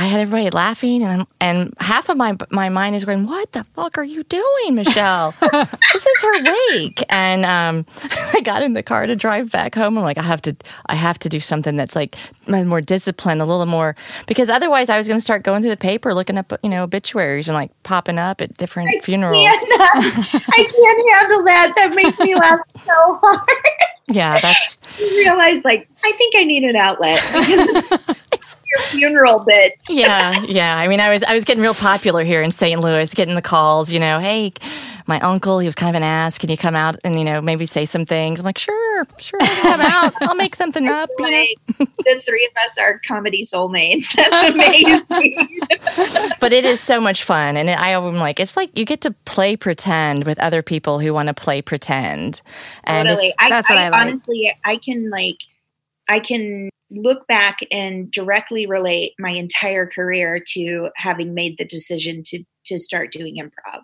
I 0.01 0.03
had 0.05 0.21
everybody 0.21 0.49
laughing, 0.51 1.03
and 1.03 1.23
I'm, 1.23 1.27
and 1.41 1.75
half 1.81 2.09
of 2.09 2.17
my 2.17 2.37
my 2.51 2.69
mind 2.69 2.95
is 2.95 3.05
going, 3.05 3.27
"What 3.27 3.51
the 3.51 3.65
fuck 3.65 3.99
are 3.99 4.05
you 4.05 4.23
doing, 4.23 4.77
Michelle? 4.77 5.35
this 5.41 6.07
is 6.07 6.21
her 6.23 6.45
wake." 6.71 7.03
And 7.09 7.45
um, 7.45 7.85
I 8.33 8.41
got 8.43 8.63
in 8.63 8.75
the 8.75 8.83
car 8.85 9.07
to 9.07 9.17
drive 9.17 9.51
back 9.51 9.75
home. 9.75 9.99
I'm 9.99 10.05
like, 10.05 10.17
I 10.17 10.23
have 10.23 10.41
to 10.43 10.55
I 10.87 10.95
have 10.95 11.19
to 11.19 11.29
do 11.29 11.41
something 11.41 11.77
that's 11.77 11.97
like 11.97 12.17
more 12.47 12.81
disciplined, 12.81 13.43
a 13.43 13.45
little 13.45 13.67
more, 13.67 13.97
because 14.29 14.49
otherwise 14.49 14.89
I 14.89 14.97
was 14.99 15.09
going 15.09 15.19
to 15.19 15.25
start 15.25 15.43
going 15.43 15.63
through 15.63 15.73
the 15.73 15.77
paper, 15.77 16.15
looking 16.15 16.39
up 16.39 16.53
you 16.63 16.71
know 16.71 16.85
obituaries 16.85 17.49
and 17.49 17.57
like 17.57 17.71
popping 17.83 18.19
up 18.21 18.41
at 18.41 18.57
different 18.57 19.03
funerals. 19.03 19.35
Can't- 19.37 19.63
I 19.73 20.69
can't 20.71 21.13
handle 21.13 21.45
that. 21.45 21.73
That 21.75 21.95
makes 21.97 22.21
me 22.21 22.37
laugh 22.37 22.61
so 22.87 23.19
hard. 23.21 23.41
Yeah, 24.11 24.39
that's 24.41 24.79
I 25.01 25.05
realize, 25.19 25.63
like, 25.65 25.87
I 26.03 26.13
think 26.13 26.35
I 26.37 26.45
need 26.45 26.65
an 26.65 26.77
outlet 26.77 27.21
you're 28.71 28.81
funeral 28.83 29.41
bits. 29.41 29.87
yeah, 29.91 30.41
yeah. 30.43 30.77
I 30.79 30.89
mean, 30.89 31.01
I 31.01 31.11
was 31.11 31.23
I 31.23 31.35
was 31.35 31.45
getting 31.45 31.63
real 31.63 31.75
popular 31.75 32.25
here 32.25 32.43
in 32.43 32.51
St. 32.51 32.81
Louis, 32.81 33.13
getting 33.15 33.35
the 33.35 33.43
calls. 33.43 33.93
You 33.93 34.01
know, 34.01 34.19
hey, 34.19 34.53
my 35.07 35.19
uncle, 35.21 35.59
he 35.59 35.67
was 35.67 35.75
kind 35.75 35.89
of 35.91 35.97
an 35.97 36.03
ass. 36.03 36.39
Can 36.39 36.51
you 36.51 36.57
come 36.57 36.77
out 36.77 36.97
and 37.05 37.19
you 37.19 37.25
know 37.25 37.41
maybe 37.41 37.67
say 37.67 37.85
some 37.85 38.05
things? 38.05 38.41
I'm 38.41 38.47
like, 38.47 38.59
sure, 38.59 39.07
sure, 39.19 39.39
I 39.41 39.47
come 39.63 39.81
out. 39.81 40.13
I'll 40.23 40.35
make 40.35 40.55
something 40.55 40.89
up. 40.89 41.09
You 41.19 41.31
know? 41.31 41.47
The 41.79 42.23
three 42.27 42.47
of 42.51 42.63
us 42.65 42.77
are 42.79 43.01
comedy 43.07 43.45
soulmates. 43.45 44.13
That's 44.17 44.55
amazing. 44.55 46.31
But 46.41 46.53
it 46.53 46.65
is 46.65 46.81
so 46.81 47.01
much 47.01 47.25
fun, 47.25 47.57
and 47.57 47.71
I 47.71 47.91
am 47.91 48.15
like, 48.17 48.39
it's 48.41 48.57
like 48.57 48.77
you 48.79 48.85
get 48.85 49.01
to 49.03 49.11
play 49.25 49.57
pretend 49.57 50.25
with 50.25 50.39
other 50.39 50.63
people 50.63 50.99
who 51.01 51.13
want 51.15 51.29
to 51.29 51.35
play 51.35 51.63
pretend. 51.63 52.43
And 52.85 53.09
if- 53.09 53.13
totally. 53.15 53.35
I, 53.39 53.49
That's 53.49 53.69
what 53.69 53.79
I, 53.79 53.87
I 53.87 53.89
like. 53.89 54.01
honestly, 54.03 54.53
I 54.65 54.77
can 54.77 55.11
like, 55.11 55.39
I 56.09 56.21
can 56.21 56.71
look 56.91 57.27
back 57.27 57.59
and 57.71 58.11
directly 58.11 58.67
relate 58.67 59.13
my 59.19 59.31
entire 59.31 59.87
career 59.87 60.43
to 60.55 60.91
having 60.97 61.35
made 61.35 61.57
the 61.59 61.65
decision 61.65 62.23
to 62.27 62.45
to 62.67 62.79
start 62.79 63.13
doing 63.13 63.37
improv. 63.37 63.81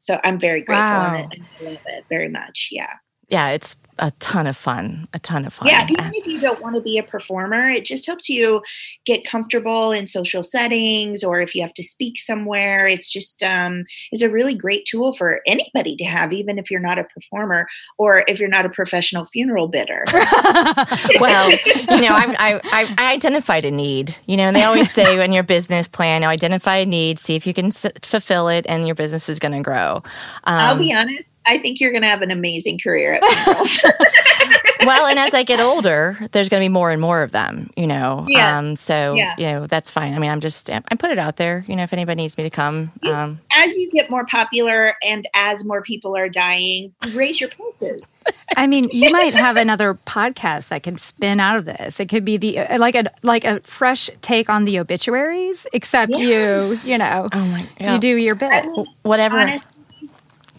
So 0.00 0.20
I'm 0.24 0.38
very 0.38 0.62
grateful 0.62 1.00
Wow. 1.00 1.04
and 1.04 1.16
I 1.16 1.36
I 1.60 1.64
love 1.64 1.78
it 1.86 2.04
very 2.10 2.28
much. 2.28 2.68
Yeah. 2.70 2.92
yeah, 3.28 3.50
it's 3.50 3.76
a 3.98 4.10
ton 4.18 4.46
of 4.46 4.56
fun. 4.56 5.08
A 5.12 5.18
ton 5.18 5.44
of 5.44 5.52
fun. 5.52 5.68
Yeah, 5.68 5.86
even 5.88 6.12
if 6.14 6.26
you 6.26 6.40
don't 6.40 6.60
want 6.60 6.74
to 6.76 6.80
be 6.80 6.98
a 6.98 7.02
performer, 7.02 7.68
it 7.70 7.84
just 7.84 8.06
helps 8.06 8.28
you 8.28 8.62
get 9.04 9.26
comfortable 9.26 9.92
in 9.92 10.06
social 10.06 10.42
settings 10.42 11.24
or 11.24 11.40
if 11.40 11.54
you 11.54 11.62
have 11.62 11.74
to 11.74 11.82
speak 11.82 12.18
somewhere. 12.18 12.86
It's 12.86 13.10
just 13.12 13.42
um 13.42 13.84
is 14.12 14.22
a 14.22 14.28
really 14.30 14.54
great 14.54 14.86
tool 14.86 15.14
for 15.14 15.40
anybody 15.46 15.96
to 15.96 16.04
have, 16.04 16.32
even 16.32 16.58
if 16.58 16.70
you're 16.70 16.80
not 16.80 16.98
a 16.98 17.04
performer 17.04 17.66
or 17.98 18.24
if 18.28 18.40
you're 18.40 18.48
not 18.48 18.66
a 18.66 18.70
professional 18.70 19.26
funeral 19.26 19.68
bidder. 19.68 20.04
well, 21.20 21.50
you 21.50 22.00
know, 22.00 22.14
I, 22.14 22.60
I, 22.64 22.96
I, 22.98 23.12
identified 23.12 23.64
a 23.64 23.70
need, 23.70 24.14
you 24.26 24.36
know, 24.36 24.44
and 24.44 24.56
they 24.56 24.62
always 24.64 24.90
say 24.90 25.22
in 25.24 25.32
your 25.32 25.42
business 25.42 25.88
plan, 25.88 26.24
identify 26.24 26.76
a 26.76 26.86
need, 26.86 27.18
see 27.18 27.34
if 27.36 27.46
you 27.46 27.54
can 27.54 27.66
s- 27.66 27.86
fulfill 28.02 28.48
it, 28.48 28.64
and 28.68 28.86
your 28.86 28.94
business 28.94 29.28
is 29.28 29.38
going 29.38 29.52
to 29.52 29.60
grow. 29.60 30.02
I'll 30.44 30.72
Um, 30.72 30.78
be 30.78 30.92
honest, 30.92 31.37
I 31.48 31.58
think 31.58 31.80
you're 31.80 31.90
going 31.90 32.02
to 32.02 32.08
have 32.08 32.22
an 32.22 32.30
amazing 32.30 32.78
career 32.78 33.14
at 33.14 33.24
funerals. 33.24 33.82
well, 34.84 35.06
and 35.06 35.18
as 35.18 35.34
I 35.34 35.42
get 35.42 35.60
older, 35.60 36.16
there's 36.32 36.48
going 36.48 36.60
to 36.60 36.64
be 36.64 36.68
more 36.68 36.90
and 36.90 37.00
more 37.00 37.22
of 37.22 37.32
them, 37.32 37.70
you 37.76 37.86
know. 37.86 38.24
Yeah. 38.28 38.58
Um, 38.58 38.76
so, 38.76 39.14
Yeah. 39.14 39.34
you 39.38 39.46
know, 39.46 39.66
that's 39.66 39.90
fine. 39.90 40.14
I 40.14 40.18
mean, 40.18 40.30
I'm 40.30 40.40
just, 40.40 40.70
I 40.70 40.80
put 40.96 41.10
it 41.10 41.18
out 41.18 41.36
there, 41.36 41.64
you 41.66 41.74
know, 41.74 41.82
if 41.82 41.92
anybody 41.92 42.22
needs 42.22 42.36
me 42.36 42.44
to 42.44 42.50
come. 42.50 42.92
Yeah. 43.02 43.22
Um, 43.24 43.40
as 43.52 43.74
you 43.76 43.90
get 43.90 44.10
more 44.10 44.24
popular 44.26 44.94
and 45.02 45.26
as 45.34 45.64
more 45.64 45.82
people 45.82 46.16
are 46.16 46.28
dying, 46.28 46.94
raise 47.14 47.40
your 47.40 47.50
prices. 47.50 48.14
I 48.56 48.66
mean, 48.66 48.88
you 48.92 49.10
might 49.10 49.34
have 49.34 49.56
another 49.56 49.94
podcast 49.94 50.68
that 50.68 50.82
can 50.82 50.98
spin 50.98 51.40
out 51.40 51.56
of 51.58 51.64
this. 51.64 51.98
It 52.00 52.08
could 52.08 52.24
be 52.24 52.36
the 52.36 52.58
uh, 52.58 52.78
like 52.78 52.94
a 52.94 53.04
like 53.22 53.44
a 53.44 53.60
fresh 53.60 54.10
take 54.22 54.48
on 54.48 54.64
the 54.64 54.78
obituaries, 54.78 55.66
except 55.72 56.12
you, 56.12 56.78
you 56.84 56.98
know, 56.98 57.28
oh 57.32 57.44
my 57.46 57.68
you 57.80 57.98
do 57.98 58.16
your 58.16 58.34
bit. 58.34 58.50
I 58.52 58.66
mean, 58.66 58.86
Whatever. 59.02 59.38
honest, 59.38 59.64
Go 59.64 59.70
ahead. 59.70 59.77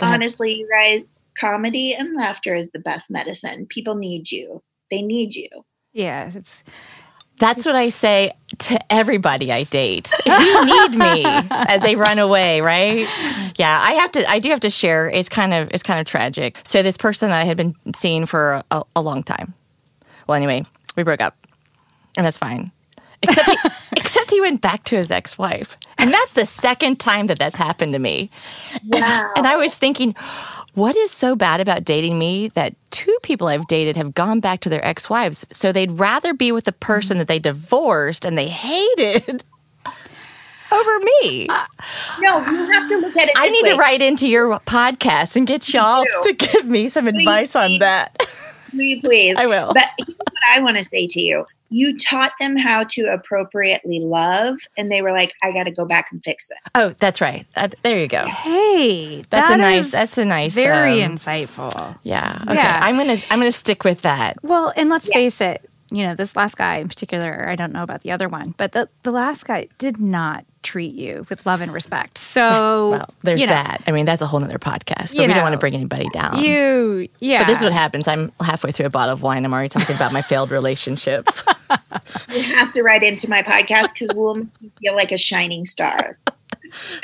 Honestly, 0.02 0.54
you 0.54 0.70
guys, 0.70 1.08
comedy 1.38 1.94
and 1.94 2.16
laughter 2.16 2.56
is 2.56 2.72
the 2.72 2.80
best 2.80 3.10
medicine. 3.10 3.66
People 3.68 3.96
need 3.96 4.32
you. 4.32 4.62
They 4.92 5.02
need 5.02 5.36
you. 5.36 5.50
yeah, 5.94 6.32
it's 6.34 6.64
That's 7.38 7.66
what 7.66 7.76
I 7.76 7.90
say 7.90 8.34
to 8.60 8.80
everybody 8.92 9.52
I 9.52 9.64
date. 9.64 10.12
You 10.26 10.66
need 10.66 10.98
me 10.98 11.24
as 11.52 11.82
they 11.82 11.96
run 11.96 12.20
away, 12.20 12.60
right? 12.62 13.08
Yeah, 13.58 13.80
I 13.82 13.92
have 13.94 14.12
to. 14.14 14.30
I 14.30 14.40
do 14.40 14.50
have 14.50 14.60
to 14.62 14.70
share. 14.70 15.10
It's 15.10 15.30
kind 15.30 15.54
of 15.54 15.70
it's 15.72 15.84
kind 15.84 16.00
of 16.00 16.06
tragic. 16.06 16.60
So 16.66 16.84
this 16.84 16.98
person 16.98 17.32
I 17.32 17.46
had 17.46 17.56
been 17.56 17.74
seeing 17.96 18.26
for 18.26 18.64
a, 18.72 18.84
a 18.96 19.02
long 19.02 19.24
time. 19.24 19.54
Well, 20.28 20.36
anyway, 20.36 20.64
we 20.98 21.04
broke 21.04 21.22
up, 21.22 21.38
and 22.18 22.26
that's 22.26 22.38
fine. 22.38 22.72
Except 23.22 23.50
he, 23.50 23.58
except 23.98 24.32
he 24.32 24.42
went 24.42 24.62
back 24.62 24.84
to 24.86 24.96
his 24.96 25.12
ex 25.12 25.38
wife, 25.38 25.78
and 25.98 26.14
that's 26.14 26.34
the 26.34 26.46
second 26.46 27.00
time 27.00 27.28
that 27.28 27.40
that's 27.40 27.58
happened 27.58 27.94
to 27.94 28.00
me. 28.00 28.30
Wow. 28.86 29.32
And 29.36 29.46
I 29.46 29.58
was 29.58 29.76
thinking, 29.76 30.16
what 30.74 30.96
is 30.96 31.12
so 31.12 31.36
bad 31.36 31.60
about 31.60 31.84
dating 31.84 32.18
me 32.18 32.48
that 32.50 32.76
two 32.92 33.18
people 33.22 33.48
I've 33.48 33.68
dated 33.68 33.98
have 33.98 34.14
gone 34.14 34.40
back 34.40 34.62
to 34.62 34.70
their 34.70 34.86
ex 34.86 35.10
wives? 35.10 35.46
So 35.52 35.72
they'd 35.72 35.92
rather 35.92 36.34
be 36.34 36.52
with 36.52 36.66
the 36.66 36.72
person 36.72 37.18
that 37.18 37.28
they 37.28 37.40
divorced 37.40 38.24
and 38.24 38.38
they 38.38 38.48
hated 38.48 39.44
over 40.72 41.00
me. 41.00 41.48
Uh, 41.50 41.66
no, 42.22 42.38
you 42.50 42.72
have 42.72 42.88
to 42.88 42.98
look 42.98 43.18
at 43.18 43.28
it. 43.28 43.36
I 43.36 43.50
need 43.50 43.64
way. 43.64 43.72
to 43.72 43.78
write 43.78 44.02
into 44.02 44.28
your 44.28 44.60
podcast 44.62 45.36
and 45.36 45.46
get 45.46 45.74
y'all 45.74 46.06
to 46.24 46.34
give 46.34 46.66
me 46.66 46.88
some 46.88 47.08
advice 47.08 47.56
on 47.56 47.68
Please. 47.68 47.80
that. 47.80 48.56
Please, 48.70 49.02
please. 49.02 49.36
I 49.38 49.46
will. 49.48 49.72
But 49.74 49.86
here's 49.98 50.18
what 50.18 50.34
I 50.56 50.62
want 50.62 50.78
to 50.78 50.84
say 50.84 51.08
to 51.08 51.20
you. 51.22 51.46
You 51.72 51.98
taught 52.00 52.32
them 52.40 52.56
how 52.58 52.84
to 52.86 53.06
appropriately 53.14 54.00
love, 54.00 54.58
and 54.76 54.92
they 54.92 55.04
were 55.04 55.12
like, 55.12 55.34
I 55.44 55.52
got 55.52 55.66
to 55.66 55.72
go 55.72 55.86
back 55.86 56.08
and 56.12 56.24
fix 56.24 56.48
this. 56.48 56.58
Oh, 56.74 56.90
that's 57.00 57.22
right. 57.22 57.46
Uh, 57.56 57.68
there 57.84 58.00
you 58.00 58.08
go. 58.08 58.26
hey, 58.26 59.24
That's 59.30 59.52
a 59.52 59.58
nice- 59.58 59.92
that's 59.92 60.18
a 60.18 60.26
nice, 60.26 60.56
very 60.56 61.04
um, 61.04 61.16
insightful. 61.18 61.98
Yeah. 62.04 62.40
Okay. 62.44 62.56
Yeah. 62.56 62.80
I'm 62.82 62.98
gonna 62.98 63.18
I'm 63.30 63.40
gonna 63.40 63.52
stick 63.52 63.84
with 63.84 64.02
that. 64.02 64.44
Well, 64.44 64.74
and 64.76 64.90
let's 64.90 65.10
Yeah. 65.10 65.14
face 65.16 65.42
it, 65.42 65.70
you 65.92 66.04
know, 66.08 66.16
this 66.16 66.36
last 66.36 66.58
guy 66.58 66.78
in 66.78 66.88
particular, 66.88 67.48
I 67.48 67.56
don't 67.56 67.72
know 67.72 67.84
about 67.84 68.02
the 68.02 68.12
other 68.12 68.30
one, 68.30 68.56
but 68.58 68.72
the, 68.72 68.90
the 69.04 69.12
last 69.12 69.46
guy 69.46 69.68
did 69.78 70.00
not 70.00 70.46
treat 70.64 70.94
you 70.96 71.26
with 71.30 71.46
love 71.46 71.62
and 71.62 71.74
respect. 71.74 72.18
So, 72.30 72.92
Well, 72.92 73.10
there's 73.22 73.42
you 73.42 73.48
know, 73.48 73.54
that. 73.54 73.82
I 73.88 73.92
mean, 73.92 74.06
that's 74.06 74.22
a 74.22 74.28
whole 74.28 74.40
nother 74.40 74.60
podcast. 74.60 75.16
But 75.16 75.16
You 75.16 75.22
we 75.28 75.34
don't 75.34 75.42
want 75.44 75.54
to 75.54 75.58
bring 75.58 75.74
anybody 75.74 76.08
down. 76.10 76.38
You, 76.44 77.08
yeah. 77.20 77.40
But 77.40 77.48
this 77.48 77.58
is 77.60 77.64
what 77.64 77.74
happens. 77.74 78.08
I'm 78.08 78.32
halfway 78.40 78.72
through 78.72 78.86
a 78.86 78.90
bottle 78.92 79.14
of 79.14 79.24
wine. 79.24 79.46
I'm 79.46 79.54
already 79.54 79.70
talking 79.70 79.96
about 79.96 80.14
my 80.14 80.22
failed 80.22 80.52
relationships. 80.52 81.44
You 82.34 82.42
have 82.44 82.74
to 82.74 82.82
write 82.84 83.04
into 83.04 83.30
my 83.30 83.42
podcast 83.44 83.94
because 83.94 84.16
we'll 84.16 84.36
make 84.36 84.48
you 84.62 84.72
feel 84.82 84.96
like 84.96 85.12
a 85.12 85.18
shining 85.18 85.66
star. 85.66 86.18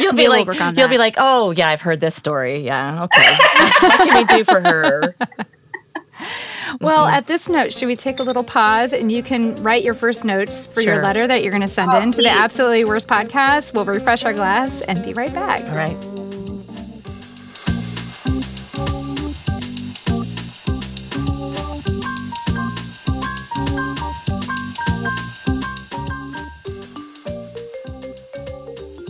You'll 0.00 0.12
be 0.12 0.28
We'll 0.28 0.30
like, 0.30 0.46
you'll 0.46 0.54
that. 0.56 0.90
be 0.90 0.98
like, 0.98 1.14
oh 1.18 1.50
yeah, 1.52 1.68
I've 1.68 1.80
heard 1.82 2.00
this 2.00 2.14
story. 2.14 2.58
Yeah, 2.62 3.04
okay. 3.04 3.34
what 3.80 4.08
can 4.08 4.16
we 4.16 4.24
do 4.24 4.44
for 4.44 4.60
her? 4.60 5.14
Well, 6.80 7.06
mm-hmm. 7.06 7.14
at 7.14 7.26
this 7.26 7.48
note, 7.48 7.72
should 7.72 7.86
we 7.86 7.96
take 7.96 8.18
a 8.18 8.22
little 8.22 8.44
pause 8.44 8.92
and 8.92 9.10
you 9.10 9.22
can 9.22 9.60
write 9.62 9.82
your 9.82 9.94
first 9.94 10.24
notes 10.24 10.66
for 10.66 10.80
your 10.80 11.02
letter 11.02 11.26
that 11.26 11.42
you're 11.42 11.52
going 11.52 11.62
to 11.62 11.68
send 11.68 11.90
Oh, 11.90 12.00
in 12.00 12.12
to 12.12 12.22
the. 12.22 12.28
Absolutely 12.28 12.84
Worst 12.84 13.08
podcast? 13.08 13.74
We'll 13.74 13.84
refresh 13.84 14.24
our 14.24 14.32
glass 14.32 14.80
and 14.82 15.02
be 15.04 15.12
right 15.12 15.32
back. 15.34 15.62
All 15.68 15.76
right. 15.76 16.19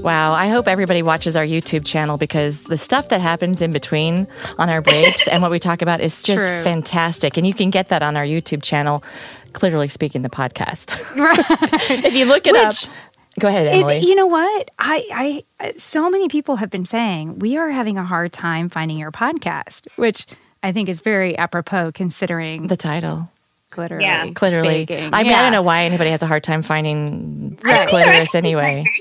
Wow, 0.02 0.32
I 0.32 0.48
hope 0.48 0.66
everybody 0.66 1.02
watches 1.02 1.36
our 1.36 1.44
YouTube 1.44 1.84
channel 1.84 2.16
because 2.16 2.62
the 2.64 2.78
stuff 2.78 3.10
that 3.10 3.20
happens 3.20 3.60
in 3.60 3.70
between 3.72 4.26
on 4.58 4.70
our 4.70 4.80
breaks 4.80 5.28
and 5.28 5.42
what 5.42 5.50
we 5.50 5.58
talk 5.58 5.82
about 5.82 6.00
is 6.00 6.22
just 6.22 6.46
True. 6.46 6.62
fantastic. 6.62 7.36
And 7.36 7.46
you 7.46 7.52
can 7.54 7.70
get 7.70 7.88
that 7.88 8.02
on 8.02 8.16
our 8.16 8.24
YouTube 8.24 8.62
channel, 8.62 9.02
Clitorally 9.52 9.90
Speaking, 9.90 10.22
the 10.22 10.30
podcast. 10.30 10.94
Right. 11.16 11.38
if 12.04 12.14
you 12.14 12.24
look 12.24 12.46
it 12.46 12.52
Which- 12.52 12.86
up, 12.86 12.92
go 13.38 13.48
ahead, 13.48 13.66
It- 13.66 13.74
Emily. 13.80 13.98
you 14.00 14.14
know 14.14 14.26
what? 14.26 14.70
I, 14.78 15.42
I, 15.60 15.72
so 15.76 16.08
many 16.08 16.28
people 16.28 16.56
have 16.56 16.70
been 16.70 16.86
saying 16.86 17.38
we 17.38 17.56
are 17.58 17.68
having 17.70 17.98
a 17.98 18.04
hard 18.04 18.32
time 18.32 18.68
finding 18.70 18.98
your 18.98 19.12
podcast, 19.12 19.86
which 19.96 20.26
I 20.62 20.72
think 20.72 20.88
is 20.88 21.00
very 21.00 21.36
apropos 21.36 21.92
considering 21.92 22.68
the 22.68 22.76
title. 22.76 23.28
clitoris. 23.70 24.02
Yeah. 24.02 24.26
Clitorally. 24.28 24.84
speaking. 24.84 25.10
I 25.12 25.22
mean, 25.24 25.32
I 25.34 25.42
don't 25.42 25.52
know 25.52 25.62
why 25.62 25.84
anybody 25.84 26.10
has 26.10 26.22
a 26.22 26.26
hard 26.26 26.42
time 26.42 26.62
finding 26.62 27.56
the 27.56 27.64
Right. 27.68 27.88
clitoris 27.88 28.34
anyway. 28.34 28.86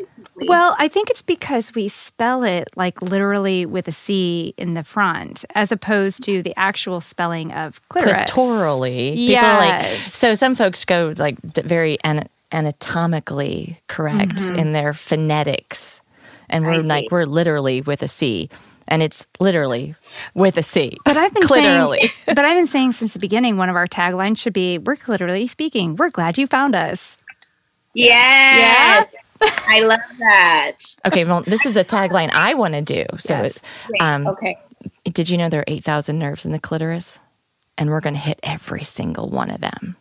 Well, 0.48 0.76
I 0.80 0.88
think 0.88 1.10
it's 1.10 1.22
because 1.22 1.74
we 1.76 1.88
spell 1.88 2.44
it 2.44 2.70
like 2.76 3.02
literally 3.02 3.66
with 3.66 3.88
a 3.88 3.92
C 3.92 4.54
in 4.58 4.74
the 4.74 4.84
front, 4.84 5.44
as 5.56 5.72
opposed 5.72 6.24
to 6.24 6.42
the 6.42 6.54
actual 6.58 7.02
spelling 7.02 7.52
of 7.52 7.82
clitoris. 7.90 8.30
Clitorally. 8.32 9.16
People 9.16 9.46
are 9.46 9.58
like, 9.58 9.98
so 10.02 10.36
some 10.36 10.56
folks 10.56 10.86
go 10.86 11.14
like 11.18 11.40
very 11.42 11.98
an- 12.04 12.30
anatomically 12.52 13.80
correct 13.88 14.36
Mm-hmm. 14.36 14.56
in 14.56 14.72
their 14.74 14.94
phonetics. 14.94 16.02
And 16.50 16.66
we're 16.66 16.74
I 16.74 16.78
like, 16.78 17.12
we're 17.12 17.26
literally 17.26 17.82
with 17.82 18.02
a 18.02 18.08
C. 18.08 18.50
And 18.88 19.04
it's 19.04 19.28
literally 19.40 19.94
with 20.34 20.58
a 20.58 20.64
C. 20.64 20.98
But 21.06 21.16
I've 21.16 21.32
been 21.34 21.44
Clitorally. 21.44 22.00
saying, 22.00 22.12
but 22.26 22.40
I've 22.40 22.58
been 22.58 22.66
saying 22.66 22.94
since 22.94 23.14
the 23.14 23.20
beginning, 23.20 23.56
one 23.58 23.70
of 23.70 23.76
our 23.76 23.86
taglines 23.86 24.40
should 24.40 24.54
be, 24.54 24.80
"We're 24.80 24.98
literally 25.08 25.46
speaking. 25.46 25.96
We're 25.96 26.10
glad 26.10 26.40
you 26.40 26.48
found 26.48 26.74
us." 26.76 27.16
Yes. 27.94 29.08
Yes. 29.14 29.24
I 29.42 29.82
love 29.82 30.00
that. 30.20 30.78
okay, 31.06 31.26
well, 31.26 31.42
this 31.42 31.66
is 31.66 31.74
the 31.74 31.86
tagline 31.86 32.30
I 32.34 32.54
want 32.56 32.74
to 32.74 32.82
do. 32.82 33.06
So, 33.18 33.36
Yes. 33.36 33.58
it- 33.58 34.02
um, 34.02 34.28
okay. 34.28 34.58
did 35.06 35.30
you 35.30 35.38
know 35.38 35.50
there 35.50 35.62
are 35.62 35.66
8,000 35.68 36.18
nerves 36.20 36.46
in 36.46 36.52
the 36.52 36.60
clitoris? 36.60 37.20
And 37.78 37.90
we're 37.90 38.02
going 38.02 38.16
to 38.16 38.20
hit 38.20 38.40
every 38.44 38.84
single 38.84 39.30
one 39.30 39.50
of 39.50 39.62
them. 39.62 39.96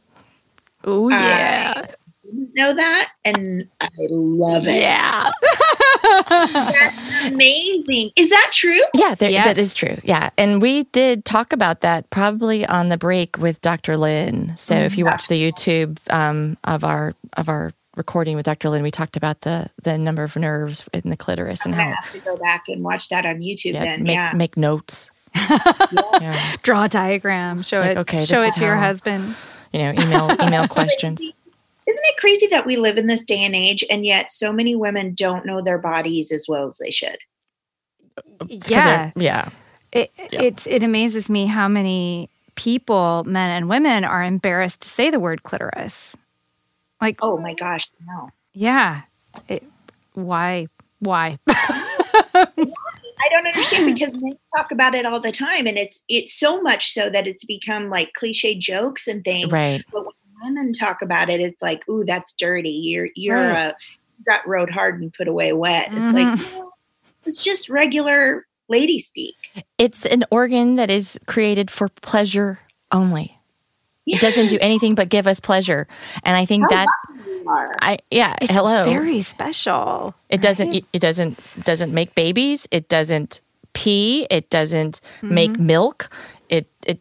Oh 0.85 1.09
yeah. 1.11 1.75
I 1.87 1.87
didn't 2.27 2.55
know 2.55 2.75
that, 2.75 3.09
and 3.25 3.69
I 3.81 3.89
love 4.11 4.67
it. 4.67 4.81
yeah. 4.83 5.31
That's 6.29 7.27
amazing. 7.27 8.11
Is 8.17 8.31
that 8.31 8.51
true? 8.53 8.81
Yeah, 8.95 9.15
there, 9.15 9.31
Yes. 9.31 9.47
that 9.47 9.59
is 9.59 9.75
true. 9.75 9.99
Yeah. 10.05 10.31
And 10.37 10.61
we 10.61 10.85
did 10.85 11.25
talk 11.25 11.53
about 11.53 11.81
that 11.83 12.11
probably 12.11 12.67
on 12.67 12.89
the 12.89 12.99
break 12.99 13.39
with 13.39 13.61
Dr. 13.61 13.97
Lynn. 13.97 14.55
So 14.57 14.75
if 14.75 14.99
you 14.99 15.05
watch 15.05 15.29
the 15.29 15.41
YouTube 15.53 15.99
um, 16.13 16.57
of 16.65 16.85
our 16.85 17.15
of 17.37 17.49
our 17.49 17.73
recording 17.99 18.37
with 18.37 18.47
Dr. 18.47 18.71
Lynn, 18.71 18.83
we 18.83 18.91
talked 18.91 19.17
about 19.17 19.43
the 19.43 19.69
the 19.83 19.99
number 19.99 20.23
of 20.23 20.37
nerves 20.37 20.89
in 20.95 21.11
the 21.11 21.17
clitoris 21.17 21.67
and 21.67 21.75
I'm 21.75 21.81
how 21.81 21.85
gonna 21.87 21.97
have 21.97 22.13
to 22.13 22.21
go 22.21 22.37
back 22.37 22.65
and 22.69 22.83
watch 22.83 23.09
that 23.09 23.27
on 23.27 23.41
YouTube 23.41 23.75
yeah, 23.75 23.85
then. 23.85 24.03
make 24.05 24.15
yeah. 24.15 24.33
make 24.35 24.57
notes. 24.57 25.11
yeah. 25.35 26.57
Draw 26.63 26.85
a 26.85 26.89
diagram. 26.89 27.63
Show 27.63 27.81
like, 27.81 27.91
it. 27.91 27.99
okay, 27.99 28.19
show 28.19 28.41
it 28.41 28.45
it 28.45 28.49
is 28.49 28.55
to 28.55 28.65
your 28.65 28.77
husband. 28.77 29.35
You 29.73 29.81
know, 29.81 29.91
email 29.93 30.31
email 30.41 30.69
questions. 30.69 31.21
Isn't 31.21 32.05
it 32.05 32.17
crazy 32.19 32.47
that 32.49 32.67
we 32.67 32.77
live 32.77 32.99
in 32.99 33.07
this 33.07 33.25
day 33.25 33.45
and 33.45 33.55
age 33.55 33.85
and 33.91 34.05
yet 34.05 34.31
so 34.31 34.53
many 34.53 34.77
women 34.77 35.15
don't 35.15 35.47
know 35.47 35.63
their 35.63 35.79
bodies 35.79 36.33
as 36.33 36.47
well 36.49 36.67
as 36.67 36.79
they 36.79 36.91
should? 36.91 37.19
Yeah. 38.47 39.13
Yeah. 39.17 39.49
It, 39.93 40.11
Yeah. 40.31 40.43
It's 40.43 40.67
it 40.67 40.83
amazes 40.83 41.31
me 41.31 41.47
how 41.47 41.67
many 41.67 42.31
people, 42.57 43.25
men 43.25 43.51
and 43.51 43.69
women, 43.69 44.05
are 44.05 44.23
embarrassed 44.23 44.83
to 44.83 44.89
say 44.89 45.11
the 45.11 45.21
word 45.21 45.45
clitoris. 45.45 46.17
Like, 47.01 47.19
Oh 47.23 47.37
my 47.39 47.55
gosh, 47.55 47.89
no. 48.07 48.31
yeah, 48.55 49.03
it, 49.49 49.63
why? 50.15 50.67
Why? 51.01 51.39
I 51.49 53.29
don't 53.31 53.47
understand 53.47 53.87
because 53.87 54.15
men 54.15 54.35
talk 54.57 54.71
about 54.73 54.95
it 54.95 55.05
all 55.07 55.21
the 55.21 55.33
time 55.33 55.67
and 55.67 55.77
it's 55.77 56.03
it's 56.09 56.33
so 56.33 56.61
much 56.63 56.93
so 56.93 57.11
that 57.11 57.27
it's 57.27 57.45
become 57.45 57.89
like 57.89 58.13
cliche 58.15 58.55
jokes 58.57 59.07
and 59.09 59.23
things. 59.25 59.53
Right. 59.53 59.85
But 59.93 60.05
when 60.07 60.15
women 60.55 60.73
talk 60.73 61.03
about 61.03 61.29
it, 61.29 61.41
it's 61.41 61.61
like, 61.63 61.89
ooh, 61.89 62.05
that's 62.05 62.33
dirty. 62.35 62.71
You're 62.71 63.09
you're 63.15 63.37
Right. 63.37 63.67
uh, 63.67 63.73
you 64.19 64.25
got 64.25 64.47
rode 64.47 64.71
hard 64.71 65.01
and 65.01 65.13
put 65.13 65.29
away 65.29 65.53
wet. 65.53 65.89
It's 65.93 66.13
Mhm. 66.13 66.15
like 66.15 66.53
no, 66.53 66.73
it's 67.27 67.43
just 67.45 67.69
regular 67.69 68.47
lady 68.69 68.99
speak. 69.01 69.35
It's 69.79 70.05
an 70.07 70.25
organ 70.31 70.77
that 70.77 70.91
is 70.91 71.19
created 71.27 71.71
for 71.71 71.89
pleasure 71.89 72.61
only. 72.93 73.38
It 74.15 74.21
doesn't 74.21 74.49
do 74.49 74.59
anything 74.61 74.95
but 74.95 75.09
give 75.09 75.27
us 75.27 75.41
pleasure. 75.41 75.87
And 76.25 76.37
I 76.37 76.45
think 76.45 76.65
How 76.65 76.77
that 76.77 76.87
lucky 77.19 77.31
you 77.31 77.49
are. 77.49 77.77
I 77.81 77.99
yeah, 78.11 78.37
It's 78.41 78.53
hello. 78.53 78.85
very 78.85 79.21
special. 79.21 80.15
It 80.29 80.41
doesn't. 80.41 80.75
It, 80.75 80.85
it 80.93 80.99
doesn't. 81.01 81.39
Doesn't 81.65 81.93
make 81.93 82.15
babies. 82.15 82.69
It 82.71 82.89
doesn't 82.89 83.41
pee. 83.73 84.27
It 84.31 84.51
doesn't 84.51 85.01
mm-hmm. 85.19 85.35
make 85.35 85.59
milk. 85.59 86.11
It 86.49 86.69
it 86.87 87.01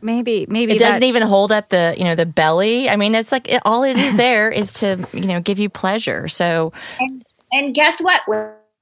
Maybe 0.00 0.46
maybe 0.48 0.74
it 0.74 0.78
doesn't 0.78 1.02
even 1.02 1.22
hold 1.22 1.52
up 1.52 1.68
the 1.68 1.94
you 1.96 2.04
know 2.04 2.14
the 2.14 2.26
belly. 2.26 2.88
I 2.88 2.96
mean, 2.96 3.14
it's 3.14 3.32
like 3.32 3.48
it, 3.52 3.62
all 3.64 3.84
it 3.84 3.96
is 3.98 4.16
there 4.16 4.50
is 4.50 4.72
to 4.74 5.06
you 5.12 5.26
know 5.26 5.40
give 5.40 5.58
you 5.58 5.68
pleasure. 5.68 6.28
So 6.28 6.72
And, 7.00 7.24
and 7.52 7.74
guess 7.74 8.00
what, 8.00 8.22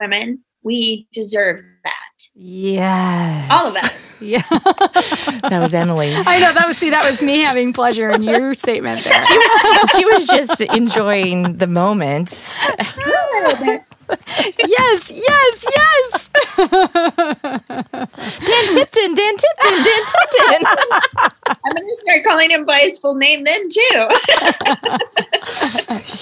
women? 0.01 0.41
We 0.63 1.09
deserve 1.13 1.63
that. 1.85 2.29
Yes. 2.35 3.49
All 3.51 3.67
of 3.67 3.77
us. 3.77 4.10
Yeah. 4.21 4.43
that 4.51 5.59
was 5.61 5.75
Emily. 5.75 6.15
I 6.15 6.39
know 6.39 6.53
that 6.53 6.67
was 6.67 6.77
see 6.77 6.91
that 6.91 7.09
was 7.09 7.23
me 7.23 7.41
having 7.41 7.73
pleasure 7.73 8.11
in 8.11 8.23
your 8.23 8.55
statement 8.55 9.03
there. 9.05 9.23
she 9.97 10.05
was 10.05 10.27
just 10.27 10.61
enjoying 10.61 11.57
the 11.57 11.67
moment. 11.67 12.51
yes, 14.59 15.11
yes, 15.11 15.65
yes. 15.77 16.20
Dan 18.41 18.69
Tipton, 18.69 19.15
Dan 19.15 19.37
Tipton, 19.37 19.85
Dan 19.85 20.03
Tipton. 20.07 20.67
I'm 21.47 21.73
going 21.75 21.89
to 21.89 21.97
start 21.97 22.25
calling 22.25 22.51
him 22.51 22.65
by 22.65 22.79
his 22.79 22.99
full 22.99 23.15
name 23.15 23.45
then 23.45 23.69
too. 23.69 23.81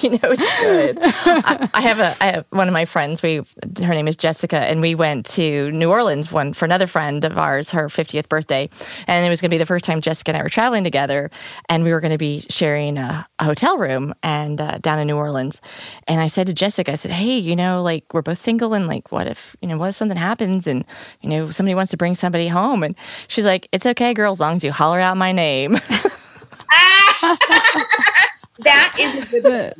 you 0.01 0.11
know 0.11 0.19
it's 0.23 0.61
good. 0.61 0.99
I, 1.01 1.69
I 1.75 1.81
have 1.81 2.01
a 2.01 2.15
I 2.21 2.33
have 2.33 2.47
one 2.51 2.69
of 2.69 2.75
my 2.75 2.85
friends. 2.85 3.23
We 3.23 3.43
her 3.83 3.95
name 3.95 4.09
is 4.09 4.17
Jessica, 4.17 4.59
and 4.59 4.81
we 4.81 4.95
went 4.95 5.27
to 5.27 5.71
New 5.73 5.91
Orleans 5.91 6.33
one 6.33 6.53
for 6.53 6.65
another 6.65 6.87
friend 6.87 7.25
of 7.25 7.37
ours, 7.37 7.71
her 7.73 7.89
fiftieth 7.89 8.29
birthday, 8.29 8.69
and 9.07 9.27
it 9.27 9.29
was 9.29 9.41
going 9.41 9.51
to 9.51 9.55
be 9.55 9.59
the 9.59 9.67
first 9.67 9.85
time 9.85 10.01
Jessica 10.01 10.31
and 10.31 10.39
I 10.39 10.43
were 10.43 10.49
traveling 10.49 10.85
together, 10.85 11.31
and 11.69 11.85
we 11.85 11.93
were 11.93 12.01
going 12.01 12.13
to 12.13 12.19
be 12.19 12.45
sharing 12.49 12.99
a, 12.99 13.27
a 13.39 13.45
hotel 13.45 13.79
room 13.79 14.15
and 14.23 14.61
uh, 14.61 14.79
down 14.79 14.99
in 14.99 15.07
New 15.07 15.17
Orleans. 15.17 15.61
And 16.07 16.21
I 16.21 16.27
said 16.29 16.47
to 16.47 16.55
Jessica, 16.55 16.93
I 16.93 16.95
said, 16.95 17.11
"Hey, 17.11 17.39
you 17.39 17.57
know, 17.57 17.83
like 17.83 18.13
we're 18.15 18.23
both 18.23 18.39
single, 18.39 18.75
and 18.75 18.87
like, 18.87 19.13
what 19.13 19.27
if 19.27 19.57
you 19.61 19.69
know, 19.69 19.79
what 19.79 19.91
if 19.91 19.97
something 19.97 20.08
happens, 20.17 20.67
and 20.67 20.85
you 21.21 21.29
know, 21.29 21.51
somebody 21.51 21.75
wants 21.75 21.91
to 21.91 21.97
bring 21.97 22.15
somebody 22.15 22.49
home?" 22.49 22.83
And 22.83 22.95
she's 23.29 23.47
like, 23.47 23.69
"It's 23.73 23.87
okay, 23.87 24.15
girl, 24.15 24.33
as 24.33 24.41
long 24.41 24.57
as 24.57 24.65
you 24.65 24.73
holler 24.73 25.01
out 25.01 25.17
my 25.17 25.33
name." 25.33 25.77
that 28.61 28.97
is 28.99 29.33
a 29.35 29.41
good 29.41 29.75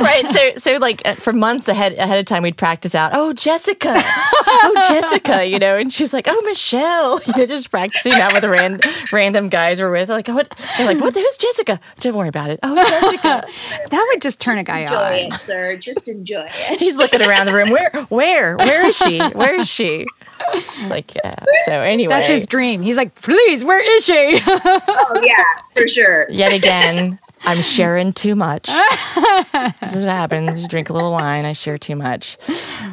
right 0.00 0.26
so 0.28 0.52
so 0.56 0.76
like 0.78 1.02
uh, 1.06 1.14
for 1.14 1.32
months 1.32 1.68
ahead 1.68 1.92
ahead 1.94 2.18
of 2.18 2.26
time 2.26 2.42
we'd 2.42 2.56
practice 2.56 2.94
out 2.94 3.12
oh 3.14 3.32
jessica. 3.32 3.94
Oh 3.96 4.84
jessica 4.88 5.44
you 5.46 5.58
know 5.58 5.76
and 5.78 5.92
she's 5.92 6.12
like 6.12 6.26
oh 6.28 6.42
michelle. 6.44 7.20
You 7.26 7.32
know 7.36 7.46
just 7.46 7.70
practicing 7.70 8.12
out 8.14 8.32
with 8.32 8.42
the 8.42 8.48
ran, 8.48 8.80
random 9.12 9.48
guys 9.48 9.80
we're 9.80 9.90
with 9.90 10.08
like 10.08 10.28
what? 10.28 10.52
They're 10.76 10.86
like 10.86 11.00
what 11.00 11.14
who's 11.14 11.36
jessica? 11.36 11.80
Don't 12.00 12.14
worry 12.14 12.28
about 12.28 12.50
it. 12.50 12.60
Oh 12.62 12.74
jessica. 12.76 13.46
That 13.90 14.06
would 14.10 14.22
just 14.22 14.40
turn 14.40 14.58
a 14.58 14.64
guy 14.64 14.80
enjoy 14.80 14.94
on. 14.96 15.12
it, 15.14 15.34
sir. 15.34 15.76
Just 15.76 16.08
enjoy 16.08 16.46
it. 16.70 16.78
he's 16.80 16.96
looking 16.96 17.22
around 17.22 17.46
the 17.46 17.52
room 17.54 17.70
where 17.70 17.90
where 18.08 18.56
where 18.56 18.86
is 18.86 18.96
she? 18.96 19.20
Where 19.20 19.58
is 19.58 19.68
she? 19.68 20.06
It's 20.52 20.90
like 20.90 21.14
yeah. 21.14 21.36
So 21.66 21.72
anyway. 21.72 22.14
That's 22.14 22.28
his 22.28 22.46
dream. 22.46 22.82
He's 22.82 22.96
like, 22.96 23.14
please, 23.14 23.64
where 23.64 23.80
is 23.96 24.04
she? 24.04 24.40
Oh 24.46 25.20
yeah, 25.22 25.42
for 25.74 25.86
sure. 25.88 26.26
yet 26.30 26.52
again 26.52 27.18
i'm 27.44 27.62
sharing 27.62 28.12
too 28.12 28.34
much 28.34 28.66
this 29.80 29.94
is 29.94 30.02
what 30.04 30.10
happens 30.10 30.62
you 30.62 30.68
drink 30.68 30.88
a 30.90 30.92
little 30.92 31.12
wine 31.12 31.44
i 31.44 31.52
share 31.52 31.78
too 31.78 31.96
much 31.96 32.36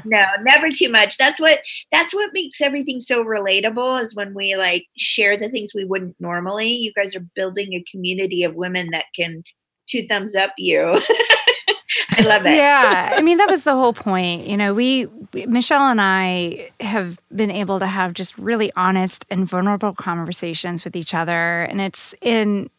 No, 0.04 0.26
never 0.41 0.70
too 0.72 0.89
much. 0.89 1.18
That's 1.18 1.39
what 1.39 1.60
that's 1.91 2.12
what 2.14 2.32
makes 2.34 2.60
everything 2.60 2.99
so 2.99 3.24
relatable 3.24 4.02
is 4.02 4.16
when 4.16 4.34
we 4.34 4.56
like 4.56 4.88
share 4.97 5.38
the 5.38 5.47
things 5.47 5.74
we 5.76 5.86
wouldn't 5.86 6.16
normally. 6.20 6.70
You 6.70 6.91
guys 6.93 7.16
are 7.16 7.24
building 7.36 7.74
a 7.74 7.84
community 7.91 8.43
of 8.43 8.56
women 8.56 8.89
that 8.91 9.06
can 9.16 9.43
two 9.88 10.08
thumbs 10.08 10.34
up 10.36 10.54
you. 10.58 10.80
I 12.18 12.22
love 12.22 12.45
it. 12.45 12.56
yeah 12.56 13.14
i 13.16 13.22
mean 13.22 13.38
that 13.38 13.49
was 13.49 13.66
the 13.66 13.74
whole 13.74 13.91
point 13.93 14.47
you 14.47 14.56
know 14.56 14.74
we 14.74 15.08
michelle 15.45 15.89
and 15.89 15.99
i 15.99 16.70
have 16.80 17.20
been 17.36 17.52
able 17.52 17.80
to 17.80 17.88
have 17.88 18.14
just 18.14 18.38
really 18.38 18.72
honest 18.78 19.26
and 19.30 19.45
vulnerable 19.45 19.93
conversations 19.93 20.86
with 20.86 20.95
each 20.95 21.14
other 21.14 21.64
and 21.64 21.82
it's 21.82 22.16
in 22.22 22.70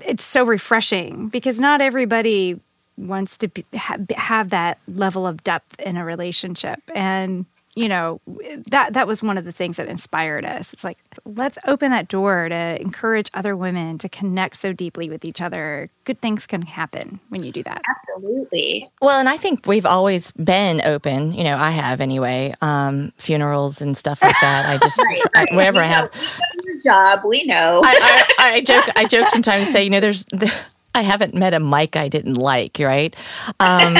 it's 0.00 0.24
so 0.24 0.44
refreshing 0.44 1.28
because 1.28 1.60
not 1.60 1.80
everybody 1.80 2.60
wants 2.96 3.38
to 3.38 3.48
be, 3.48 3.64
ha, 3.74 3.96
have 4.16 4.50
that 4.50 4.78
level 4.88 5.26
of 5.26 5.42
depth 5.44 5.78
in 5.80 5.96
a 5.96 6.04
relationship 6.04 6.80
and 6.94 7.46
you 7.74 7.88
know 7.88 8.20
that 8.66 8.92
that 8.92 9.06
was 9.06 9.22
one 9.22 9.38
of 9.38 9.46
the 9.46 9.52
things 9.52 9.78
that 9.78 9.88
inspired 9.88 10.44
us 10.44 10.74
it's 10.74 10.84
like 10.84 10.98
let's 11.24 11.56
open 11.66 11.90
that 11.90 12.06
door 12.06 12.48
to 12.50 12.80
encourage 12.80 13.30
other 13.32 13.56
women 13.56 13.96
to 13.96 14.10
connect 14.10 14.56
so 14.56 14.74
deeply 14.74 15.08
with 15.08 15.24
each 15.24 15.40
other 15.40 15.88
good 16.04 16.20
things 16.20 16.46
can 16.46 16.60
happen 16.62 17.18
when 17.30 17.42
you 17.42 17.50
do 17.50 17.62
that 17.62 17.80
Absolutely. 17.90 18.90
Well, 19.00 19.18
and 19.18 19.28
I 19.28 19.36
think 19.36 19.66
we've 19.66 19.86
always 19.86 20.32
been 20.32 20.80
open. 20.82 21.32
You 21.32 21.44
know, 21.44 21.56
I 21.56 21.70
have 21.70 22.00
anyway. 22.00 22.54
Um, 22.60 23.12
funerals 23.16 23.80
and 23.82 23.96
stuff 23.96 24.22
like 24.22 24.36
that. 24.40 24.66
I 24.68 24.78
just 24.78 24.98
Right, 25.34 25.48
right. 25.50 25.54
wherever 25.54 25.80
We 25.80 25.84
I 25.84 25.88
have. 25.88 26.10
We 26.84 26.90
know 26.90 27.04
your 27.04 27.16
job. 27.16 27.24
We 27.24 27.44
know. 27.44 27.82
I, 27.84 28.24
I, 28.38 28.54
I 28.54 28.60
joke. 28.60 28.88
I 28.96 29.04
joke 29.04 29.28
sometimes. 29.28 29.68
Say, 29.68 29.84
you 29.84 29.90
know, 29.90 30.00
there's. 30.00 30.26
I 30.94 31.02
haven't 31.02 31.34
met 31.34 31.54
a 31.54 31.60
mic 31.60 31.96
I 31.96 32.08
didn't 32.08 32.34
like, 32.34 32.76
right? 32.78 33.16
Um, 33.60 33.96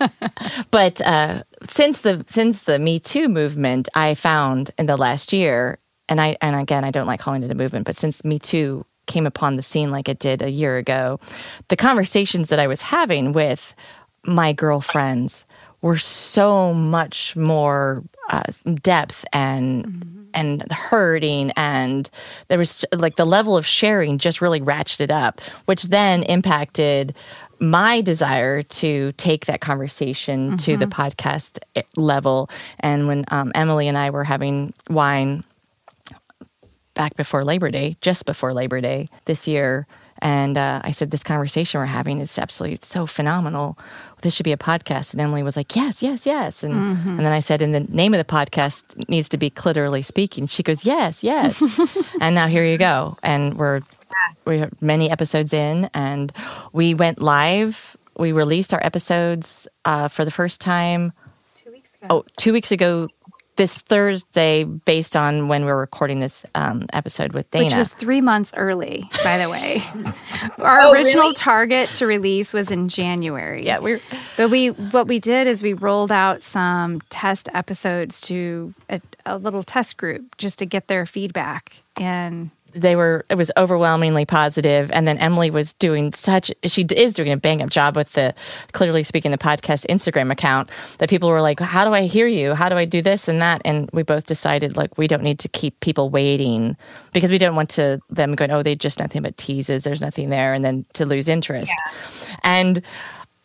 but 0.70 1.00
uh, 1.02 1.44
since 1.64 2.00
the 2.00 2.24
since 2.28 2.64
the 2.64 2.78
Me 2.78 2.98
Too 2.98 3.28
movement, 3.28 3.88
I 3.94 4.14
found 4.14 4.70
in 4.78 4.86
the 4.86 4.96
last 4.96 5.32
year, 5.32 5.78
and 6.08 6.20
I 6.20 6.36
and 6.42 6.56
again, 6.56 6.84
I 6.84 6.90
don't 6.90 7.06
like 7.06 7.20
calling 7.20 7.42
it 7.42 7.50
a 7.50 7.54
movement, 7.54 7.86
but 7.86 7.96
since 7.96 8.24
Me 8.24 8.38
Too 8.38 8.84
came 9.06 9.26
upon 9.26 9.56
the 9.56 9.62
scene 9.62 9.90
like 9.90 10.08
it 10.08 10.18
did 10.18 10.42
a 10.42 10.50
year 10.50 10.76
ago, 10.76 11.18
the 11.68 11.76
conversations 11.76 12.50
that 12.50 12.58
I 12.58 12.66
was 12.66 12.82
having 12.82 13.32
with 13.32 13.74
my 14.24 14.52
girlfriends 14.52 15.46
were 15.80 15.96
so 15.96 16.74
much 16.74 17.36
more 17.36 18.02
uh, 18.30 18.42
depth 18.82 19.24
and 19.32 20.17
and 20.34 20.70
hurting 20.70 21.50
and 21.52 22.10
there 22.48 22.58
was 22.58 22.84
like 22.94 23.16
the 23.16 23.24
level 23.24 23.56
of 23.56 23.66
sharing 23.66 24.18
just 24.18 24.40
really 24.40 24.60
ratcheted 24.60 25.10
up 25.10 25.40
which 25.66 25.84
then 25.84 26.22
impacted 26.24 27.14
my 27.60 28.00
desire 28.00 28.62
to 28.62 29.10
take 29.12 29.46
that 29.46 29.60
conversation 29.60 30.56
to 30.58 30.76
the 30.76 30.86
podcast 30.86 31.58
eh, 31.74 31.82
level 31.96 32.48
and 32.80 33.08
when 33.08 33.24
um, 33.28 33.50
emily 33.54 33.88
and 33.88 33.98
i 33.98 34.10
were 34.10 34.24
having 34.24 34.72
wine 34.88 35.42
back 36.98 37.16
before 37.16 37.44
Labor 37.44 37.70
Day, 37.70 37.96
just 38.02 38.26
before 38.26 38.52
Labor 38.52 38.80
Day 38.82 39.08
this 39.24 39.46
year. 39.48 39.86
And 40.20 40.58
uh, 40.58 40.80
I 40.82 40.90
said, 40.90 41.12
This 41.12 41.22
conversation 41.22 41.78
we're 41.80 41.86
having 41.86 42.20
is 42.20 42.36
absolutely 42.38 42.74
it's 42.74 42.88
so 42.88 43.06
phenomenal. 43.06 43.78
This 44.22 44.34
should 44.34 44.44
be 44.44 44.52
a 44.52 44.56
podcast. 44.56 45.12
And 45.12 45.20
Emily 45.20 45.42
was 45.42 45.56
like, 45.56 45.74
Yes, 45.76 46.02
yes, 46.02 46.26
yes. 46.26 46.62
And, 46.64 46.74
and 46.74 47.18
then 47.18 47.32
I 47.32 47.38
said, 47.40 47.62
And 47.62 47.74
the 47.74 47.80
name 47.80 48.14
of 48.14 48.18
the 48.18 48.24
podcast 48.32 49.08
needs 49.08 49.28
to 49.30 49.36
be 49.38 49.50
Clitorally 49.50 50.04
Speaking. 50.04 50.46
She 50.46 50.62
goes, 50.62 50.84
Yes, 50.84 51.22
yes. 51.22 51.62
and 52.20 52.34
now 52.34 52.46
here 52.46 52.64
you 52.64 52.78
go. 52.78 53.16
And 53.22 53.56
we're, 53.56 53.80
we're 54.44 54.70
many 54.80 55.10
episodes 55.10 55.52
in, 55.52 55.88
and 55.94 56.32
we 56.72 56.94
went 56.94 57.20
live. 57.20 57.96
We 58.16 58.32
released 58.32 58.74
our 58.74 58.80
episodes 58.84 59.68
uh, 59.84 60.08
for 60.08 60.24
the 60.24 60.30
first 60.32 60.60
time 60.60 61.12
two 61.54 61.70
weeks 61.70 61.94
ago. 61.94 62.06
oh, 62.10 62.24
two 62.36 62.52
weeks 62.52 62.72
ago 62.72 63.08
this 63.58 63.76
Thursday, 63.78 64.64
based 64.64 65.14
on 65.14 65.48
when 65.48 65.66
we're 65.66 65.78
recording 65.78 66.20
this 66.20 66.46
um, 66.54 66.86
episode 66.94 67.34
with 67.34 67.50
Dana. 67.50 67.64
Which 67.66 67.74
was 67.74 67.92
three 67.92 68.22
months 68.22 68.52
early, 68.56 69.04
by 69.22 69.36
the 69.36 69.50
way. 69.50 69.82
Our 70.64 70.80
Oh, 70.80 70.92
original 70.92 71.24
really? 71.24 71.34
target 71.34 71.88
to 71.90 72.06
release 72.06 72.54
was 72.54 72.70
in 72.70 72.88
January. 72.88 73.66
yeah, 73.66 73.78
we're 73.80 74.00
But 74.38 74.48
we 74.48 74.68
what 74.68 75.06
we 75.08 75.18
did 75.20 75.46
is 75.46 75.62
we 75.62 75.74
rolled 75.74 76.10
out 76.10 76.42
some 76.42 77.02
test 77.10 77.48
episodes 77.52 78.20
to 78.22 78.72
a, 78.88 79.00
a 79.26 79.36
little 79.36 79.62
test 79.62 79.98
group 79.98 80.36
just 80.38 80.58
to 80.60 80.66
get 80.66 80.86
their 80.88 81.04
feedback. 81.04 81.74
And 82.00 82.50
they 82.80 82.96
were 82.96 83.24
it 83.28 83.36
was 83.36 83.50
overwhelmingly 83.56 84.24
positive. 84.24 84.90
And 84.92 85.06
then 85.06 85.18
emily 85.18 85.50
was 85.50 85.74
doing 85.74 86.12
such 86.12 86.50
she 86.64 86.82
is 86.94 87.14
doing 87.14 87.32
a 87.32 87.36
bang 87.36 87.62
up 87.62 87.70
job 87.70 87.96
with 87.96 88.12
the 88.12 88.34
Clitorally 88.72 89.04
speaking 89.04 89.30
the 89.30 89.38
podcast 89.38 89.86
instagram 89.86 90.30
account 90.30 90.70
that 90.98 91.10
people 91.10 91.28
were 91.28 91.40
like 91.40 91.60
how 91.60 91.84
do 91.84 91.94
i 91.94 92.02
hear 92.02 92.26
you? 92.26 92.54
How 92.54 92.68
do 92.68 92.76
i 92.76 92.84
do 92.84 93.02
this 93.02 93.28
and 93.28 93.40
that? 93.42 93.62
And 93.64 93.88
we 93.92 94.02
both 94.02 94.26
decided 94.26 94.76
like 94.76 94.96
we 94.98 95.06
don't 95.06 95.22
need 95.22 95.38
to 95.40 95.48
keep 95.48 95.78
people 95.80 96.10
waiting 96.10 96.76
because 97.12 97.30
we 97.30 97.38
don't 97.38 97.56
want 97.56 97.70
to 97.70 98.00
them 98.10 98.34
going 98.34 98.50
oh 98.50 98.62
they 98.62 98.74
just 98.74 98.98
nothing 98.98 99.22
but 99.22 99.36
teases. 99.36 99.84
There's 99.84 100.00
nothing 100.00 100.30
there. 100.30 100.54
And 100.54 100.64
then 100.64 100.84
to 100.94 101.06
lose 101.06 101.28
interest. 101.28 101.72
And 102.42 102.82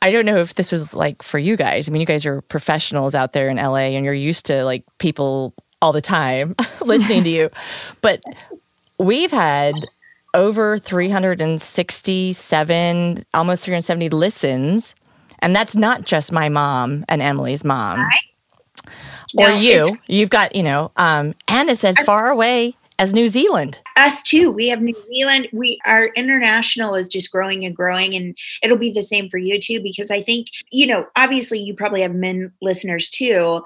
I 0.03 0.11
don't 0.11 0.25
know 0.25 0.37
if 0.37 0.55
this 0.55 0.73
was 0.73 0.93
like 0.93 1.23
for 1.23 1.39
you 1.39 1.55
guys. 1.55 1.87
I 1.87 1.91
mean, 1.93 2.01
you 2.01 2.05
guys 2.05 2.25
are 2.25 2.41
professionals 2.41 3.15
out 3.15 3.31
there 3.31 3.47
in 3.47 3.55
LA 3.55 3.95
and 3.95 4.03
you're 4.03 4.13
used 4.13 4.45
to 4.47 4.65
like 4.65 4.83
people 4.97 5.53
all 5.81 5.93
the 5.93 6.01
time 6.01 6.55
listening 6.81 7.23
to 7.23 7.29
you. 7.29 7.49
But 8.01 8.21
we've 8.97 9.31
had 9.31 9.75
over 10.33 10.77
367, 10.77 13.25
almost 13.33 13.63
370 13.63 14.09
listens. 14.09 14.95
And 15.39 15.55
that's 15.55 15.75
not 15.75 16.05
just 16.05 16.31
my 16.31 16.49
mom 16.49 17.05
and 17.09 17.21
Emily's 17.21 17.63
mom. 17.63 17.99
Or 17.99 18.09
No, 19.35 19.55
you. 19.55 19.97
You've 20.07 20.29
got, 20.29 20.55
you 20.55 20.63
know, 20.63 20.91
um, 20.97 21.35
and 21.47 21.69
it's 21.69 21.83
as 21.83 21.99
far 21.99 22.29
away 22.29 22.75
as 22.99 23.13
New 23.13 23.27
Zealand. 23.27 23.79
us 23.97 24.23
too 24.23 24.51
we 24.51 24.67
have 24.67 24.81
new 24.81 24.95
zealand 25.07 25.47
we 25.53 25.79
our 25.85 26.07
international 26.15 26.95
is 26.95 27.07
just 27.07 27.31
growing 27.31 27.63
and 27.63 27.75
growing 27.75 28.15
and 28.15 28.35
it'll 28.61 28.77
be 28.77 28.91
the 28.91 29.03
same 29.03 29.29
for 29.29 29.37
you 29.37 29.59
too 29.59 29.79
because 29.83 30.09
i 30.09 30.21
think 30.21 30.47
you 30.71 30.87
know 30.87 31.05
obviously 31.15 31.59
you 31.59 31.75
probably 31.75 32.01
have 32.01 32.15
men 32.15 32.51
listeners 32.61 33.09
too 33.09 33.61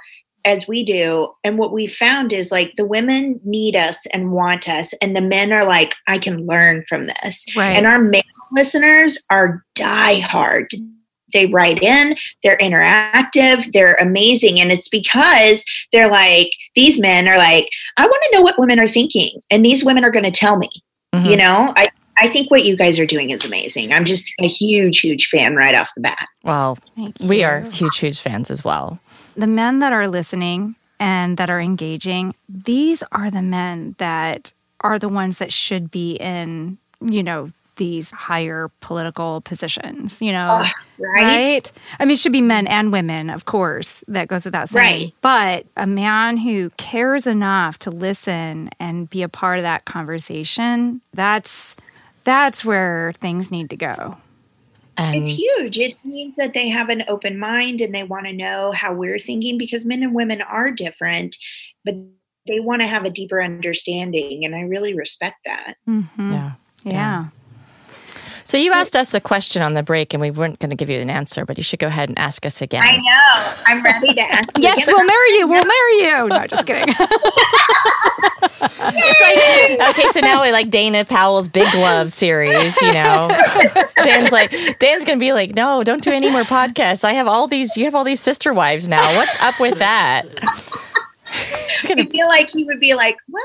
as 0.48 0.68
we 0.68 0.84
do. 0.84 1.30
And 1.44 1.58
what 1.58 1.74
we 1.74 1.88
found 1.88 2.32
is 2.32 2.52
like 2.52 2.74
the 2.78 2.86
women 2.86 3.40
need 3.44 3.76
us 3.76 4.06
and 4.08 4.32
want 4.32 4.70
us 4.70 4.94
and 5.02 5.16
the 5.16 5.22
men 5.22 5.52
are 5.52 5.66
like 5.66 5.96
i 6.08 6.18
can 6.18 6.46
learn 6.46 6.84
from 6.88 7.08
this. 7.08 7.46
Right. 7.56 7.74
and 7.74 7.86
our 7.86 8.02
male 8.02 8.24
listeners 8.52 9.20
are 9.30 9.64
die 9.76 10.20
hard 10.20 10.70
they 11.34 11.48
write 11.48 11.84
in 11.84 12.16
they're 12.42 12.58
interactive 12.60 13.70
they're 13.74 13.96
amazing 13.96 14.62
and 14.62 14.72
it's 14.72 14.88
because 14.88 15.66
they're 15.92 16.10
like 16.10 16.52
these 16.76 17.02
men 17.02 17.28
are 17.28 17.36
like 17.38 17.68
i 17.98 18.06
want 18.06 18.24
to 18.24 18.38
know 18.38 18.42
what 18.42 18.58
women 18.58 18.80
are 18.80 18.88
thinking 18.88 19.32
and 19.52 19.66
these 19.66 19.84
women 19.84 20.06
are 20.06 20.12
going 20.12 20.24
to 20.24 20.32
tell 20.32 20.58
me. 20.58 20.70
Mhm. 21.14 21.30
you 21.30 21.36
know? 21.36 21.74
I 21.76 21.90
i 22.20 22.28
think 22.30 22.50
what 22.50 22.64
you 22.64 22.76
guys 22.78 22.98
are 23.00 23.06
doing 23.06 23.30
is 23.32 23.44
amazing. 23.44 23.92
I'm 23.92 24.06
just 24.06 24.32
a 24.40 24.48
huge 24.48 25.00
huge 25.02 25.28
fan 25.28 25.56
right 25.56 25.76
off 25.76 25.92
the 25.96 26.02
bat. 26.02 26.28
Well, 26.44 26.78
we 27.22 27.44
are 27.44 27.62
huge, 27.62 27.98
huge 27.98 28.20
fans 28.22 28.50
as 28.50 28.64
well. 28.64 29.00
The 29.38 29.48
men 29.48 29.80
that 29.80 29.94
are 29.94 30.08
listening 30.08 30.76
and 31.00 31.38
that 31.38 31.50
are 31.50 31.62
engaging, 31.62 32.34
these 32.50 33.04
are 33.12 33.32
the 33.32 33.42
men 33.42 33.96
that 34.00 34.52
are 34.82 35.00
the 35.00 35.10
ones 35.10 35.38
that 35.38 35.54
should 35.54 35.90
be 35.92 36.16
in, 36.16 36.78
you 37.02 37.24
know, 37.24 37.52
these 37.78 38.10
higher 38.10 38.72
political 38.80 39.42
positions, 39.42 40.20
you 40.20 40.32
know. 40.32 40.58
Ugh, 40.60 40.68
right? 40.98 41.72
I 42.00 42.06
mean, 42.06 42.14
it 42.14 42.18
should 42.18 42.32
be 42.32 42.42
men 42.42 42.66
and 42.66 42.92
women, 42.92 43.30
of 43.30 43.46
course, 43.46 44.04
that 44.08 44.28
goes 44.28 44.46
without 44.46 44.70
saying. 44.70 45.02
Right. 45.04 45.14
But 45.22 45.68
a 45.78 45.86
man 45.86 46.38
who 46.38 46.72
cares 46.72 47.28
enough 47.28 47.78
to 47.80 47.92
listen 47.92 48.72
and 48.80 49.08
be 49.10 49.22
a 49.22 49.30
part 49.30 49.60
of 49.60 49.64
that 49.64 49.86
conversation, 49.86 51.02
that's 51.14 51.76
that's 52.24 52.66
where 52.66 53.14
things 53.20 53.52
need 53.52 53.70
to 53.70 53.78
go. 53.78 54.18
And 54.98 55.16
it's 55.16 55.30
huge 55.30 55.78
it 55.78 55.96
means 56.04 56.36
that 56.38 56.54
they 56.54 56.70
have 56.70 56.90
an 56.90 57.04
open 57.08 57.38
mind 57.38 57.82
and 57.82 57.94
they 57.94 58.04
want 58.04 58.26
to 58.26 58.34
know 58.34 58.72
how 58.72 58.94
we're 58.94 59.20
thinking 59.20 59.58
because 59.58 59.86
men 59.86 60.04
and 60.04 60.14
women 60.14 60.42
are 60.42 60.72
different 60.72 61.36
but 61.86 61.96
they 62.48 62.60
want 62.60 62.82
to 62.82 62.88
have 62.88 63.06
a 63.06 63.10
deeper 63.10 63.42
understanding 63.42 64.44
and 64.46 64.56
i 64.56 64.62
really 64.62 64.94
respect 64.94 65.38
that 65.46 65.76
Mhm. 65.88 66.08
yeah. 66.18 66.52
Yeah. 66.84 67.26
So 68.48 68.58
you 68.58 68.72
asked 68.72 68.96
us 68.96 69.14
a 69.14 69.20
question 69.20 69.62
on 69.62 69.74
the 69.74 69.84
break, 69.84 70.14
and 70.14 70.22
we 70.22 70.32
weren't 70.32 70.58
going 70.60 70.70
to 70.70 70.76
give 70.78 70.90
you 70.90 71.02
an 71.02 71.10
answer, 71.10 71.46
but 71.46 71.58
you 71.58 71.64
should 71.64 71.80
go 71.80 71.88
ahead 71.88 72.08
and 72.08 72.18
ask 72.18 72.46
us 72.46 72.62
again. 72.62 72.82
i 72.82 72.96
know 72.96 73.54
i'm 73.66 73.84
ready 73.84 74.14
to 74.14 74.22
ask 74.22 74.50
Yes, 74.58 74.78
again. 74.84 74.96
we'll 74.96 75.06
marry 75.06 75.32
you. 75.34 75.48
We'll 75.48 75.66
marry 75.66 75.96
you. 75.98 76.28
No, 76.30 76.48
just 76.48 76.66
kidding. 76.66 76.96
It's 78.90 79.80
like 79.80 79.90
okay, 79.90 80.08
so 80.10 80.20
now 80.22 80.42
we 80.42 80.52
like 80.52 80.70
Dana 80.70 81.04
Powell's 81.04 81.50
Big 81.50 81.72
Love 81.76 82.12
series. 82.12 82.82
You 82.82 82.94
know, 82.94 83.30
Dan's 83.98 84.32
like 84.32 84.52
Dan's 84.80 85.04
going 85.04 85.18
to 85.18 85.20
be 85.20 85.34
like, 85.34 85.54
no, 85.54 85.84
don't 85.84 86.02
do 86.04 86.12
any 86.12 86.30
more 86.32 86.42
podcasts. 86.42 87.04
I 87.04 87.14
have 87.14 87.28
all 87.28 87.48
these. 87.48 87.76
You 87.78 87.86
have 87.86 87.96
all 87.96 88.04
these 88.06 88.20
sister 88.22 88.54
wives 88.54 88.88
now. 88.88 89.16
What's 89.16 89.42
up 89.42 89.60
with 89.60 89.78
that? 89.80 90.28
He's 91.30 91.86
i 91.86 91.90
gonna. 91.90 92.10
feel 92.10 92.28
like 92.28 92.50
he 92.52 92.64
would 92.64 92.80
be 92.80 92.94
like 92.96 93.18
well 93.28 93.44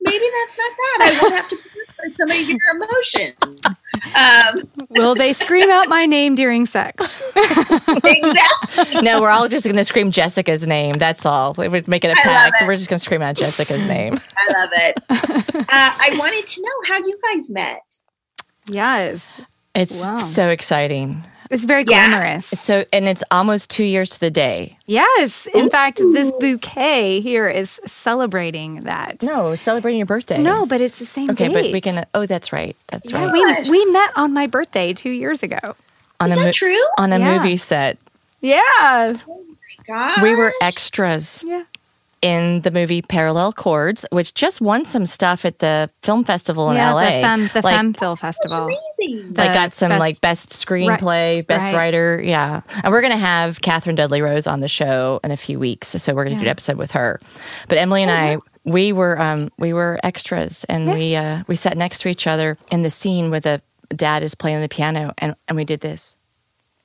maybe 0.00 0.24
that's 0.32 0.58
not 0.58 0.70
bad 0.98 1.12
i 1.12 1.22
won't 1.22 1.34
have 1.34 1.48
to 1.48 1.56
put 1.56 2.22
up 2.22 2.28
with 2.28 2.48
your 2.48 2.58
emotions 2.74 3.60
um, 4.14 4.62
Will 4.90 5.14
they 5.14 5.32
scream 5.32 5.70
out 5.70 5.88
my 5.88 6.06
name 6.06 6.34
during 6.34 6.66
sex? 6.66 7.22
exactly 8.04 9.00
No, 9.02 9.20
we're 9.20 9.30
all 9.30 9.48
just 9.48 9.64
going 9.64 9.76
to 9.76 9.84
scream 9.84 10.10
Jessica's 10.10 10.66
name. 10.66 10.98
That's 10.98 11.24
all. 11.26 11.54
We're 11.56 11.82
making 11.86 12.10
a 12.10 12.14
I 12.14 12.16
love 12.16 12.24
pact. 12.24 12.62
it. 12.62 12.66
We're 12.66 12.76
just 12.76 12.88
going 12.88 12.98
to 12.98 13.04
scream 13.04 13.22
out 13.22 13.36
Jessica's 13.36 13.86
name. 13.86 14.18
i 14.36 14.52
love 14.52 14.70
it 14.72 15.02
uh, 15.10 15.64
i 15.68 16.14
wanted 16.18 16.46
to 16.46 16.62
know 16.62 16.94
how 16.94 16.98
you 16.98 17.12
guys 17.32 17.50
met 17.50 17.82
Yes. 18.70 19.40
It's 19.74 20.00
Wow. 20.00 20.18
so 20.18 20.48
exciting. 20.50 21.24
It's 21.50 21.64
very 21.64 21.84
glamorous. 21.84 22.52
It's 22.52 22.60
so, 22.62 22.84
and 22.92 23.08
it's 23.08 23.24
almost 23.30 23.70
two 23.70 23.84
years 23.84 24.10
to 24.10 24.20
the 24.20 24.30
day. 24.30 24.78
Yes. 24.86 25.46
In 25.54 25.70
fact, 25.70 25.98
this 26.12 26.30
bouquet 26.32 27.20
here 27.20 27.48
is 27.48 27.80
celebrating 27.86 28.82
that. 28.82 29.22
No, 29.22 29.54
celebrating 29.54 29.98
your 29.98 30.06
birthday. 30.06 30.42
No, 30.42 30.66
but 30.66 30.80
it's 30.80 30.98
the 30.98 31.06
same 31.06 31.30
Okay, 31.30 31.48
date. 31.48 31.54
but 31.54 31.72
we 31.72 31.80
can. 31.80 32.04
Oh, 32.14 32.26
that's 32.26 32.52
right. 32.52 32.76
That's 32.88 33.10
Yeah, 33.10 33.26
right. 33.30 33.62
we, 33.64 33.70
we 33.70 33.84
met 33.92 34.10
on 34.16 34.32
my 34.34 34.46
birthday 34.46 34.92
two 34.92 35.10
years 35.10 35.42
ago. 35.42 35.58
on 36.20 36.30
is 36.32 36.36
a 36.38 36.40
that 36.40 36.46
mo- 36.48 36.52
true 36.52 36.82
on 36.98 37.12
a 37.12 37.18
Yeah. 37.18 37.36
movie 37.38 37.56
set. 37.56 37.96
Yeah. 38.40 38.60
Oh 38.66 39.44
God. 39.86 40.22
We 40.22 40.34
were 40.34 40.52
extras 40.60 41.42
Yeah. 41.46 41.64
In 42.20 42.62
the 42.62 42.70
movie 42.72 43.00
Parallel 43.00 43.52
Chords, 43.52 44.04
which 44.10 44.34
just 44.34 44.60
won 44.60 44.84
some 44.84 45.06
stuff 45.06 45.44
at 45.44 45.60
the 45.60 45.88
film 46.02 46.24
festival 46.24 46.68
in 46.70 46.76
yeah, 46.76 46.92
LA. 46.92 47.04
the 47.04 47.20
Femme, 47.20 47.50
the 47.54 47.60
like, 47.62 47.74
Femme 47.76 47.92
Film 47.92 48.16
Festival. 48.16 48.68
amazing 48.98 49.34
like 49.34 49.52
the 49.52 49.54
got 49.54 49.72
some 49.72 49.90
best- 49.90 50.00
like 50.00 50.20
best 50.20 50.50
screenplay, 50.50 51.46
best 51.46 51.62
right. 51.62 51.74
writer, 51.74 52.20
yeah. 52.24 52.62
And 52.82 52.92
we're 52.92 53.02
gonna 53.02 53.16
have 53.16 53.60
Catherine 53.60 53.94
Dudley 53.94 54.20
Rose 54.20 54.46
on 54.48 54.60
the 54.60 54.68
show 54.68 55.20
in 55.22 55.30
a 55.30 55.36
few 55.36 55.60
weeks, 55.60 55.88
so 55.88 56.12
we're 56.12 56.24
gonna 56.24 56.36
do 56.36 56.42
an 56.42 56.48
episode 56.48 56.76
with 56.76 56.90
her. 56.92 57.20
But 57.68 57.78
Emily 57.78 58.02
and 58.02 58.10
I, 58.10 58.38
we 58.64 58.92
were 58.92 59.20
um, 59.20 59.50
we 59.58 59.72
were 59.72 60.00
extras, 60.02 60.64
and 60.64 60.90
we 60.90 61.14
uh, 61.14 61.44
we 61.46 61.56
sat 61.56 61.76
next 61.76 62.00
to 62.00 62.08
each 62.08 62.26
other 62.26 62.58
in 62.72 62.82
the 62.82 62.90
scene 62.90 63.30
where 63.30 63.40
the 63.40 63.62
dad 63.94 64.22
is 64.22 64.34
playing 64.34 64.60
the 64.60 64.68
piano, 64.68 65.14
and 65.18 65.34
and 65.46 65.56
we 65.56 65.64
did 65.64 65.80
this. 65.80 66.16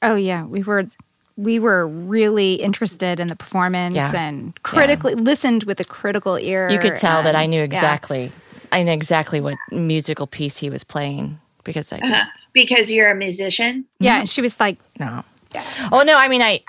Oh 0.02 0.16
yeah, 0.16 0.44
we 0.44 0.64
were 0.64 0.88
we 1.36 1.58
were 1.60 1.88
really 1.88 2.56
interested 2.56 3.20
in 3.20 3.28
the 3.28 3.36
performance 3.36 3.96
Yeah. 3.96 4.12
and 4.16 4.54
critically 4.64 5.16
listened 5.16 5.64
with 5.64 5.80
a 5.80 5.84
critical 5.84 6.36
ear. 6.38 6.70
You 6.70 6.80
could 6.80 6.96
tell 6.96 7.24
that 7.24 7.36
I 7.36 7.44
and- 7.44 7.52
knew 7.52 7.58
yeah. 7.60 7.64
exactly, 7.64 8.32
I 8.72 8.84
knew 8.84 8.92
exactly 8.92 9.42
what 9.42 9.56
musical 9.72 10.28
piece 10.28 10.58
he 10.58 10.70
was 10.70 10.84
playing 10.84 11.40
because 11.64 11.92
I 11.94 12.00
just 12.00 12.12
Uh, 12.30 12.32
because 12.54 12.92
you're 12.92 13.10
a 13.10 13.16
musician 13.16 13.86
Yeah, 14.00 14.20
and 14.20 14.30
she 14.30 14.42
was 14.42 14.60
like, 14.60 14.78
no. 15.00 15.24
Oh 15.92 16.04
no, 16.06 16.18
I 16.18 16.28
mean 16.28 16.42
I, 16.42 16.62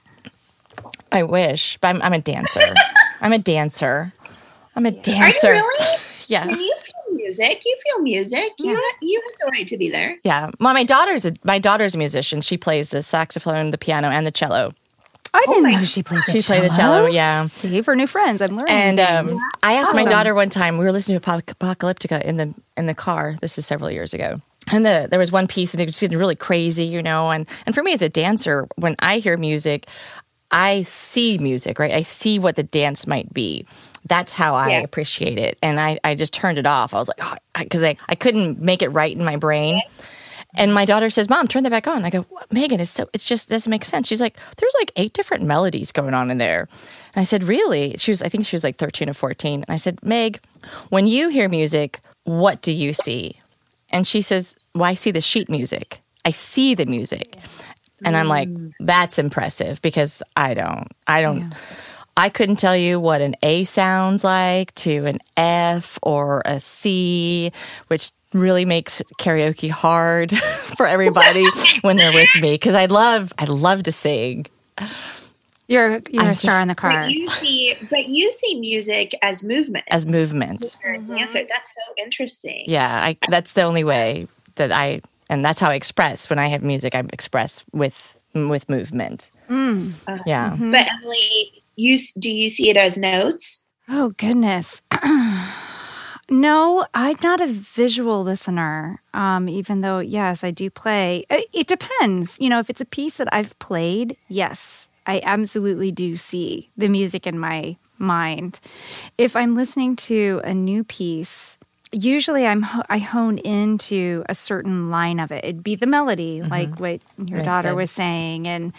I 1.12 1.22
wish, 1.22 1.78
but 1.80 1.88
I'm, 1.88 2.02
I'm 2.02 2.12
a 2.12 2.18
dancer. 2.18 2.60
I'm 3.20 3.32
a 3.32 3.38
dancer. 3.38 4.12
I'm 4.76 4.86
a 4.86 4.90
dancer. 4.90 5.48
are 5.48 5.54
you 5.54 5.60
dancer. 5.60 5.66
really 5.68 5.98
Yeah, 6.26 6.46
When 6.46 6.58
you 6.58 6.74
feel 6.82 6.83
music, 7.14 7.62
you 7.64 7.76
feel 7.86 8.02
music. 8.02 8.50
You 8.58 8.70
Yeah. 8.72 8.76
have, 8.76 8.82
you 9.02 9.22
have 9.24 9.34
the 9.40 9.50
right 9.58 9.66
to 9.68 9.76
be 9.76 9.88
there. 9.90 10.16
yeah. 10.24 10.50
Well, 10.60 10.74
my 10.74 10.84
daughter's 10.84 11.24
a, 11.26 11.32
my 11.44 11.58
daughter's 11.58 11.94
a 11.94 11.98
musician. 11.98 12.40
She 12.40 12.56
plays 12.56 12.90
the 12.90 13.02
saxophone, 13.02 13.70
the 13.70 13.78
piano, 13.78 14.08
and 14.08 14.26
the 14.26 14.30
cello. 14.30 14.72
I 15.36 15.42
didn't 15.48 15.64
my 15.64 15.70
know 15.72 15.84
she 15.84 16.02
played 16.04 16.20
the 16.26 16.32
She 16.32 16.40
cello. 16.42 16.60
played 16.60 16.70
the 16.70 16.76
cello. 16.76 17.06
Yeah. 17.06 17.46
See, 17.46 17.82
for 17.82 17.96
new 17.96 18.06
friends, 18.06 18.40
I'm 18.40 18.54
learning. 18.54 18.70
And 18.72 19.00
um, 19.00 19.40
I 19.64 19.72
asked 19.74 19.92
my 19.94 20.04
daughter 20.04 20.32
one 20.32 20.48
time. 20.48 20.76
We 20.78 20.84
were 20.84 20.92
listening 20.92 21.18
to 21.18 21.28
Apoc- 21.28 21.54
Apocalyptica 21.54 22.22
in 22.22 22.36
the 22.36 22.54
in 22.76 22.86
the 22.86 22.94
car. 22.94 23.34
This 23.40 23.58
is 23.58 23.66
several 23.66 23.90
years 23.90 24.14
ago. 24.14 24.40
And 24.70 24.86
the, 24.86 25.08
there 25.10 25.18
was 25.18 25.32
one 25.32 25.46
piece, 25.48 25.74
and 25.74 25.80
it 25.80 25.86
was 25.86 25.98
getting 25.98 26.16
really 26.18 26.36
crazy, 26.36 26.84
you 26.84 27.02
know. 27.02 27.30
And 27.32 27.48
and 27.66 27.74
for 27.74 27.82
me 27.82 27.92
as 27.94 28.00
a 28.02 28.08
dancer, 28.08 28.68
when 28.76 28.94
I 29.00 29.18
hear 29.18 29.36
music, 29.36 29.88
I 30.52 30.82
see 30.82 31.36
music, 31.38 31.80
right? 31.80 31.90
I 31.92 32.02
see 32.02 32.38
what 32.38 32.54
the 32.54 32.62
dance 32.62 33.06
might 33.08 33.34
be. 33.34 33.66
That's 34.06 34.34
how 34.34 34.54
I 34.54 34.70
Yeah. 34.70 34.80
appreciate 34.80 35.38
it. 35.38 35.58
And 35.62 35.80
I, 35.80 35.98
I 36.04 36.14
just 36.14 36.34
turned 36.34 36.58
it 36.58 36.66
off. 36.66 36.92
I 36.94 36.98
was 36.98 37.08
like, 37.08 37.18
ah, 37.22 37.36
because 37.58 37.82
I, 37.82 37.96
I 38.08 38.14
couldn't 38.14 38.60
make 38.60 38.82
it 38.82 38.88
right 38.88 39.14
in 39.16 39.24
my 39.24 39.36
brain. 39.36 39.80
And 40.56 40.72
my 40.72 40.84
daughter 40.84 41.10
says, 41.10 41.28
"Mom, 41.28 41.48
turn 41.48 41.64
that 41.64 41.70
back 41.70 41.88
on." 41.88 42.04
I 42.04 42.10
go, 42.10 42.22
what? 42.28 42.52
"Megan, 42.52 42.78
it's 42.78 42.90
so 42.92 43.08
it's 43.12 43.24
just 43.24 43.48
doesn't 43.48 43.68
make 43.70 43.84
sense." 43.84 44.06
She's 44.06 44.20
like, 44.20 44.36
"There's 44.56 44.74
like 44.78 44.92
eight 44.94 45.12
different 45.12 45.42
melodies 45.42 45.90
going 45.90 46.14
on 46.14 46.30
in 46.30 46.38
there." 46.38 46.68
And 47.14 47.20
I 47.22 47.24
said, 47.24 47.42
"Really?" 47.42 47.96
She 47.98 48.12
was, 48.12 48.22
I 48.22 48.28
think 48.28 48.46
she 48.46 48.54
was 48.54 48.62
like 48.62 48.76
13 48.76 49.08
or 49.10 49.14
14. 49.14 49.62
And 49.62 49.64
I 49.68 49.74
said, 49.76 49.98
"Meg, 50.04 50.38
when 50.90 51.08
you 51.08 51.28
hear 51.28 51.48
music, 51.48 51.98
what 52.22 52.62
do 52.62 52.70
you 52.70 52.92
see?" 52.92 53.40
And 53.90 54.06
she 54.06 54.22
says, 54.22 54.56
"Well, 54.76 54.84
I 54.84 54.94
see 54.94 55.10
the 55.10 55.20
sheet 55.20 55.48
music. 55.48 56.00
I 56.24 56.30
see 56.30 56.74
the 56.76 56.86
music." 56.86 57.36
And 58.04 58.16
I'm 58.16 58.28
like, 58.28 58.48
mm. 58.48 58.70
"That's 58.78 59.18
impressive 59.18 59.82
because 59.82 60.22
I 60.36 60.54
don't. 60.54 60.86
I 61.08 61.20
don't." 61.20 61.52
I 62.16 62.28
couldn't 62.28 62.56
tell 62.56 62.76
you 62.76 63.00
what 63.00 63.20
an 63.20 63.34
A 63.42 63.64
sounds 63.64 64.22
like 64.24 64.74
to 64.76 65.06
an 65.06 65.18
F 65.36 65.98
or 66.02 66.42
a 66.44 66.60
C, 66.60 67.50
which 67.88 68.10
really 68.32 68.64
makes 68.64 69.02
karaoke 69.18 69.70
hard 69.70 70.36
for 70.76 70.86
everybody 70.86 71.44
when 71.82 71.96
they're 71.96 72.12
with 72.12 72.28
me 72.40 72.52
because 72.52 72.74
I 72.74 72.86
love 72.86 73.32
I 73.38 73.44
love 73.44 73.82
to 73.84 73.92
sing. 73.92 74.46
You're 75.66 76.02
you're 76.10 76.22
I'm 76.22 76.30
a 76.30 76.34
star 76.34 76.52
just- 76.52 76.62
in 76.62 76.68
the 76.68 76.74
car. 76.74 76.90
But 76.92 77.10
you 77.10 77.26
see, 77.28 77.74
but 77.90 78.06
you 78.08 78.30
see 78.30 78.60
music 78.60 79.14
as 79.22 79.42
movement. 79.42 79.84
As 79.88 80.08
movement. 80.08 80.76
You're 80.84 80.94
a 80.94 80.98
dancer. 80.98 81.46
That's 81.48 81.74
so 81.74 82.04
interesting. 82.04 82.64
Yeah, 82.66 83.02
I, 83.02 83.16
that's 83.28 83.54
the 83.54 83.62
only 83.62 83.82
way 83.82 84.28
that 84.56 84.70
I 84.72 85.00
and 85.30 85.44
that's 85.44 85.60
how 85.60 85.70
I 85.70 85.74
express 85.74 86.28
when 86.28 86.38
I 86.38 86.46
have 86.48 86.62
music. 86.62 86.94
I 86.94 87.02
express 87.12 87.64
with 87.72 88.16
with 88.34 88.68
movement. 88.68 89.30
Mm. 89.48 89.92
Yeah. 90.26 90.56
But 90.58 90.86
Emily, 90.90 91.62
you 91.76 91.98
do 92.18 92.30
you 92.30 92.50
see 92.50 92.70
it 92.70 92.76
as 92.76 92.96
notes? 92.96 93.62
Oh 93.88 94.10
goodness. 94.16 94.80
no, 96.30 96.86
I'm 96.94 97.16
not 97.22 97.40
a 97.40 97.46
visual 97.46 98.22
listener. 98.22 99.00
Um, 99.12 99.48
even 99.48 99.82
though, 99.82 99.98
yes, 99.98 100.42
I 100.42 100.50
do 100.50 100.70
play. 100.70 101.24
It, 101.30 101.48
it 101.52 101.66
depends. 101.66 102.38
You 102.40 102.48
know, 102.48 102.58
if 102.60 102.70
it's 102.70 102.80
a 102.80 102.86
piece 102.86 103.18
that 103.18 103.28
I've 103.32 103.58
played, 103.58 104.16
yes, 104.28 104.88
I 105.06 105.20
absolutely 105.22 105.92
do 105.92 106.16
see 106.16 106.70
the 106.76 106.88
music 106.88 107.26
in 107.26 107.38
my 107.38 107.76
mind. 107.98 108.60
If 109.18 109.36
I'm 109.36 109.54
listening 109.54 109.96
to 109.96 110.40
a 110.44 110.54
new 110.54 110.82
piece, 110.82 111.58
usually 111.92 112.46
I'm 112.46 112.64
I 112.88 112.98
hone 112.98 113.38
into 113.38 114.24
a 114.28 114.34
certain 114.34 114.88
line 114.88 115.20
of 115.20 115.30
it. 115.30 115.44
It'd 115.44 115.62
be 115.62 115.76
the 115.76 115.86
melody, 115.86 116.42
like 116.42 116.80
what 116.80 117.00
your 117.18 117.38
Makes 117.38 117.44
daughter 117.44 117.68
sense. 117.68 117.76
was 117.76 117.90
saying, 117.90 118.48
and 118.48 118.72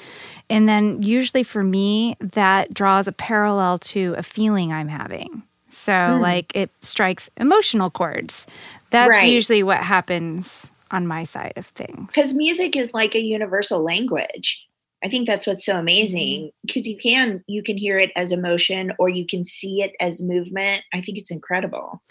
and 0.49 0.67
then 0.67 1.01
usually 1.01 1.43
for 1.43 1.63
me 1.63 2.17
that 2.19 2.73
draws 2.73 3.07
a 3.07 3.11
parallel 3.11 3.77
to 3.79 4.15
a 4.17 4.23
feeling 4.23 4.71
I'm 4.71 4.87
having. 4.87 5.43
So 5.69 6.15
hmm. 6.15 6.21
like 6.21 6.55
it 6.55 6.71
strikes 6.81 7.29
emotional 7.37 7.89
chords. 7.89 8.47
That's 8.91 9.09
Right. 9.09 9.27
usually 9.27 9.63
what 9.63 9.79
happens 9.79 10.67
on 10.91 11.07
my 11.07 11.23
side 11.23 11.53
of 11.55 11.65
things. 11.67 12.07
Because 12.07 12.33
music 12.33 12.75
is 12.75 12.93
like 12.93 13.15
a 13.15 13.21
universal 13.21 13.81
language. 13.81 14.65
I 15.03 15.09
think 15.09 15.27
that's 15.27 15.45
what's 15.45 15.65
so 15.65 15.77
amazing 15.77 16.41
mm-hmm. 16.41 16.47
because 16.65 16.87
you 16.87 16.97
can 16.97 17.43
you 17.47 17.61
can 17.61 17.77
hear 17.77 17.99
it 17.99 18.11
as 18.15 18.31
emotion 18.31 18.93
or 18.97 19.09
you 19.09 19.25
can 19.25 19.45
see 19.45 19.81
it 19.81 19.93
as 19.99 20.21
movement. 20.21 20.83
I 20.93 21.01
think 21.01 21.17
it's 21.17 21.31
incredible. 21.31 22.01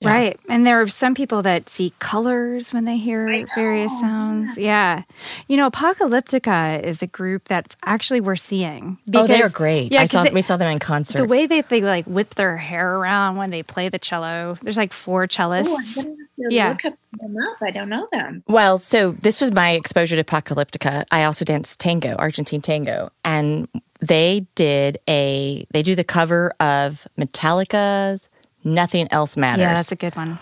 Yeah. 0.00 0.10
Right. 0.12 0.40
And 0.48 0.64
there 0.64 0.80
are 0.80 0.86
some 0.86 1.16
people 1.16 1.42
that 1.42 1.68
see 1.68 1.92
colors 1.98 2.72
when 2.72 2.84
they 2.84 2.98
hear 2.98 3.44
various 3.56 3.90
sounds. 3.98 4.56
Yeah. 4.56 5.02
You 5.48 5.56
know, 5.56 5.68
Apocalyptica 5.68 6.80
is 6.80 7.02
a 7.02 7.08
group 7.08 7.48
that's 7.48 7.76
actually 7.84 8.20
we're 8.20 8.36
seeing. 8.36 8.98
oh, 9.12 9.26
they're 9.26 9.48
great. 9.48 9.90
Yeah, 9.90 9.98
I 9.98 10.02
'cause 10.04 10.10
saw 10.12 10.22
they- 10.22 10.30
we 10.30 10.42
saw 10.42 10.56
them 10.56 10.70
in 10.70 10.78
concert. 10.78 11.18
the 11.18 11.24
way 11.24 11.46
that 11.46 11.68
they 11.68 11.80
like 11.80 12.04
whip 12.06 12.36
their 12.36 12.56
hair 12.56 12.94
around 12.96 13.36
when 13.38 13.50
they 13.50 13.64
play 13.64 13.88
the 13.88 13.98
cello. 13.98 14.56
There's 14.62 14.76
like 14.76 14.92
four 14.92 15.26
cellists. 15.26 15.96
gonna 16.04 16.08
have 16.44 16.48
to 16.50 16.54
Yeah. 16.54 16.68
look 16.68 16.84
up 16.84 16.94
them 17.20 17.36
up. 17.50 17.56
I 17.60 17.70
don't 17.72 17.88
know 17.88 18.06
them. 18.12 18.44
Well, 18.46 18.78
so 18.78 19.10
this 19.10 19.40
was 19.40 19.50
my 19.50 19.72
exposure 19.72 20.14
to 20.14 20.22
Apocalyptica. 20.22 21.06
I 21.10 21.24
also 21.24 21.44
danced 21.44 21.80
tango, 21.80 22.14
Argentine 22.20 22.62
tango, 22.62 23.10
and 23.24 23.66
they 24.00 24.46
did 24.54 24.98
a 25.08 25.66
they 25.72 25.82
do 25.82 25.96
the 25.96 26.04
cover 26.04 26.52
of 26.60 27.08
Metallica's 27.18 28.28
"Nothing 28.64 29.08
Else 29.10 29.36
Matters." 29.36 29.60
yeah, 29.62 29.74
that's 29.74 29.92
a 29.92 29.96
good 29.96 30.14
one. 30.16 30.38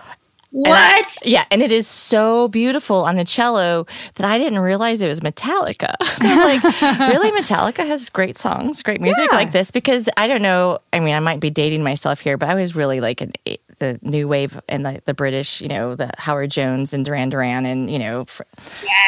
And 0.55 0.69
I- 0.69 1.01
What? 1.01 1.19
yeah, 1.27 1.45
and 1.51 1.61
it 1.61 1.71
is 1.73 1.87
so 1.87 2.49
beautiful 2.49 3.05
on 3.05 3.17
the 3.17 3.25
cello 3.25 3.85
that 4.15 4.25
I 4.27 4.39
didn't 4.39 4.61
realize 4.61 5.03
it 5.03 5.09
was 5.09 5.21
Metallica. 5.21 5.95
Like, 6.21 6.63
really, 7.11 7.31
Metallica 7.33 7.87
has 7.87 8.09
great 8.09 8.39
songs, 8.39 8.83
great 8.83 9.01
music 9.01 9.29
Yeah. 9.31 9.37
like 9.37 9.53
this? 9.53 9.71
Because 9.71 10.09
I 10.17 10.29
don't 10.29 10.43
know. 10.43 10.79
I 10.93 11.01
mean, 11.01 11.15
I 11.15 11.21
might 11.21 11.41
be 11.41 11.51
dating 11.51 11.83
myself 11.83 12.21
here, 12.21 12.39
but 12.39 12.49
I 12.49 12.55
was 12.55 12.75
really 12.77 13.01
like 13.01 13.21
an, 13.21 13.33
eh, 13.45 13.57
the 13.81 13.99
new 14.03 14.27
wave 14.29 14.59
and 14.69 14.87
the, 14.87 15.03
the 15.05 15.13
British, 15.13 15.61
you 15.61 15.69
know, 15.69 15.95
the 15.95 16.11
Howard 16.17 16.51
Jones 16.53 16.95
and 16.95 17.05
Duran 17.05 17.29
Duran 17.29 17.67
and 17.67 17.91
you 17.91 17.99
know, 17.99 18.25
Fr- 18.25 18.45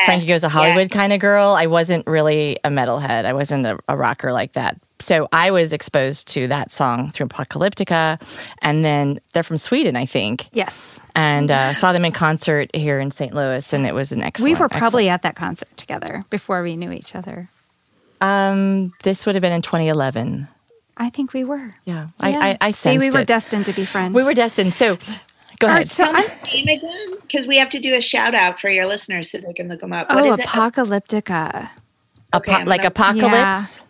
Frankie 0.04 0.26
Goes 0.26 0.42
to 0.42 0.48
Hollywood 0.50 0.90
kind 0.90 1.12
of 1.14 1.20
girl. 1.20 1.50
I 1.52 1.66
wasn't 1.66 2.06
really 2.06 2.58
a 2.64 2.68
metalhead. 2.68 3.24
I 3.24 3.32
wasn't 3.32 3.64
a, 3.64 3.78
a 3.88 3.96
rocker 3.96 4.32
like 4.32 4.52
that. 4.54 4.76
So 5.00 5.28
I 5.32 5.50
was 5.52 5.72
exposed 5.72 6.26
to 6.34 6.48
that 6.48 6.72
song 6.72 7.10
through 7.10 7.28
Apocalyptica, 7.28 8.20
and 8.62 8.84
then 8.84 9.20
they're 9.32 9.44
from 9.44 9.56
Sweden, 9.56 9.94
I 9.94 10.06
think 10.06 10.48
Yes. 10.52 10.98
and 11.14 11.50
uh, 11.52 11.72
saw 11.72 11.92
them 11.92 12.04
in 12.04 12.10
concert 12.12 12.74
here 12.74 12.98
in 12.98 13.10
St. 13.12 13.32
Louis, 13.32 13.72
and 13.72 13.86
it 13.86 13.94
was 13.94 14.10
an 14.10 14.22
excellent. 14.22 14.54
we 14.56 14.60
were 14.60 14.68
probably 14.68 15.08
at 15.08 15.22
that 15.22 15.36
concert 15.36 15.68
together 15.76 16.22
before 16.30 16.62
we 16.64 16.74
knew 16.76 16.90
each 16.90 17.14
other. 17.14 17.48
Um, 18.20 18.92
this 19.04 19.24
would 19.24 19.36
have 19.36 19.42
been 19.42 19.52
in 19.52 19.62
2011. 19.62 20.48
I 20.96 21.10
think 21.10 21.32
we 21.32 21.44
were. 21.44 21.76
Yeah, 21.84 22.08
Yeah. 22.20 22.38
I, 22.40 22.48
I, 22.50 22.58
I 22.60 22.70
See, 22.72 22.98
we 22.98 23.10
were 23.10 23.20
it. 23.20 23.28
destined 23.28 23.66
to 23.66 23.72
be 23.72 23.84
friends. 23.84 24.14
we 24.16 24.24
were 24.24 24.34
destined. 24.34 24.74
So, 24.74 24.96
go 25.60 25.68
ahead. 25.68 25.78
right, 25.78 25.88
so 25.88 26.02
I, 26.04 26.26
me 26.52 26.64
name 26.64 26.78
again 26.78 27.18
because 27.22 27.46
we 27.46 27.56
have 27.58 27.68
to 27.68 27.78
do 27.78 27.94
a 27.94 28.00
shout 28.00 28.34
out 28.34 28.58
for 28.60 28.68
your 28.68 28.86
listeners 28.86 29.30
so 29.30 29.38
they 29.38 29.52
can 29.52 29.68
look 29.68 29.78
them 29.78 29.92
up. 29.92 30.08
What 30.08 30.24
oh, 30.26 30.32
is 30.32 30.40
it? 30.40 30.46
Apocalyptica. 30.46 31.68
okay, 32.34 32.50
Apo- 32.52 32.60
I'm 32.62 32.66
like 32.66 32.80
gonna- 32.82 32.88
apocalypse, 32.88 33.82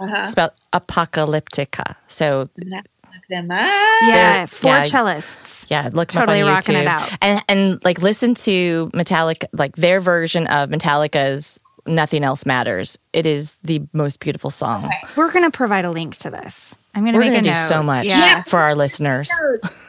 Uh-huh. 0.00 0.26
spelled 0.26 0.50
apocalyptica. 0.72 1.96
So 2.06 2.48
I'm 2.60 2.70
gonna 2.70 2.82
Look 3.14 3.26
them 3.28 3.50
up. 3.52 3.66
Yeah, 4.02 4.46
four 4.46 4.72
yeah. 4.72 4.82
cellists. 4.84 5.70
yeah, 5.70 5.88
look 5.92 6.08
them 6.08 6.22
Totally 6.22 6.40
up 6.42 6.48
on 6.48 6.54
rocking 6.54 6.74
YouTube 6.74 6.80
it 6.80 6.86
out. 6.88 7.16
and 7.22 7.44
and 7.48 7.84
like 7.84 8.02
listen 8.02 8.34
to 8.34 8.90
Metallica, 8.92 9.44
like 9.52 9.76
their 9.76 10.00
version 10.00 10.48
of 10.48 10.68
Metallica's 10.68 11.60
"Nothing 11.86 12.24
Else 12.24 12.44
Matters." 12.44 12.98
It 13.12 13.24
is 13.24 13.58
the 13.62 13.82
most 13.92 14.18
beautiful 14.18 14.50
song. 14.50 14.90
We're 15.14 15.30
going 15.30 15.44
to 15.44 15.56
provide 15.56 15.84
a 15.84 15.92
link 15.92 16.16
to 16.18 16.30
this. 16.30 16.74
I'm 16.94 17.02
going 17.02 17.14
to 17.14 17.18
make 17.20 17.30
going 17.32 17.40
a 17.40 17.42
do 17.42 17.50
note. 17.50 17.68
so 17.68 17.82
much 17.82 18.06
Yeah. 18.06 18.42
for 18.44 18.58
our 18.60 18.74
listeners. 18.74 19.30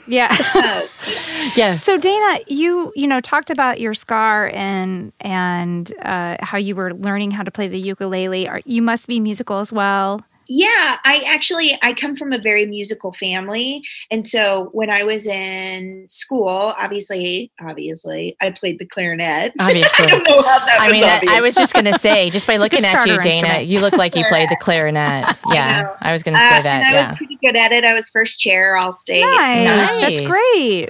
Yeah. 0.07 0.35
Yes. 1.55 1.83
So 1.83 1.97
Dana, 1.97 2.39
you 2.47 2.91
you 2.95 3.05
know 3.07 3.21
talked 3.21 3.51
about 3.51 3.79
your 3.79 3.93
scar 3.93 4.49
and 4.53 5.13
and 5.21 5.93
uh, 6.01 6.37
how 6.39 6.57
you 6.57 6.75
were 6.75 6.91
learning 6.95 7.29
how 7.31 7.43
to 7.43 7.51
play 7.51 7.67
the 7.67 7.77
ukulele. 7.79 8.47
Are, 8.49 8.61
you 8.65 8.81
must 8.81 9.07
be 9.07 9.19
musical 9.19 9.59
as 9.59 9.71
well. 9.71 10.21
Yeah, 10.47 10.97
I 11.05 11.23
actually 11.27 11.77
I 11.81 11.93
come 11.93 12.15
from 12.15 12.31
a 12.33 12.37
very 12.37 12.65
musical 12.65 13.13
family, 13.13 13.83
and 14.11 14.25
so 14.25 14.69
when 14.73 14.89
I 14.89 15.03
was 15.03 15.25
in 15.25 16.05
school, 16.07 16.47
obviously, 16.77 17.51
obviously, 17.61 18.35
I 18.41 18.51
played 18.51 18.79
the 18.79 18.85
clarinet. 18.85 19.53
Obviously. 19.59 20.05
I 20.05 20.09
don't 20.09 20.23
know 20.23 20.41
how 20.43 20.59
that 20.59 20.77
I 20.81 20.85
was 20.87 20.93
mean, 20.93 21.03
I, 21.03 21.15
obvious. 21.15 21.33
I 21.33 21.41
was 21.41 21.55
just 21.55 21.73
going 21.73 21.85
to 21.85 21.97
say, 21.97 22.29
just 22.29 22.45
by 22.47 22.57
looking 22.57 22.83
at 22.85 23.05
you, 23.05 23.19
Dana, 23.21 23.35
instrument. 23.35 23.65
you 23.65 23.79
look 23.79 23.93
like 23.97 24.15
you 24.15 24.23
played 24.29 24.49
the 24.49 24.57
clarinet. 24.57 25.39
Yeah, 25.51 25.81
know. 25.83 25.95
I 26.01 26.11
was 26.11 26.23
going 26.23 26.33
to 26.35 26.39
say 26.39 26.59
Uh, 26.59 26.61
that. 26.61 26.85
and 26.85 26.95
I 26.95 26.99
was 26.99 27.11
pretty 27.17 27.37
good 27.37 27.55
at 27.55 27.71
it. 27.71 27.83
I 27.83 27.93
was 27.93 28.09
first 28.09 28.39
chair 28.39 28.75
all 28.77 28.93
state. 28.93 29.21
Nice. 29.21 30.01
That's 30.01 30.21
great. 30.21 30.89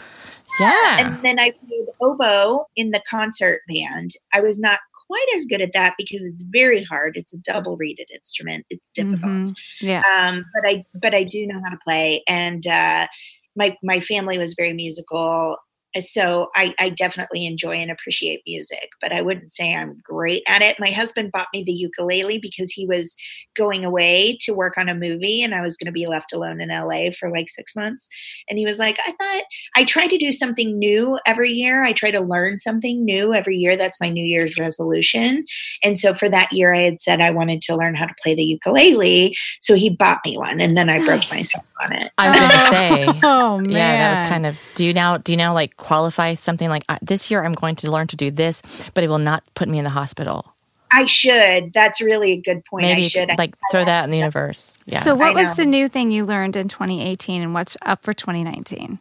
yeah. 0.60 1.08
And 1.08 1.22
then 1.24 1.40
I 1.40 1.52
played 1.52 1.86
oboe 2.02 2.66
in 2.76 2.92
the 2.92 3.02
concert 3.10 3.62
band. 3.68 4.12
I 4.34 4.42
was 4.42 4.60
not 4.60 4.80
quite 5.08 5.26
as 5.36 5.46
good 5.46 5.62
at 5.62 5.74
that 5.74 5.94
because 5.98 6.26
it's 6.26 6.44
very 6.50 6.84
hard. 6.84 7.16
It's 7.16 7.34
a 7.34 7.38
double 7.40 7.78
reeded 7.78 8.10
instrument. 8.14 8.66
It's 8.70 8.90
difficult. 8.90 9.22
Mhm. 9.22 9.54
Yeah. 9.82 10.02
um, 10.18 10.46
but 10.54 10.70
I 10.70 10.84
but 11.02 11.14
I 11.14 11.24
do 11.24 11.46
know 11.48 11.62
how 11.64 11.70
to 11.70 11.80
play, 11.84 12.24
and 12.28 12.66
uh, 12.68 13.08
my 13.56 13.76
my 13.84 14.00
family 14.02 14.38
was 14.38 14.54
very 14.56 14.74
musical, 14.74 15.58
so 16.04 16.50
I, 16.56 16.74
I 16.80 16.90
definitely 16.90 17.46
enjoy 17.46 17.76
and 17.76 17.92
appreciate 17.92 18.42
music. 18.46 18.90
But 19.02 19.14
I 19.14 19.22
wouldn't 19.22 19.52
say 19.52 19.74
I'm 19.74 20.02
great 20.04 20.44
at 20.48 20.62
it. 20.62 20.80
My 20.80 20.92
husband 20.92 21.32
bought 21.32 21.48
me 21.54 21.64
the 21.64 21.72
ukulele 21.72 22.40
because 22.40 22.72
he 22.72 22.86
was 22.86 23.16
going 23.56 23.86
away 23.86 24.38
to 24.42 24.54
work 24.54 24.74
on 24.78 24.90
a 24.90 24.96
movie, 24.96 25.42
and 25.42 25.56
I 25.56 25.62
was 25.62 25.78
going 25.78 25.86
to 25.86 25.92
be 25.92 26.08
left 26.08 26.34
alone 26.34 26.60
in 26.60 26.70
LA 26.70 27.12
for 27.18 27.30
like 27.32 27.50
six 27.50 27.76
months. 27.76 28.10
And 28.50 28.60
he 28.60 28.66
was 28.66 28.80
like, 28.80 28.98
I 29.06 29.12
thought 29.12 29.44
I 29.76 29.84
try 29.86 30.08
to 30.08 30.18
do 30.18 30.32
something 30.32 30.78
new 30.78 31.18
every 31.26 31.52
year. 31.52 31.84
I 31.84 31.94
try 31.94 32.12
to 32.12 32.22
learn 32.22 32.58
something 32.58 33.04
new 33.06 33.34
every 33.34 33.58
year. 33.58 33.78
That's 33.78 34.02
my 34.02 34.10
New 34.10 34.26
Year's 34.26 34.60
resolution. 34.60 35.46
And 35.84 36.00
so 36.00 36.14
for 36.14 36.30
that 36.30 36.52
year, 36.52 36.74
I 36.74 36.82
had 36.82 37.00
said 37.00 37.22
I 37.22 37.32
wanted 37.32 37.62
to 37.64 37.76
learn 37.76 37.96
how 37.96 38.06
to 38.06 38.16
play 38.22 38.36
the 38.36 38.44
ukulele. 38.44 39.36
So 39.62 39.76
he 39.76 39.90
bought 39.90 40.20
me 40.26 40.38
one, 40.38 40.60
and 40.60 40.78
then 40.78 40.90
I 40.90 41.00
broke 41.00 41.30
myself 41.32 41.66
on 41.84 41.94
it. 41.94 42.12
I 42.18 42.28
was 42.30 42.38
going 42.38 42.52
to 42.52 42.66
say. 42.68 43.22
Oh 43.26 43.58
man. 43.58 43.72
Yeah, 43.72 43.98
that 43.98 44.10
was 44.12 44.30
kind 44.30 44.46
of. 44.46 44.60
Do 44.76 44.86
you 44.86 44.94
now? 44.94 45.18
Do 45.18 45.32
you 45.32 45.38
now 45.38 45.54
like 45.54 45.76
qualify 45.86 46.34
something 46.34 46.70
like 46.70 46.84
this 47.02 47.30
year? 47.30 47.44
I'm 47.44 47.54
going 47.54 47.76
to 47.78 47.92
learn 47.92 48.08
to 48.08 48.16
do 48.16 48.32
this, 48.32 48.62
but 48.94 49.04
it 49.04 49.08
will 49.08 49.20
not 49.20 49.44
put 49.54 49.70
me 49.70 49.78
in 49.78 49.84
the 49.84 49.92
hospital. 49.92 50.54
I 50.92 51.06
should. 51.06 51.74
That's 51.74 52.00
really 52.02 52.32
a 52.32 52.42
good 52.42 52.64
point. 52.66 52.84
Maybe 52.84 53.06
I 53.06 53.08
should. 53.08 53.30
like 53.38 53.56
throw 53.72 53.84
that 53.84 54.06
in 54.06 54.12
the 54.12 54.18
universe. 54.18 54.78
Yeah. 54.86 55.02
So, 55.02 55.14
what 55.16 55.34
was 55.34 55.56
the 55.56 55.66
new 55.66 55.90
thing 55.90 56.10
you 56.10 56.26
learned 56.26 56.56
in 56.56 56.68
2018, 56.68 57.42
and 57.42 57.54
what's 57.54 57.76
up 57.82 58.04
for 58.04 58.14
2019? 58.14 59.00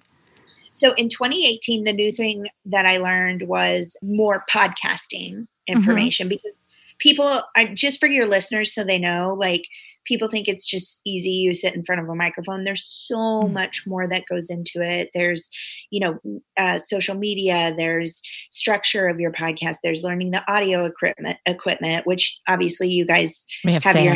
So 0.74 0.92
in 0.94 1.08
2018, 1.08 1.84
the 1.84 1.92
new 1.92 2.10
thing 2.10 2.48
that 2.66 2.84
I 2.84 2.96
learned 2.96 3.42
was 3.46 3.96
more 4.02 4.44
podcasting 4.52 5.32
mm-hmm. 5.32 5.46
information 5.68 6.28
because 6.28 6.50
people, 6.98 7.42
I, 7.54 7.66
just 7.66 8.00
for 8.00 8.08
your 8.08 8.26
listeners, 8.26 8.74
so 8.74 8.82
they 8.82 8.98
know, 8.98 9.36
like 9.38 9.68
people 10.04 10.28
think 10.28 10.48
it's 10.48 10.66
just 10.68 11.00
easy 11.04 11.30
you 11.30 11.54
sit 11.54 11.74
in 11.74 11.82
front 11.84 12.00
of 12.00 12.08
a 12.08 12.14
microphone 12.14 12.64
there's 12.64 12.84
so 12.84 13.14
Mm. 13.44 13.52
much 13.52 13.86
more 13.86 14.06
that 14.08 14.24
goes 14.28 14.50
into 14.50 14.80
it 14.82 15.10
there's 15.14 15.50
you 15.90 16.00
know 16.00 16.18
uh, 16.56 16.78
social 16.78 17.14
media 17.14 17.74
there's 17.76 18.22
structure 18.50 19.08
of 19.08 19.18
your 19.20 19.32
podcast 19.32 19.76
there's 19.82 20.02
learning 20.02 20.30
the 20.30 20.42
audio 20.52 20.84
equipment 20.84 21.38
equipment 21.46 22.06
which 22.06 22.38
obviously 22.48 22.88
you 22.88 23.04
guys 23.04 23.44
We 23.64 23.72
have 23.72 23.82
have 23.84 23.96
your. 23.96 24.14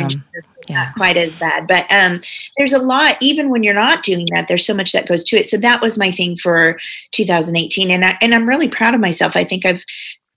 Yeah. 0.67 0.85
not 0.85 0.93
quite 0.95 1.17
as 1.17 1.37
bad 1.39 1.67
but 1.67 1.85
um 1.91 2.21
there's 2.57 2.73
a 2.73 2.79
lot 2.79 3.17
even 3.21 3.49
when 3.49 3.63
you're 3.63 3.73
not 3.73 4.03
doing 4.03 4.25
that 4.33 4.47
there's 4.47 4.65
so 4.65 4.73
much 4.73 4.91
that 4.91 5.07
goes 5.07 5.23
to 5.25 5.37
it 5.37 5.47
so 5.47 5.57
that 5.57 5.81
was 5.81 5.97
my 5.97 6.11
thing 6.11 6.37
for 6.37 6.79
2018 7.11 7.91
and 7.91 8.05
I, 8.05 8.17
and 8.21 8.33
I'm 8.33 8.47
really 8.47 8.67
proud 8.69 8.93
of 8.93 9.01
myself 9.01 9.35
I 9.35 9.43
think 9.43 9.65
I've 9.65 9.83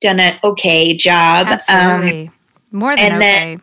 done 0.01 0.19
an 0.21 0.39
okay 0.43 0.95
job 0.95 1.47
um 1.47 1.53
Absolutely. 1.53 2.31
More 2.73 2.97
than 2.97 3.05
and 3.05 3.15
okay. 3.15 3.21
then- 3.21 3.63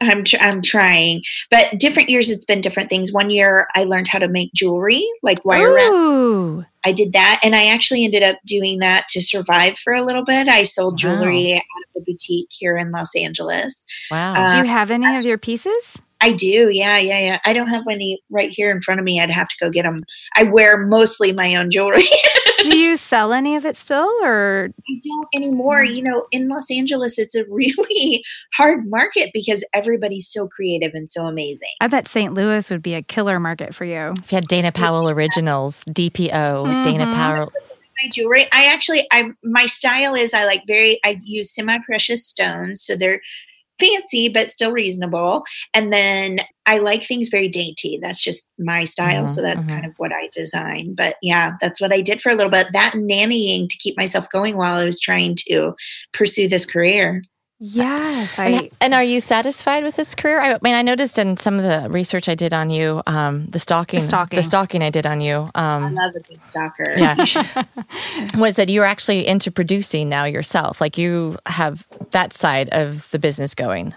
I'm 0.00 0.24
tr- 0.24 0.36
I'm 0.40 0.60
trying, 0.60 1.22
but 1.50 1.78
different 1.78 2.10
years 2.10 2.28
it's 2.30 2.44
been 2.44 2.60
different 2.60 2.90
things. 2.90 3.12
One 3.12 3.30
year 3.30 3.68
I 3.74 3.84
learned 3.84 4.08
how 4.08 4.18
to 4.18 4.28
make 4.28 4.52
jewelry, 4.52 5.04
like 5.22 5.44
wire 5.44 5.72
wrap. 5.72 6.66
I 6.86 6.92
did 6.92 7.12
that, 7.14 7.40
and 7.42 7.54
I 7.56 7.66
actually 7.68 8.04
ended 8.04 8.22
up 8.22 8.36
doing 8.46 8.80
that 8.80 9.08
to 9.08 9.22
survive 9.22 9.78
for 9.78 9.92
a 9.94 10.02
little 10.02 10.24
bit. 10.24 10.48
I 10.48 10.64
sold 10.64 10.94
Wow. 10.94 11.14
jewelry 11.14 11.54
out 11.54 11.62
of 11.96 12.02
a 12.02 12.04
boutique 12.04 12.48
here 12.50 12.76
in 12.76 12.90
Los 12.90 13.14
Angeles. 13.16 13.86
Wow. 14.10 14.34
Uh, 14.34 14.52
Do 14.52 14.58
you 14.58 14.64
have 14.64 14.90
any 14.90 15.16
of 15.16 15.24
your 15.24 15.38
pieces? 15.38 15.98
I 16.24 16.32
do, 16.32 16.70
yeah, 16.70 16.96
yeah, 16.98 17.18
yeah. 17.18 17.38
I 17.44 17.52
don't 17.52 17.68
have 17.68 17.84
any 17.90 18.22
right 18.32 18.50
here 18.50 18.70
in 18.70 18.80
front 18.80 18.98
of 18.98 19.04
me. 19.04 19.20
I'd 19.20 19.30
have 19.30 19.48
to 19.48 19.54
go 19.60 19.70
get 19.70 19.82
them. 19.82 20.04
I 20.34 20.44
wear 20.44 20.78
mostly 20.78 21.32
my 21.32 21.54
own 21.54 21.70
jewelry. 21.70 22.04
Do 22.62 22.78
you 22.78 22.96
sell 22.96 23.34
any 23.34 23.56
of 23.56 23.66
it 23.66 23.76
still 23.76 24.08
or 24.22 24.70
I 24.88 25.00
don't 25.04 25.26
anymore. 25.34 25.82
You 25.84 26.02
know, 26.02 26.26
in 26.30 26.48
Los 26.48 26.70
Angeles, 26.70 27.18
it's 27.18 27.34
a 27.34 27.44
really 27.50 28.24
hard 28.54 28.88
market 28.88 29.30
because 29.34 29.62
everybody's 29.74 30.28
so 30.32 30.48
creative 30.48 30.92
and 30.94 31.10
so 31.10 31.24
amazing. 31.26 31.68
I 31.82 31.88
bet 31.88 32.08
St. 32.08 32.32
Louis 32.32 32.70
would 32.70 32.80
be 32.82 32.94
a 32.94 33.02
killer 33.02 33.38
market 33.38 33.74
for 33.74 33.84
you. 33.84 34.14
if 34.22 34.32
you 34.32 34.36
had 34.36 34.48
Dana 34.48 34.72
Powell 34.72 35.10
Originals, 35.10 35.84
DPO, 35.90 36.84
Dana 36.84 37.04
Mhm. 37.06 37.14
Powell. 37.14 37.52
my 38.02 38.08
jewelry 38.10 38.44
i 38.52 38.64
actually 38.66 39.06
i 39.12 39.30
my 39.44 39.66
style 39.66 40.14
is 40.16 40.34
i 40.34 40.44
like 40.44 40.62
very 40.66 40.98
i 41.04 41.16
use 41.22 41.54
semi-precious 41.54 42.26
stones 42.26 42.82
so 42.82 42.96
they're 42.96 43.20
fancy 43.78 44.28
but 44.28 44.48
still 44.48 44.72
reasonable. 44.72 45.44
And 45.72 45.92
then 45.92 46.38
i 46.66 46.78
like 46.78 47.04
things 47.04 47.28
very 47.28 47.48
dainty. 47.48 47.98
That's 48.00 48.22
just 48.22 48.50
my 48.58 48.84
style. 48.84 49.24
Mhm, 49.24 49.30
so 49.30 49.42
that's 49.42 49.64
mhm. 49.66 49.70
kind 49.70 49.86
of 49.86 49.92
what 49.96 50.12
i 50.12 50.28
design. 50.32 50.94
But 50.94 51.16
yeah 51.22 51.52
that's 51.60 51.80
what 51.80 51.92
i 51.92 52.00
did 52.00 52.22
for 52.22 52.30
a 52.30 52.34
little 52.34 52.50
bit. 52.50 52.68
That 52.72 52.94
nannying 52.94 53.68
to 53.68 53.78
keep 53.78 53.96
myself 53.96 54.28
going 54.30 54.56
while 54.56 54.76
i 54.76 54.84
was 54.84 55.00
trying 55.00 55.36
to 55.48 55.74
pursue 56.12 56.48
this 56.48 56.66
career 56.66 57.22
Yes, 57.60 58.38
I 58.38 58.46
And, 58.46 58.68
and 58.80 58.94
are 58.94 59.02
you 59.02 59.20
satisfied 59.20 59.84
with 59.84 59.96
this 59.96 60.14
career? 60.14 60.40
I 60.40 60.58
mean, 60.60 60.74
I 60.74 60.82
noticed 60.82 61.18
in 61.18 61.36
some 61.36 61.58
of 61.58 61.62
the 61.62 61.88
research 61.88 62.28
I 62.28 62.34
did 62.34 62.52
on 62.52 62.68
you, 62.68 63.00
um, 63.06 63.46
the 63.46 63.58
stalking, 63.58 64.00
The 64.00 64.06
stalking. 64.06 64.36
the 64.36 64.42
stalking 64.42 64.82
I 64.82 64.90
did 64.90 65.06
on 65.06 65.20
you, 65.20 65.48
i 65.54 65.76
um, 65.76 65.94
love 65.94 66.14
a 66.16 66.20
good 66.20 66.40
stalker 66.50 66.84
yeah, 66.96 67.14
was 68.36 68.56
that 68.56 68.68
you're 68.68 68.84
actually 68.84 69.26
into 69.26 69.50
producing 69.50 70.08
now 70.08 70.24
yourself. 70.24 70.80
Like 70.80 70.98
you 70.98 71.38
have 71.46 71.86
that 72.10 72.32
side 72.32 72.68
of 72.72 73.10
the 73.12 73.18
business 73.18 73.54
going. 73.54 73.94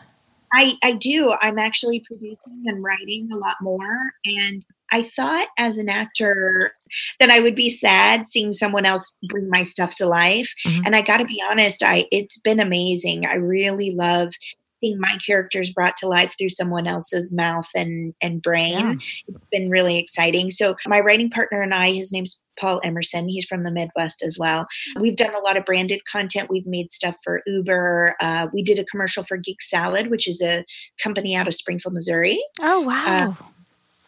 I, 0.53 0.75
I 0.81 0.93
do. 0.93 1.35
I'm 1.41 1.59
actually 1.59 1.99
producing 2.01 2.63
and 2.67 2.83
writing 2.83 3.29
a 3.33 3.37
lot 3.37 3.55
more. 3.61 4.13
And 4.23 4.65
I 4.91 5.01
thought 5.03 5.47
as 5.57 5.77
an 5.77 5.89
actor 5.89 6.73
that 7.19 7.29
I 7.29 7.39
would 7.39 7.55
be 7.55 7.69
sad 7.69 8.27
seeing 8.27 8.51
someone 8.51 8.85
else 8.85 9.15
bring 9.29 9.49
my 9.49 9.63
stuff 9.63 9.95
to 9.95 10.05
life. 10.05 10.51
Mhm. 10.65 10.83
And 10.85 10.95
I 10.95 11.01
got 11.01 11.17
to 11.17 11.25
be 11.25 11.41
honest, 11.49 11.83
I 11.83 12.05
it's 12.11 12.39
been 12.39 12.59
amazing. 12.59 13.25
I 13.25 13.35
really 13.35 13.91
love 13.91 14.33
seeing 14.79 14.99
my 14.99 15.17
characters 15.25 15.73
brought 15.73 15.97
to 15.97 16.07
life 16.07 16.35
through 16.37 16.49
someone 16.51 16.85
else's 16.85 17.33
mouth 17.33 17.67
and 17.75 18.13
and 18.21 18.41
brain. 18.41 18.73
Yeah. 18.79 18.93
It's 19.27 19.45
been 19.51 19.69
really 19.69 19.97
exciting. 19.97 20.51
So 20.51 20.75
my 20.85 20.99
writing 20.99 21.29
partner 21.31 21.61
and 21.61 21.73
I, 21.73 21.93
his 21.93 22.11
name's 22.11 22.43
Paul 22.59 22.81
Emerson. 22.83 23.27
He's 23.27 23.45
from 23.45 23.63
the 23.63 23.71
Midwest 23.71 24.23
as 24.23 24.37
well. 24.39 24.67
We've 24.99 25.15
done 25.15 25.33
a 25.33 25.39
lot 25.39 25.57
of 25.57 25.65
branded 25.65 26.01
content. 26.11 26.49
We've 26.49 26.65
made 26.65 26.91
stuff 26.91 27.15
for 27.23 27.41
Uber. 27.47 28.15
Uh, 28.19 28.47
we 28.53 28.63
did 28.63 28.79
a 28.79 28.85
commercial 28.85 29.23
for 29.23 29.37
Geek 29.37 29.61
Salad, 29.61 30.09
which 30.09 30.27
is 30.27 30.41
a 30.41 30.63
company 31.01 31.35
out 31.35 31.47
of 31.47 31.53
Springfield, 31.55 31.93
Missouri. 31.93 32.39
Oh 32.61 32.81
wow. 32.81 33.35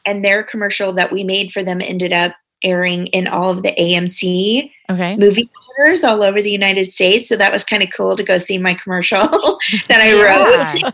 And 0.05 0.23
their 0.23 0.43
commercial 0.43 0.93
that 0.93 1.11
we 1.11 1.23
made 1.23 1.51
for 1.51 1.63
them 1.63 1.81
ended 1.81 2.13
up 2.13 2.33
airing 2.63 3.07
in 3.07 3.27
all 3.27 3.49
of 3.49 3.63
the 3.63 3.73
AMC 3.73 4.71
Okay. 4.89 5.15
movie 5.17 5.49
theaters 5.77 6.03
all 6.03 6.23
over 6.23 6.41
the 6.41 6.51
United 6.51 6.91
States. 6.91 7.29
So 7.29 7.35
that 7.35 7.51
was 7.51 7.63
kind 7.63 7.83
of 7.83 7.91
cool 7.95 8.15
to 8.15 8.23
go 8.23 8.39
see 8.39 8.57
my 8.57 8.73
commercial 8.73 9.19
that 9.87 10.01
I 10.01 10.13
wrote 10.13 10.93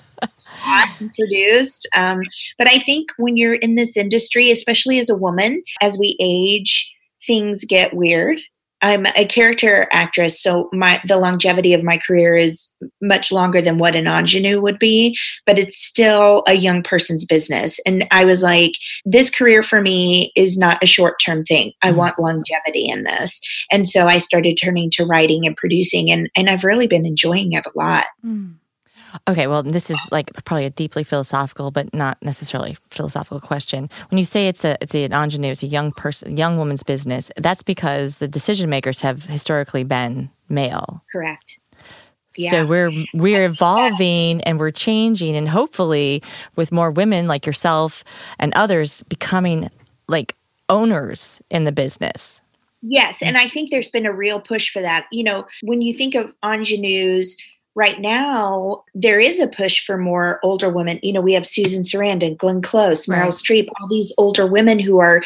and 1.00 1.14
produced. 1.14 1.88
Um, 1.96 2.22
but 2.58 2.68
I 2.68 2.80
think 2.80 3.08
when 3.18 3.38
you're 3.38 3.56
in 3.56 3.76
this 3.76 3.96
industry, 3.96 4.52
especially 4.52 5.00
as 5.00 5.10
a 5.10 5.16
woman, 5.16 5.64
as 5.82 5.98
we 5.98 6.18
age, 6.20 6.94
things 7.26 7.64
get 7.64 7.94
weird. 7.94 8.42
I'm 8.82 9.06
a 9.16 9.26
character 9.26 9.88
actress, 9.92 10.42
so 10.42 10.70
my 10.74 11.02
the 11.08 11.18
longevity 11.18 11.74
of 11.74 11.84
my 11.84 11.98
career 11.98 12.36
is 12.36 12.72
much 13.02 13.32
longer 13.32 13.62
than 13.62 13.78
what 13.78 13.96
an 13.96 14.06
ingenue 14.08 14.62
would 14.62 14.80
be, 14.80 15.18
but 15.46 15.58
it's 15.58 15.78
still 15.78 16.44
a 16.48 16.54
young 16.54 16.84
person's 16.84 17.26
business. 17.26 17.80
And 17.86 18.06
I 18.12 18.26
was 18.26 18.44
like, 18.44 18.74
this 19.06 19.30
career 19.30 19.64
for 19.64 19.82
me 19.82 20.32
is 20.36 20.58
not 20.58 20.84
a 20.84 20.88
short 20.88 21.16
term 21.26 21.44
thing. 21.44 21.72
I 21.82 21.92
Mhm. 21.92 21.96
want 21.96 22.20
longevity 22.20 22.86
in 22.88 23.04
this. 23.04 23.40
And 23.72 23.88
so 23.88 24.08
I 24.08 24.20
started 24.20 24.56
turning 24.62 24.90
to 24.92 25.06
writing 25.06 25.46
and 25.46 25.56
producing, 25.56 26.12
and, 26.12 26.30
and 26.36 26.50
I've 26.50 26.64
really 26.64 26.88
been 26.88 27.06
enjoying 27.06 27.54
it 27.54 27.66
a 27.66 27.78
lot. 27.78 28.06
Mm. 28.26 28.56
Okay, 29.28 29.48
well, 29.48 29.64
this 29.64 29.90
is 29.90 30.00
like 30.12 30.32
probably 30.46 30.66
a 30.66 30.70
deeply 30.70 31.04
philosophical, 31.04 31.72
but 31.72 31.94
not 31.94 32.18
necessarily 32.22 32.78
philosophical 32.90 33.40
question. 33.40 33.90
When 34.10 34.18
you 34.18 34.26
say 34.26 34.48
it's 34.48 34.66
a 34.66 34.78
it's 34.82 34.96
an 34.96 35.14
ingenue, 35.14 35.52
it's 35.52 35.64
a 35.64 35.68
young 35.68 35.92
person, 35.92 36.38
young 36.38 36.58
woman's 36.58 36.84
business. 36.84 37.32
That's 37.38 37.64
because 37.64 38.18
the 38.18 38.28
decision 38.28 38.70
makers 38.70 39.02
have 39.02 39.24
historically 39.24 39.84
been 39.84 40.30
male. 40.50 41.04
Correct. 41.12 41.60
Yeah. 42.38 42.52
So 42.52 42.66
we're 42.66 42.92
we're 43.14 43.46
evolving 43.46 44.42
and 44.42 44.60
we're 44.60 44.72
changing, 44.72 45.36
and 45.36 45.48
hopefully, 45.48 46.22
with 46.56 46.72
more 46.72 46.92
women 46.92 47.28
like 47.28 47.46
yourself 47.46 48.04
and 48.40 48.54
others 48.56 49.04
becoming 49.04 49.70
like 50.08 50.36
owners 50.70 51.42
in 51.50 51.64
the 51.64 51.72
business. 51.72 52.42
Yes, 52.82 53.18
and 53.22 53.38
I 53.38 53.48
think 53.48 53.72
there's 53.72 53.90
been 53.90 54.06
a 54.06 54.14
real 54.14 54.40
push 54.40 54.70
for 54.70 54.82
that. 54.82 55.08
You 55.12 55.24
know, 55.24 55.46
when 55.64 55.82
you 55.82 55.94
think 55.94 56.14
of 56.14 56.32
ingenues 56.44 57.38
right 57.76 58.00
now, 58.00 58.84
there 58.94 59.20
is 59.20 59.40
a 59.40 59.48
push 59.48 59.86
for 59.86 59.98
more 59.98 60.40
older 60.44 60.70
women. 60.70 61.00
You 61.04 61.14
know, 61.14 61.22
we 61.22 61.34
have 61.34 61.46
Susan 61.46 61.84
Sarandon, 61.84 62.38
Glenn 62.38 62.62
Close, 62.62 63.06
Meryl 63.06 63.24
Right. 63.24 63.30
Streep, 63.32 63.68
all 63.80 63.88
these 63.88 64.14
older 64.18 64.48
women 64.48 64.80
who 64.80 65.00
are 65.00 65.22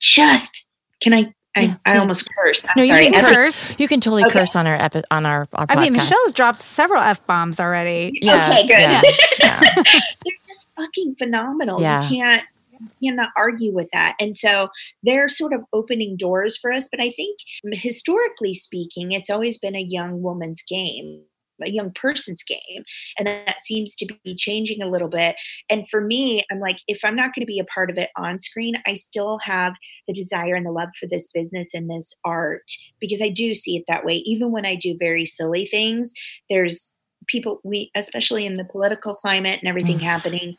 just. 0.00 0.68
Can 1.00 1.14
I? 1.14 1.32
I, 1.58 1.62
Yeah, 1.62 1.74
I 1.86 1.96
almost 1.98 2.28
cursed. 2.34 2.66
I'm 2.68 2.72
No, 2.76 2.82
you 2.84 3.10
can 3.10 3.24
I 3.24 3.34
curse. 3.34 3.78
You 3.80 3.88
can 3.88 3.98
totally 4.00 4.24
Okay. 4.24 4.40
curse 4.40 4.54
on 4.56 4.66
our 4.66 4.74
epi- 4.76 5.02
on 5.10 5.24
our, 5.24 5.48
our 5.54 5.64
I 5.70 5.80
mean, 5.80 5.94
podcast. 5.94 5.96
Michelle's 6.10 6.32
dropped 6.32 6.60
several 6.60 7.00
f 7.00 7.26
bombs 7.26 7.58
already. 7.60 8.10
Yeah, 8.20 8.46
Okay, 8.50 8.62
good. 8.62 8.68
yeah, 8.78 9.02
yeah. 9.40 9.60
they're 9.82 10.34
just 10.46 10.68
fucking 10.76 11.14
phenomenal. 11.16 11.80
Yeah. 11.80 12.02
You 12.02 12.16
can't 12.18 12.42
you 13.00 13.10
cannot 13.10 13.30
argue 13.38 13.72
with 13.72 13.88
that. 13.94 14.16
And 14.20 14.36
so 14.36 14.68
they're 15.02 15.30
sort 15.30 15.54
of 15.54 15.62
opening 15.72 16.18
doors 16.18 16.58
for 16.58 16.70
us. 16.70 16.88
But 16.90 17.00
I 17.00 17.08
think 17.10 17.38
historically 17.72 18.52
speaking, 18.52 19.12
it's 19.12 19.30
always 19.30 19.56
been 19.56 19.74
a 19.74 19.80
young 19.80 20.20
woman's 20.20 20.60
game. 20.60 21.22
A 21.62 21.70
young 21.70 21.92
person's 21.92 22.42
game, 22.42 22.84
and 23.18 23.26
that 23.26 23.60
seems 23.60 23.94
to 23.96 24.06
be 24.24 24.34
changing 24.34 24.82
a 24.82 24.88
little 24.88 25.08
bit. 25.08 25.36
And 25.70 25.88
for 25.88 26.00
me, 26.00 26.44
I'm 26.50 26.60
like, 26.60 26.78
if 26.86 26.98
I'm 27.04 27.16
not 27.16 27.34
going 27.34 27.42
to 27.42 27.46
be 27.46 27.58
a 27.58 27.64
part 27.64 27.90
of 27.90 27.98
it 27.98 28.10
on 28.16 28.38
screen, 28.38 28.74
I 28.86 28.94
still 28.94 29.38
have 29.44 29.74
the 30.06 30.12
desire 30.12 30.54
and 30.54 30.66
the 30.66 30.70
love 30.70 30.90
for 30.98 31.06
this 31.06 31.28
business 31.28 31.74
and 31.74 31.88
this 31.88 32.14
art 32.24 32.70
because 33.00 33.22
I 33.22 33.28
do 33.28 33.54
see 33.54 33.76
it 33.76 33.84
that 33.88 34.04
way. 34.04 34.16
Even 34.26 34.52
when 34.52 34.66
I 34.66 34.74
do 34.74 34.96
very 34.98 35.26
silly 35.26 35.66
things, 35.66 36.12
there's 36.50 36.94
people 37.26 37.60
we 37.64 37.90
especially 37.96 38.46
in 38.46 38.56
the 38.56 38.64
political 38.64 39.12
climate 39.12 39.58
and 39.60 39.68
everything 39.68 39.98
happening 39.98 40.56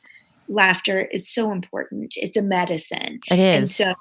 laughter 0.49 1.01
is 1.11 1.29
so 1.29 1.51
important. 1.51 2.13
It's 2.15 2.37
a 2.37 2.41
medicine. 2.41 3.19
It 3.29 3.39
and 3.39 3.69
so 3.69 3.93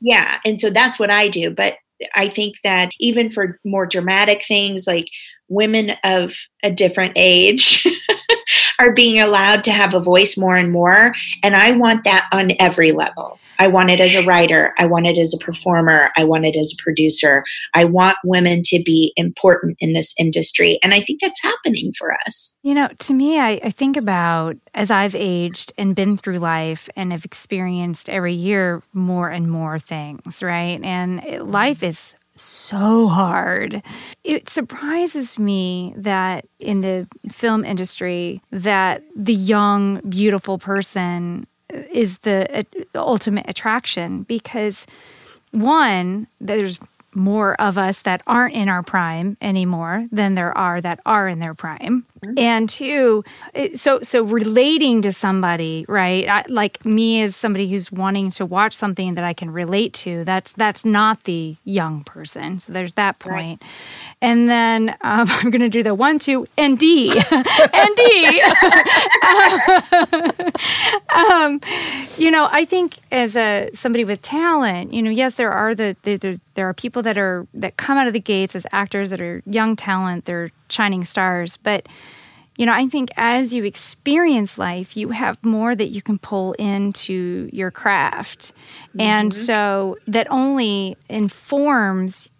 yeah 0.00 0.38
and 0.44 0.58
so 0.58 0.70
that's 0.70 0.98
what 0.98 1.10
i 1.10 1.28
do. 1.28 1.50
But 1.50 1.76
i 2.14 2.28
think 2.28 2.56
that 2.64 2.90
even 2.98 3.30
for 3.30 3.58
more 3.64 3.86
dramatic 3.86 4.44
things 4.46 4.86
like 4.86 5.08
women 5.48 5.92
of 6.04 6.34
a 6.62 6.70
different 6.70 7.12
age 7.16 7.86
are 8.78 8.94
being 8.94 9.20
allowed 9.20 9.64
to 9.64 9.72
have 9.72 9.94
a 9.94 10.00
voice 10.00 10.36
more 10.36 10.56
and 10.56 10.72
more. 10.72 11.14
And 11.42 11.54
I 11.54 11.72
want 11.72 12.04
that 12.04 12.28
on 12.32 12.52
every 12.58 12.92
level. 12.92 13.38
I 13.58 13.68
want 13.68 13.90
it 13.90 14.00
as 14.00 14.14
a 14.14 14.24
writer. 14.24 14.74
I 14.78 14.86
want 14.86 15.06
it 15.06 15.18
as 15.18 15.32
a 15.32 15.44
performer. 15.44 16.10
I 16.16 16.24
want 16.24 16.44
it 16.44 16.56
as 16.56 16.74
a 16.74 16.82
producer. 16.82 17.44
I 17.72 17.84
want 17.84 18.16
women 18.24 18.62
to 18.64 18.82
be 18.84 19.12
important 19.16 19.76
in 19.80 19.92
this 19.92 20.14
industry. 20.18 20.78
And 20.82 20.92
I 20.92 21.00
think 21.00 21.20
that's 21.20 21.42
happening 21.42 21.92
for 21.96 22.12
us. 22.26 22.58
You 22.62 22.74
know, 22.74 22.88
to 22.98 23.14
me, 23.14 23.38
I, 23.38 23.60
I 23.62 23.70
think 23.70 23.96
about 23.96 24.56
as 24.74 24.90
I've 24.90 25.14
aged 25.14 25.72
and 25.78 25.94
been 25.94 26.16
through 26.16 26.38
life 26.38 26.88
and 26.96 27.12
have 27.12 27.24
experienced 27.24 28.08
every 28.08 28.34
year 28.34 28.82
more 28.92 29.30
and 29.30 29.48
more 29.50 29.78
things, 29.78 30.42
right? 30.42 30.82
And 30.82 31.50
life 31.50 31.78
mm-hmm. 31.78 31.86
is 31.86 32.16
so 32.36 33.08
hard. 33.08 33.82
It 34.24 34.48
surprises 34.48 35.38
me 35.38 35.94
that 35.96 36.46
in 36.58 36.80
the 36.80 37.06
film 37.30 37.64
industry 37.64 38.42
that 38.50 39.02
the 39.14 39.34
young 39.34 40.00
beautiful 40.08 40.58
person 40.58 41.46
is 41.70 42.18
the, 42.18 42.66
uh, 42.94 42.98
ultimate 42.98 43.46
attraction 43.48 44.22
because 44.24 44.86
one 45.50 46.26
there's 46.40 46.78
more 47.14 47.54
of 47.60 47.78
us 47.78 48.02
that 48.02 48.22
aren't 48.26 48.54
in 48.54 48.68
our 48.68 48.82
prime 48.82 49.36
anymore 49.40 50.04
than 50.10 50.34
there 50.34 50.56
are 50.56 50.80
that 50.80 51.00
are 51.06 51.28
in 51.28 51.38
their 51.38 51.54
prime 51.54 52.04
mm-hmm. 52.24 52.38
and 52.38 52.68
two 52.68 53.24
so 53.74 54.00
so 54.02 54.22
relating 54.22 55.02
to 55.02 55.12
somebody 55.12 55.84
right 55.88 56.28
I, 56.28 56.44
like 56.48 56.84
me 56.84 57.22
as 57.22 57.36
somebody 57.36 57.68
who's 57.70 57.90
wanting 57.92 58.30
to 58.32 58.46
watch 58.46 58.74
something 58.74 59.14
that 59.14 59.24
i 59.24 59.32
can 59.32 59.50
relate 59.50 59.92
to 59.94 60.24
that's 60.24 60.52
that's 60.52 60.84
not 60.84 61.24
the 61.24 61.56
young 61.64 62.04
person 62.04 62.60
so 62.60 62.72
there's 62.72 62.94
that 62.94 63.18
point. 63.18 63.62
Right. 63.62 63.70
and 64.20 64.48
then 64.48 64.90
um, 65.02 65.26
i'm 65.30 65.50
going 65.50 65.60
to 65.60 65.68
do 65.68 65.82
the 65.82 65.94
one 65.94 66.18
two 66.18 66.46
and 66.56 66.78
d 66.78 67.10
and 67.72 67.96
d 67.96 68.42
um, 71.14 71.60
you 72.16 72.30
know 72.30 72.48
i 72.50 72.64
think 72.68 72.98
as 73.12 73.36
a 73.36 73.70
somebody 73.72 74.04
with 74.04 74.22
talent 74.22 74.92
you 74.92 75.02
know 75.02 75.10
yes 75.10 75.34
there 75.36 75.52
are 75.52 75.74
the 75.74 75.96
there, 76.02 76.36
there 76.54 76.68
are 76.68 76.74
people 76.74 77.02
that 77.02 77.18
are 77.18 77.46
that 77.54 77.76
come 77.76 77.98
out 77.98 78.06
of 78.06 78.12
the 78.12 78.20
gates 78.20 78.54
as 78.54 78.66
actors 78.72 79.10
that 79.10 79.20
are 79.20 79.42
young 79.46 79.76
talent 79.76 80.24
they're 80.24 80.50
shining 80.74 81.04
stars 81.04 81.56
but 81.56 81.86
you 82.56 82.66
know 82.66 82.72
i 82.72 82.86
think 82.86 83.10
as 83.16 83.54
you 83.54 83.64
experience 83.64 84.58
life 84.58 84.96
you 84.96 85.10
have 85.10 85.42
more 85.44 85.74
that 85.74 85.88
you 85.88 86.02
can 86.02 86.18
pull 86.18 86.52
into 86.54 87.48
your 87.52 87.70
craft 87.70 88.52
mm-hmm. 88.88 89.00
and 89.00 89.34
so 89.34 89.96
that 90.06 90.26
only 90.30 90.96
informs 91.08 92.30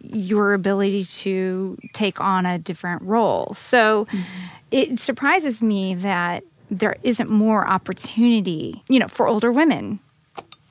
your 0.00 0.52
ability 0.52 1.04
to 1.04 1.78
take 1.92 2.20
on 2.20 2.44
a 2.44 2.58
different 2.58 3.00
role 3.02 3.54
so 3.54 4.04
mm-hmm. 4.06 4.22
it 4.70 5.00
surprises 5.00 5.62
me 5.62 5.94
that 5.94 6.44
there 6.70 6.96
isn't 7.02 7.30
more 7.30 7.66
opportunity 7.66 8.82
you 8.88 8.98
know 8.98 9.08
for 9.08 9.28
older 9.28 9.52
women 9.52 10.00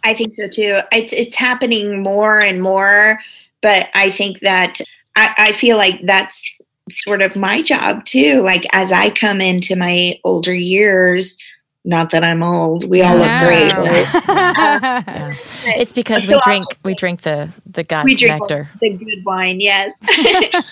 I 0.03 0.13
think 0.13 0.35
so 0.35 0.47
too. 0.47 0.81
It's 0.91 1.13
it's 1.13 1.35
happening 1.35 2.03
more 2.03 2.39
and 2.39 2.61
more, 2.61 3.19
but 3.61 3.89
I 3.93 4.11
think 4.11 4.41
that 4.41 4.79
I, 5.15 5.33
I 5.37 5.51
feel 5.53 5.77
like 5.77 6.01
that's 6.03 6.43
sort 6.89 7.21
of 7.21 7.35
my 7.35 7.61
job 7.61 8.05
too. 8.05 8.41
Like 8.41 8.65
as 8.73 8.91
I 8.91 9.09
come 9.09 9.41
into 9.41 9.75
my 9.75 10.19
older 10.23 10.53
years, 10.53 11.37
not 11.85 12.11
that 12.11 12.23
I'm 12.23 12.43
old. 12.43 12.89
We 12.89 13.01
all 13.01 13.17
look 13.17 13.39
great. 13.41 13.73
Right? 13.73 14.07
yeah. 14.27 15.33
It's 15.65 15.93
because 15.93 16.27
we 16.27 16.39
drink 16.43 16.65
we 16.83 16.95
drink 16.95 17.21
the 17.21 17.49
the 17.65 17.83
God's 17.83 18.05
we 18.05 18.15
drink 18.15 18.41
nectar. 18.41 18.69
The 18.79 18.91
good 18.97 19.23
wine, 19.25 19.59
yes. 19.59 19.93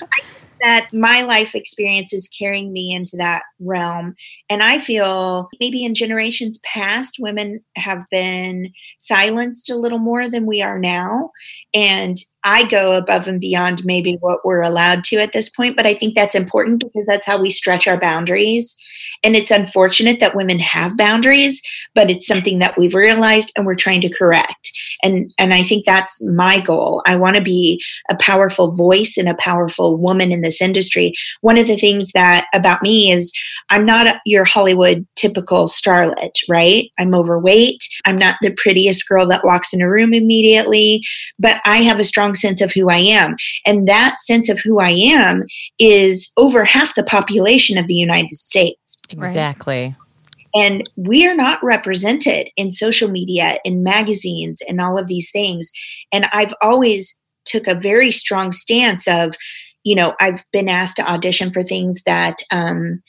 that 0.62 0.90
my 0.94 1.22
life 1.24 1.56
experience 1.56 2.14
is 2.14 2.28
carrying 2.28 2.72
me 2.72 2.94
into 2.94 3.18
that 3.18 3.44
realm. 3.60 4.16
And 4.50 4.62
I 4.62 4.80
feel 4.80 5.50
maybe 5.60 5.84
in 5.84 5.96
generations 5.96 6.60
past, 6.64 7.18
women 7.20 7.62
have 7.76 8.04
been 8.12 8.72
silenced 9.00 9.70
a 9.70 9.76
little 9.76 10.00
more 10.00 10.28
than 10.30 10.46
we 10.46 10.62
are 10.62 10.80
now. 10.80 11.32
And 11.74 12.18
I 12.44 12.68
go 12.68 12.98
above 12.98 13.28
and 13.28 13.40
beyond 13.40 13.86
maybe 13.86 14.18
what 14.20 14.46
we're 14.46 14.62
allowed 14.62 15.04
to 15.06 15.18
at 15.18 15.34
this 15.34 15.50
point. 15.50 15.76
But 15.76 15.88
I 15.88 15.94
think 15.94 16.16
that's 16.16 16.36
important 16.36 16.82
because 16.82 17.06
that's 17.06 17.26
how 17.26 17.42
we 17.42 17.50
stretch 17.50 17.88
our 17.88 18.00
boundaries. 18.00 18.80
And 19.24 19.36
it's 19.36 19.52
unfortunate 19.52 20.20
that 20.20 20.36
women 20.36 20.60
have 20.60 20.98
boundaries, 20.98 21.62
but 21.94 22.10
it's 22.10 22.28
something 22.28 22.60
that 22.60 22.78
we've 22.78 22.96
realized 22.96 23.52
and 23.56 23.66
we're 23.66 23.76
trying 23.76 24.02
to 24.02 24.10
correct. 24.10 24.61
And, 25.04 25.34
and 25.38 25.54
I 25.54 25.64
think 25.64 25.86
that's 25.86 26.22
my 26.24 26.60
goal. 26.60 27.02
I 27.06 27.16
want 27.16 27.36
to 27.36 27.42
be 27.42 27.82
a 28.10 28.16
powerful 28.16 28.74
voice 28.74 29.18
and 29.18 29.28
a 29.28 29.36
powerful 29.36 29.98
woman 29.98 30.32
in 30.32 30.42
this 30.42 30.62
industry. 30.62 31.14
One 31.42 31.58
of 31.58 31.68
the 31.68 31.78
things 31.78 32.12
that 32.14 32.48
about 32.54 32.82
me 32.82 33.12
is 33.12 33.32
I'm 33.70 33.86
not 33.86 34.18
your 34.26 34.44
Hollywood 34.44 35.06
typical 35.16 35.68
starlet, 35.68 36.36
right? 36.50 36.90
I'm 37.00 37.16
overweight. 37.16 37.88
I'm 38.06 38.18
not 38.18 38.38
the 38.42 38.52
prettiest 38.52 39.08
girl 39.08 39.26
that 39.28 39.46
walks 39.46 39.74
in 39.74 39.82
a 39.82 39.90
room 39.90 40.14
immediately, 40.14 41.02
but 41.40 41.62
I 41.64 41.78
have 41.78 42.00
a 42.00 42.04
strong 42.04 42.36
sense 42.36 42.62
of 42.62 42.72
who 42.72 42.90
I 42.90 42.98
am. 42.98 43.36
And 43.66 43.88
that 43.88 44.18
sense 44.20 44.50
of 44.50 44.60
who 44.60 44.80
I 44.80 44.90
am 44.90 45.46
is 45.80 46.32
over 46.38 46.66
half 46.66 46.96
the 46.96 47.04
population 47.04 47.78
of 47.78 47.88
the 47.88 47.94
United 47.94 48.36
States. 48.36 49.00
Exactly. 49.10 49.96
And 50.54 50.84
we 50.96 51.28
are 51.28 51.36
not 51.36 51.64
represented 51.64 52.50
in 52.58 52.72
social 52.72 53.10
media, 53.10 53.58
in 53.64 53.84
magazines, 53.84 54.62
and 54.68 54.82
all 54.82 54.98
of 54.98 55.08
these 55.08 55.32
things. 55.32 55.72
And 56.12 56.26
I've 56.32 56.54
always 56.62 57.22
took 57.46 57.68
a 57.68 57.80
very 57.80 58.12
strong 58.12 58.52
stance 58.52 59.08
of, 59.08 59.36
you 59.84 59.96
know, 59.96 60.14
I've 60.20 60.44
been 60.52 60.70
asked 60.70 60.98
to 60.98 61.10
audition 61.10 61.52
for 61.52 61.64
things 61.64 62.04
that 62.06 62.38
um, 62.52 63.02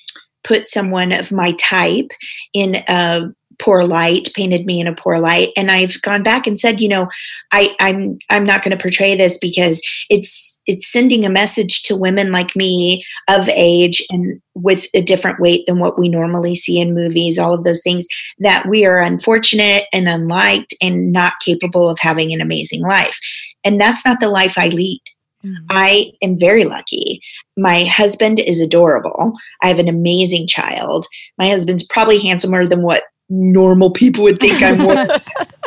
put 0.44 0.66
someone 0.66 1.12
of 1.12 1.32
my 1.32 1.52
type 1.52 2.10
in 2.52 2.76
a 2.88 3.28
poor 3.58 3.84
light 3.84 4.28
painted 4.34 4.66
me 4.66 4.80
in 4.80 4.86
a 4.86 4.94
poor 4.94 5.18
light 5.18 5.50
and 5.56 5.70
i've 5.70 6.00
gone 6.02 6.22
back 6.22 6.46
and 6.46 6.58
said 6.58 6.80
you 6.80 6.88
know 6.88 7.06
i 7.52 7.74
i'm 7.80 8.18
i'm 8.30 8.44
not 8.44 8.64
going 8.64 8.76
to 8.76 8.82
portray 8.82 9.14
this 9.14 9.38
because 9.38 9.82
it's 10.08 10.51
it's 10.66 10.90
sending 10.90 11.24
a 11.24 11.30
message 11.30 11.82
to 11.82 11.96
women 11.96 12.30
like 12.30 12.54
me 12.54 13.04
of 13.28 13.48
age 13.50 14.04
and 14.10 14.40
with 14.54 14.86
a 14.94 15.02
different 15.02 15.40
weight 15.40 15.64
than 15.66 15.78
what 15.78 15.98
we 15.98 16.08
normally 16.08 16.54
see 16.54 16.80
in 16.80 16.94
movies 16.94 17.38
all 17.38 17.54
of 17.54 17.64
those 17.64 17.82
things 17.82 18.06
that 18.38 18.66
we 18.68 18.84
are 18.84 19.00
unfortunate 19.00 19.84
and 19.92 20.08
unliked 20.08 20.74
and 20.80 21.12
not 21.12 21.34
capable 21.44 21.88
of 21.88 21.98
having 22.00 22.32
an 22.32 22.40
amazing 22.40 22.82
life 22.82 23.18
and 23.64 23.80
that's 23.80 24.04
not 24.04 24.20
the 24.20 24.28
life 24.28 24.56
i 24.56 24.68
lead 24.68 25.00
Mm-hmm. 25.44 25.64
I 25.70 26.12
am 26.22 26.38
very 26.38 26.64
lucky. 26.64 27.20
My 27.56 27.84
husband 27.84 28.38
is 28.38 28.60
adorable. 28.60 29.32
I 29.62 29.68
have 29.68 29.78
an 29.78 29.88
amazing 29.88 30.46
child. 30.46 31.06
My 31.38 31.48
husband's 31.48 31.84
probably 31.84 32.20
handsomer 32.20 32.66
than 32.66 32.82
what 32.82 33.04
normal 33.28 33.90
people 33.90 34.22
would 34.24 34.38
think 34.40 34.62
I'm 34.62 34.86
worth. 34.86 35.28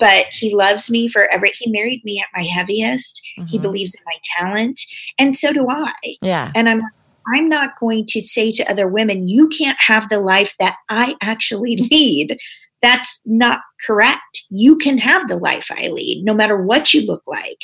but 0.00 0.26
he 0.32 0.54
loves 0.54 0.90
me 0.90 1.08
for 1.08 1.30
every 1.30 1.52
he 1.54 1.70
married 1.70 2.02
me 2.04 2.20
at 2.20 2.26
my 2.34 2.44
heaviest. 2.44 3.20
Mm-hmm. 3.38 3.46
He 3.46 3.58
believes 3.58 3.94
in 3.94 4.02
my 4.06 4.16
talent. 4.36 4.80
And 5.18 5.36
so 5.36 5.52
do 5.52 5.68
I. 5.68 5.92
Yeah. 6.22 6.50
And 6.54 6.68
I'm 6.68 6.80
I'm 7.34 7.48
not 7.48 7.78
going 7.78 8.06
to 8.08 8.22
say 8.22 8.50
to 8.52 8.70
other 8.70 8.88
women, 8.88 9.28
you 9.28 9.48
can't 9.48 9.78
have 9.78 10.08
the 10.08 10.20
life 10.20 10.54
that 10.58 10.76
I 10.88 11.16
actually 11.20 11.76
lead. 11.76 12.38
That's 12.82 13.20
not 13.26 13.60
correct. 13.86 14.44
You 14.48 14.78
can 14.78 14.98
have 14.98 15.28
the 15.28 15.36
life 15.36 15.68
I 15.70 15.88
lead, 15.88 16.24
no 16.24 16.34
matter 16.34 16.60
what 16.60 16.94
you 16.94 17.06
look 17.06 17.22
like. 17.26 17.62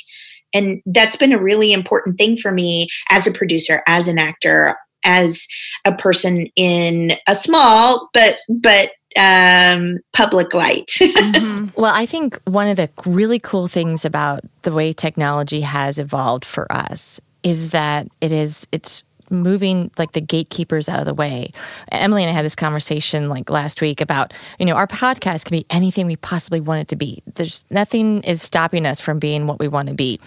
And 0.52 0.82
that's 0.86 1.16
been 1.16 1.32
a 1.32 1.42
really 1.42 1.72
important 1.72 2.18
thing 2.18 2.36
for 2.36 2.52
me 2.52 2.88
as 3.10 3.26
a 3.26 3.32
producer, 3.32 3.82
as 3.86 4.08
an 4.08 4.18
actor, 4.18 4.76
as 5.04 5.46
a 5.84 5.94
person 5.94 6.48
in 6.56 7.12
a 7.26 7.34
small 7.34 8.10
but 8.12 8.38
but 8.60 8.90
um, 9.16 9.98
public 10.12 10.54
light. 10.54 10.86
mm-hmm. 11.00 11.80
Well, 11.80 11.92
I 11.94 12.06
think 12.06 12.40
one 12.44 12.68
of 12.68 12.76
the 12.76 12.90
really 13.04 13.38
cool 13.38 13.68
things 13.68 14.04
about 14.04 14.40
the 14.62 14.72
way 14.72 14.92
technology 14.92 15.60
has 15.60 15.98
evolved 15.98 16.44
for 16.44 16.70
us 16.70 17.20
is 17.42 17.70
that 17.70 18.08
it 18.20 18.32
is 18.32 18.66
it's 18.72 19.04
moving 19.30 19.90
like 19.98 20.12
the 20.12 20.20
gatekeepers 20.20 20.88
out 20.88 20.98
of 20.98 21.04
the 21.04 21.14
way. 21.14 21.50
Emily 21.90 22.22
and 22.22 22.30
I 22.30 22.32
had 22.32 22.44
this 22.44 22.54
conversation 22.54 23.28
like 23.28 23.50
last 23.50 23.80
week 23.80 24.00
about, 24.00 24.32
you 24.58 24.66
know, 24.66 24.74
our 24.74 24.86
podcast 24.86 25.44
can 25.44 25.56
be 25.56 25.66
anything 25.70 26.06
we 26.06 26.16
possibly 26.16 26.60
want 26.60 26.80
it 26.80 26.88
to 26.88 26.96
be. 26.96 27.22
There's 27.34 27.64
nothing 27.70 28.22
is 28.22 28.42
stopping 28.42 28.86
us 28.86 29.00
from 29.00 29.18
being 29.18 29.46
what 29.46 29.58
we 29.58 29.68
want 29.68 29.88
to 29.88 29.94
be. 29.94 30.20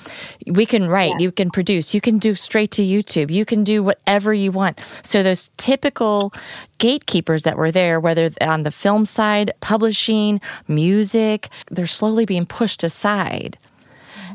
We 0.47 0.65
can 0.65 0.87
write, 0.87 1.13
yes. 1.13 1.21
you 1.21 1.31
can 1.31 1.51
produce, 1.51 1.93
you 1.93 2.01
can 2.01 2.19
do 2.19 2.35
straight 2.35 2.71
to 2.71 2.83
YouTube, 2.83 3.31
you 3.31 3.45
can 3.45 3.63
do 3.63 3.83
whatever 3.83 4.33
you 4.33 4.51
want. 4.51 4.79
So 5.03 5.23
those 5.23 5.51
typical 5.57 6.33
gatekeepers 6.77 7.43
that 7.43 7.57
were 7.57 7.71
there, 7.71 7.99
whether 7.99 8.31
on 8.41 8.63
the 8.63 8.71
film 8.71 9.05
side, 9.05 9.51
publishing, 9.59 10.41
music, 10.67 11.49
they're 11.69 11.87
slowly 11.87 12.25
being 12.25 12.45
pushed 12.45 12.83
aside. 12.83 13.57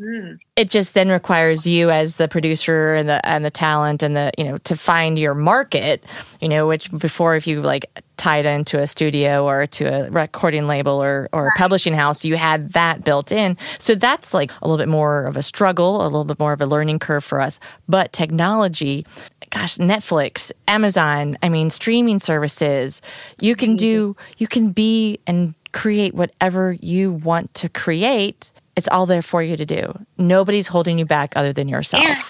Mm-hmm. 0.00 0.34
It 0.56 0.70
just 0.70 0.94
then 0.94 1.08
requires 1.08 1.66
you 1.66 1.90
as 1.90 2.16
the 2.16 2.28
producer 2.28 2.94
and 2.94 3.08
the 3.08 3.26
and 3.26 3.44
the 3.44 3.50
talent 3.50 4.02
and 4.02 4.16
the 4.16 4.30
you 4.38 4.44
know 4.44 4.58
to 4.58 4.76
find 4.76 5.18
your 5.18 5.34
market. 5.34 6.04
You 6.40 6.48
know, 6.48 6.66
which 6.66 6.90
before 6.92 7.34
if 7.34 7.46
you 7.46 7.62
like 7.62 7.86
tied 8.16 8.46
into 8.46 8.80
a 8.80 8.86
studio 8.86 9.44
or 9.44 9.66
to 9.66 9.84
a 9.84 10.10
recording 10.10 10.66
label 10.66 11.02
or 11.02 11.28
or 11.32 11.48
a 11.48 11.58
publishing 11.58 11.94
house, 11.94 12.24
you 12.24 12.36
had 12.36 12.72
that 12.72 13.04
built 13.04 13.32
in. 13.32 13.56
So 13.78 13.94
that's 13.94 14.34
like 14.34 14.50
a 14.62 14.68
little 14.68 14.78
bit 14.78 14.88
more 14.88 15.26
of 15.26 15.36
a 15.36 15.42
struggle, 15.42 16.02
a 16.02 16.04
little 16.04 16.24
bit 16.24 16.38
more 16.38 16.52
of 16.52 16.60
a 16.60 16.66
learning 16.66 16.98
curve 16.98 17.24
for 17.24 17.40
us. 17.40 17.58
But 17.88 18.12
technology 18.12 19.04
gosh, 19.54 19.76
Netflix, 19.76 20.50
Amazon, 20.66 21.38
I 21.40 21.48
mean, 21.48 21.70
streaming 21.70 22.18
services. 22.18 23.00
You 23.40 23.54
can 23.54 23.76
do, 23.76 24.16
you 24.38 24.48
can 24.48 24.72
be 24.72 25.20
and 25.28 25.54
create 25.72 26.14
whatever 26.14 26.76
you 26.80 27.12
want 27.12 27.54
to 27.54 27.68
create. 27.68 28.52
It's 28.76 28.88
all 28.88 29.06
there 29.06 29.22
for 29.22 29.42
you 29.42 29.56
to 29.56 29.64
do. 29.64 29.94
Nobody's 30.18 30.68
holding 30.68 30.98
you 30.98 31.04
back 31.04 31.32
other 31.36 31.52
than 31.52 31.68
yourself. 31.68 32.02
Yeah. 32.02 32.20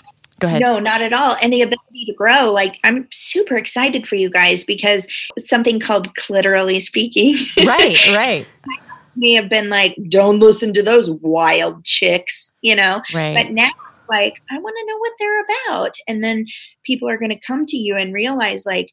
Go 0.41 0.49
ahead. 0.49 0.61
No, 0.61 0.79
not 0.79 1.01
at 1.01 1.13
all. 1.13 1.37
And 1.41 1.53
the 1.53 1.63
ability 1.63 2.05
to 2.07 2.13
grow. 2.13 2.51
Like, 2.51 2.79
I'm 2.85 3.09
super 3.13 3.57
excited 3.57 4.09
for 4.09 4.17
you 4.17 4.29
guys 4.29 4.65
because 4.65 5.07
something 5.39 5.79
called 5.79 6.15
clitorally 6.17 6.83
speaking 6.83 7.37
Right, 7.65 7.99
right, 8.09 8.47
may 9.17 9.33
have 9.33 9.49
been 9.49 9.71
like, 9.71 9.97
don't 10.09 10.41
listen 10.41 10.73
to 10.75 10.83
those 10.83 11.11
wild 11.11 11.85
chicks, 11.85 12.55
you 12.63 12.75
know? 12.75 13.01
right. 13.15 13.35
But 13.35 13.53
now 13.53 13.71
it's 13.87 14.09
like, 14.09 14.43
I 14.51 14.59
want 14.59 14.77
to 14.77 14.87
know 14.87 14.99
what 14.99 15.13
they're 15.19 15.45
about. 15.45 15.95
And 16.09 16.25
then 16.25 16.47
people 16.85 17.09
are 17.09 17.19
going 17.19 17.31
to 17.31 17.41
come 17.47 17.65
to 17.67 17.77
you 17.77 17.97
and 17.97 18.13
realize, 18.13 18.67
like, 18.67 18.91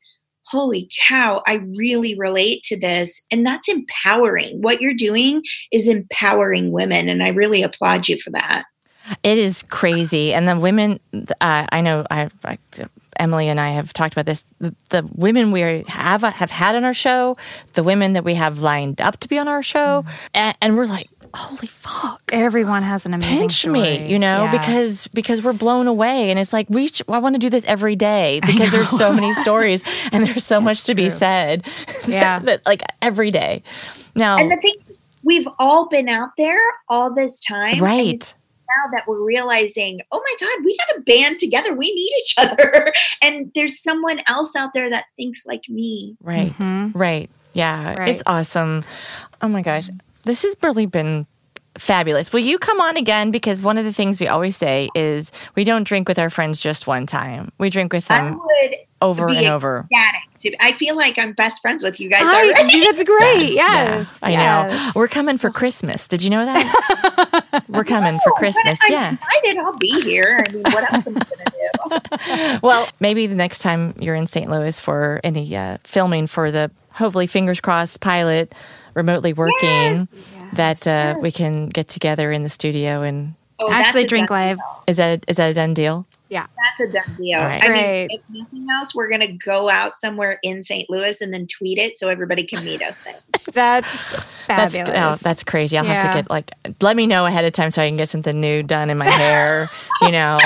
holy 0.52 0.90
cow, 1.08 1.42
I 1.48 1.56
really 1.56 2.16
relate 2.16 2.64
to 2.64 2.80
this. 2.80 3.26
And 3.32 3.46
that's 3.46 3.70
empowering. 3.70 4.62
What 4.62 4.82
you're 4.82 4.94
doing 4.94 5.44
is 5.72 5.88
empowering 5.88 6.72
women. 6.72 7.10
And 7.10 7.24
I 7.24 7.30
really 7.30 7.64
applaud 7.64 8.08
you 8.08 8.20
for 8.20 8.32
that. 8.32 8.66
It 9.24 9.38
is 9.38 9.64
crazy, 9.64 10.34
and 10.34 10.48
the 10.48 10.58
women. 10.58 11.00
Uh, 11.42 11.66
I 11.72 11.82
know. 11.82 12.06
I've, 12.10 12.34
I, 12.46 12.58
Emily 13.20 13.48
and 13.50 13.60
I 13.60 13.70
have 13.70 13.94
talked 13.94 14.14
about 14.14 14.26
this. 14.26 14.46
The, 14.60 14.76
the 14.90 15.10
women 15.16 15.52
we 15.52 15.84
have 15.88 16.22
have 16.22 16.52
had 16.52 16.76
on 16.76 16.84
our 16.84 16.94
show, 16.94 17.36
the 17.74 17.84
women 17.84 18.14
that 18.14 18.24
we 18.24 18.36
have 18.36 18.60
lined 18.60 19.02
up 19.02 19.20
to 19.22 19.28
be 19.28 19.38
on 19.38 19.48
our 19.48 19.64
show, 19.64 20.06
and, 20.34 20.56
and 20.62 20.78
we're 20.78 20.86
like, 20.86 21.10
holy 21.34 21.68
fuck. 21.68 22.22
Everyone 22.32 22.84
has 22.84 23.06
an 23.06 23.14
amazing 23.14 23.38
Pinch 23.40 23.54
story. 23.54 23.80
me, 23.82 24.12
you 24.12 24.20
know, 24.20 24.44
Yeah. 24.46 24.52
because 24.52 25.08
because 25.10 25.44
we're 25.44 25.54
blown 25.54 25.88
away, 25.88 26.30
and 26.30 26.40
it's 26.40 26.54
like 26.54 26.68
we. 26.70 26.88
Sh- 26.88 27.02
I 27.08 27.20
want 27.20 27.36
to 27.36 27.40
do 27.40 27.50
this 27.50 27.66
every 27.66 27.96
day 27.96 28.40
because 28.46 28.72
there's 28.72 28.90
so 28.90 29.12
many 29.14 29.34
stories, 29.46 29.84
and 30.12 30.26
there's 30.26 30.44
so 30.46 30.60
much 30.62 30.84
to 30.86 30.96
be 30.96 31.10
said. 31.10 31.66
Yeah. 32.08 32.40
that 32.46 32.66
like 32.66 32.82
every 33.02 33.32
day. 33.32 33.64
Now, 34.16 34.38
And 34.38 34.52
the 34.52 34.58
thing, 34.58 34.74
we've 35.24 35.48
all 35.60 35.88
been 35.88 36.10
out 36.10 36.32
there 36.38 36.60
all 36.90 37.14
this 37.14 37.40
time. 37.40 37.80
right? 37.80 38.34
now 38.86 38.92
that 38.98 39.06
we're 39.06 39.22
realizing, 39.22 40.00
oh 40.14 40.24
my 40.26 40.48
God, 40.48 40.64
we 40.66 40.78
got 40.78 40.94
to 40.96 41.02
band 41.02 41.40
together. 41.40 41.74
We 41.74 41.94
need 41.94 42.12
each 42.22 42.36
other. 42.38 42.94
and 43.22 43.52
there's 43.54 43.82
someone 43.84 44.22
else 44.30 44.56
out 44.56 44.74
there 44.74 44.90
that 44.90 45.08
thinks 45.18 45.46
like 45.46 45.64
me. 45.68 46.16
Right. 46.22 46.54
Mhm. 46.58 46.94
Right. 46.96 47.30
Yeah. 47.52 47.96
Right. 47.96 48.08
It's 48.08 48.24
awesome. 48.26 48.86
Oh 49.42 49.50
my 49.50 49.62
gosh. 49.62 49.90
This 50.24 50.44
has 50.44 50.56
really 50.62 50.86
been 50.86 51.26
fabulous. 51.78 52.34
Will 52.34 52.40
you 52.42 52.58
come 52.60 52.80
on 52.82 52.98
again? 52.98 53.32
Because 53.32 53.64
one 53.64 53.78
of 53.78 53.86
the 53.86 53.94
things 53.94 54.20
we 54.20 54.28
always 54.28 54.58
say 54.58 54.90
is 54.96 55.32
we 55.56 55.64
don't 55.64 55.84
drink 55.84 56.08
with 56.08 56.20
our 56.20 56.30
friends 56.30 56.60
just 56.60 56.86
one 56.88 57.06
time. 57.06 57.52
We 57.58 57.70
drink 57.70 57.94
with 57.94 58.10
I 58.12 58.24
them 58.26 58.42
over 59.02 59.30
and 59.30 59.48
over. 59.48 59.88
ecstatic. 59.92 60.58
I 60.60 60.74
feel 60.74 60.96
like 60.98 61.18
I'm 61.20 61.34
best 61.34 61.62
friends 61.62 61.84
with 61.84 62.00
you 62.00 62.10
guys 62.10 62.24
I, 62.24 62.52
already. 62.52 62.80
that's 62.82 63.04
great. 63.04 63.54
Yeah, 63.54 63.72
Yes. 63.98 64.20
I 64.24 64.32
yes. 64.32 64.72
know. 64.96 65.00
We're 65.00 65.08
coming 65.08 65.38
for 65.38 65.50
Christmas. 65.52 66.08
Did 66.08 66.24
you 66.24 66.30
know 66.32 66.44
that? 66.46 67.64
We're 67.70 67.84
coming 67.84 68.18
for 68.20 68.32
Oh, 68.32 68.34
but 68.34 68.40
Christmas. 68.40 68.80
I'm 68.84 68.92
Yeah. 68.92 69.14
excited. 69.14 69.58
I'll 69.58 69.78
be 69.78 70.02
here. 70.02 70.44
I 70.48 70.52
mean, 70.52 70.64
what 70.64 70.92
else 70.94 71.08
am 71.08 71.18
I 71.18 71.22
going 71.22 71.46
to 71.46 71.52
do? 71.52 72.60
Well, 72.64 72.88
maybe 73.00 73.28
the 73.28 73.36
next 73.36 73.60
time 73.60 73.94
you're 74.00 74.16
in 74.16 74.28
St. 74.28 74.50
Louis 74.50 74.80
for 74.80 75.20
any 75.24 75.56
uh, 75.56 75.78
filming 75.84 76.26
for 76.28 76.52
the 76.52 76.70
hopefully 76.92 77.28
fingers 77.28 77.60
crossed 77.62 78.02
pilot 78.02 78.54
remotely 78.94 79.34
working 79.34 80.08
that 80.54 80.86
uh, 80.88 81.16
we 81.22 81.32
can 81.32 81.68
get 81.70 81.88
together 81.88 82.32
in 82.32 82.44
the 82.44 82.50
studio 82.50 83.02
and 83.02 83.36
Oh, 83.64 83.72
Actually, 83.72 84.06
drink 84.06 84.32
live. 84.32 84.58
deal. 84.58 84.84
is 84.88 84.98
that 84.98 85.24
is 85.28 85.38
that 85.38 85.52
a 85.52 85.54
done 85.54 85.76
deal? 85.76 86.08
Yeah. 86.32 86.48
That's 86.58 86.80
a 86.90 86.92
done 86.92 87.16
deal. 87.18 87.40
All 87.40 87.46
right. 87.46 87.62
I 87.62 87.68
Great. 87.68 88.08
mean, 88.08 88.08
if 88.12 88.22
nothing 88.30 88.66
else, 88.72 88.96
we're 88.96 89.10
going 89.10 89.22
to 89.22 89.34
go 89.34 89.70
out 89.70 89.96
somewhere 89.98 90.40
in 90.44 90.64
St. 90.64 90.90
Louis 90.90 91.20
and 91.22 91.34
then 91.34 91.46
tweet 91.46 91.78
it 91.78 91.98
so 91.98 92.08
everybody 92.08 92.44
can 92.46 92.64
meet 92.66 92.82
us 92.82 93.04
there. 93.04 93.20
That's 93.52 94.26
That's 94.48 94.78
oh, 94.78 95.16
that's 95.22 95.44
crazy. 95.44 95.78
I'll 95.78 95.84
have 95.86 96.04
to 96.04 96.18
get 96.22 96.30
like 96.30 96.52
let 96.82 96.96
me 96.96 97.08
know 97.08 97.26
ahead 97.26 97.44
of 97.44 97.54
time 97.54 97.70
so 97.72 97.82
I 97.82 97.88
can 97.88 97.98
get 97.98 98.08
something 98.08 98.40
new 98.40 98.62
done 98.64 98.90
in 98.90 98.98
my 98.98 99.08
hair. 99.10 99.68
you 100.04 100.12
know, 100.12 100.38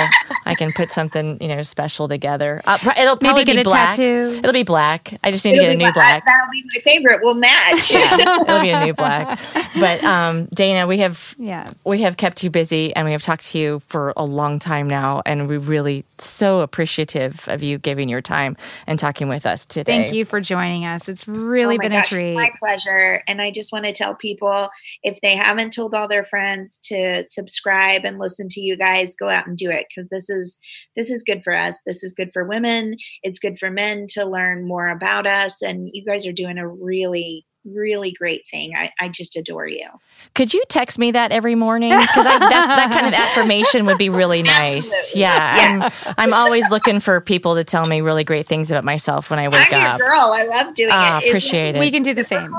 I 0.46 0.56
can 0.56 0.72
put 0.72 0.92
something 0.92 1.38
you 1.42 1.50
know 1.50 1.62
special 1.64 2.08
together. 2.08 2.62
Uh, 2.66 2.78
it'll 2.98 3.18
probably 3.18 3.42
Maybe 3.42 3.46
get 3.46 3.56
be 3.58 3.62
a 3.62 3.64
black. 3.66 3.90
tattoo. 3.92 4.36
It'll 4.40 4.54
be 4.54 4.64
black. 4.64 5.20
I 5.24 5.32
just 5.32 5.44
need 5.44 5.56
to 5.56 5.58
It'll 5.58 5.68
get 5.72 5.76
a 5.76 5.78
be 5.78 5.86
new 5.86 5.92
black. 5.94 6.24
black. 6.24 6.26
That'll 6.26 6.52
be 6.52 6.64
my 6.74 6.80
favorite. 6.82 7.20
We'll 7.22 7.36
match. 7.36 7.92
Yeah, 7.94 8.42
it'll 8.42 8.62
be 8.62 8.70
a 8.70 8.86
new 8.86 8.94
black. 8.94 9.40
But 9.80 10.04
um, 10.04 10.46
Dana, 10.54 10.88
we 10.88 11.00
have 11.00 11.36
Yeah. 11.38 11.70
we 11.84 12.02
have 12.02 12.16
kept 12.18 12.44
you 12.44 12.50
busy 12.50 12.96
and 12.96 13.06
we 13.06 13.12
have 13.12 13.24
talked 13.24 13.46
to 13.48 13.60
you 13.60 13.82
for 13.88 14.14
a 14.16 14.24
long 14.24 14.58
time 14.60 14.88
now, 14.88 15.22
and 15.26 15.48
we 15.50 15.58
really 15.58 15.75
so 16.20 16.62
appreciative 16.62 17.48
of 17.48 17.64
you 17.64 17.78
giving 17.78 18.10
your 18.10 18.22
time 18.22 18.56
and 18.88 18.98
talking 18.98 19.28
with 19.28 19.46
us 19.46 19.66
today. 19.66 19.98
Thank 19.98 20.14
you 20.14 20.26
for 20.26 20.42
joining 20.42 20.86
us. 20.86 21.10
It's 21.10 21.28
really 21.28 21.76
Oh 21.76 21.82
been 21.82 21.92
gosh, 21.92 22.12
a 22.12 22.16
treat. 22.16 22.36
My 22.36 22.52
pleasure. 22.60 23.24
And 23.28 23.42
I 23.42 23.52
just 23.52 23.72
want 23.72 23.86
to 23.86 23.94
tell 23.94 24.16
people 24.16 24.70
if 25.04 25.20
they 25.22 25.36
haven't 25.36 25.72
told 25.72 25.94
all 25.94 26.08
their 26.08 26.26
friends 26.26 26.80
to 26.86 27.26
subscribe 27.28 28.06
and 28.06 28.20
listen 28.20 28.48
to 28.50 28.62
you 28.62 28.78
guys, 28.78 29.16
go 29.16 29.30
out 29.30 29.48
and 29.48 29.58
do 29.58 29.70
it 29.70 29.88
because 29.90 30.10
this 30.10 30.30
is 30.30 30.60
this 30.96 31.10
is 31.10 31.24
good 31.24 31.42
for 31.44 31.54
us. 31.54 31.78
This 31.86 32.04
is 32.04 32.14
good 32.14 32.32
for 32.34 32.46
women. 32.46 32.96
It's 33.24 33.40
good 33.40 33.60
for 33.60 33.70
men 33.70 34.08
to 34.10 34.26
learn 34.26 34.68
more 34.68 34.88
about 34.88 35.28
us. 35.28 35.62
And 35.62 35.90
you 35.92 36.06
guys 36.06 36.26
are 36.26 36.34
doing 36.34 36.58
a 36.58 36.68
really 36.68 37.46
really 37.66 38.12
great 38.12 38.44
thing. 38.50 38.76
I, 38.76 38.92
I 39.00 39.10
just 39.10 39.36
adore 39.36 39.68
you. 39.68 39.88
Could 40.36 40.54
you 40.54 40.64
text 40.70 41.00
me 41.00 41.12
that 41.12 41.32
every 41.32 41.56
morning? 41.56 41.90
Because 41.98 42.26
that, 42.26 42.40
that 42.40 42.90
kind 42.94 43.08
of 43.08 43.14
affirmation 43.20 43.86
would 43.88 43.98
be 43.98 44.10
really 44.10 44.44
nice. 44.44 44.92
Absolutely. 44.94 45.22
Yeah, 45.22 45.90
I'm, 46.06 46.14
I'm 46.18 46.34
always 46.34 46.70
looking 46.70 47.00
for 47.00 47.20
people 47.22 47.56
to 47.56 47.64
tell 47.64 47.86
me 47.88 48.02
really 48.02 48.24
great 48.24 48.46
things 48.48 48.70
about 48.72 48.84
myself 48.84 49.30
when 49.30 49.40
I 49.40 49.48
wake 49.48 49.74
I'm 49.74 49.96
up. 49.96 50.00
girl. 50.00 50.32
I 50.36 50.44
love 50.46 50.74
doing 50.76 50.90
Ah, 50.92 51.18
it. 51.20 51.24
Is- 51.24 51.30
appreciate 51.30 51.76
it. 51.76 51.80
we 51.80 51.92
can 51.92 52.04
do 52.04 52.14
the 52.14 52.24
same. 52.24 52.54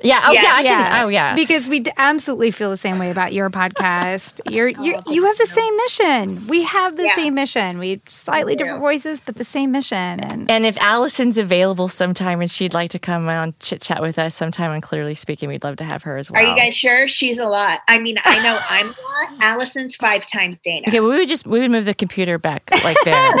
Yeah. 0.00 0.20
Oh 0.24 0.32
yeah. 0.32 0.42
Yeah. 0.42 0.54
I 0.54 0.62
can. 0.62 1.04
Oh 1.04 1.08
yeah. 1.08 1.34
Because 1.34 1.68
we 1.68 1.80
d- 1.80 1.90
absolutely 1.96 2.50
feel 2.52 2.70
the 2.70 2.76
same 2.76 2.98
way 3.00 3.10
about 3.10 3.32
your 3.32 3.50
podcast. 3.50 4.40
You're, 4.54 4.68
you're 4.68 5.00
oh, 5.04 5.12
you 5.12 5.24
have 5.26 5.36
the 5.38 5.46
same 5.46 5.76
mission. 5.76 6.46
We 6.46 6.62
have 6.62 6.96
the 6.96 7.04
Yeah. 7.04 7.14
same 7.16 7.34
mission. 7.34 7.78
We 7.78 8.00
slightly 8.06 8.52
We 8.52 8.56
do. 8.56 8.64
different 8.64 8.80
voices, 8.80 9.20
but 9.20 9.36
the 9.36 9.44
same 9.44 9.72
mission. 9.72 10.20
And 10.20 10.50
And 10.50 10.64
if 10.64 10.76
Allison's 10.78 11.36
available 11.36 11.88
sometime 11.88 12.40
and 12.40 12.50
she'd 12.50 12.74
like 12.74 12.90
to 12.90 12.98
come 12.98 13.28
on 13.28 13.54
chit 13.60 13.82
chat 13.82 14.00
with 14.00 14.18
us 14.18 14.34
sometime 14.34 14.70
on 14.70 14.80
Clitorally 14.80 15.16
Speaking, 15.16 15.48
we'd 15.48 15.64
love 15.64 15.76
to 15.76 15.84
have 15.84 16.04
her 16.04 16.16
as 16.16 16.30
well. 16.30 16.42
Are 16.42 16.48
you 16.48 16.56
guys 16.56 16.76
sure? 16.76 17.08
She's 17.08 17.38
a 17.38 17.44
lot. 17.46 17.80
I 17.88 17.98
mean, 17.98 18.16
I 18.24 18.42
know 18.42 18.58
I'm 18.70 18.86
a 19.30 19.34
lot. 19.34 19.42
Allison's 19.42 19.96
five 19.96 20.24
times 20.26 20.60
Dana. 20.60 20.84
Okay, 20.88 21.00
we 21.00 21.08
would 21.08 21.28
just 21.28 21.46
we 21.46 21.58
would 21.58 21.70
move 21.72 21.84
the 21.86 21.94
computer 21.94 22.38
back 22.38 22.70
like 22.84 22.96
there, 23.04 23.32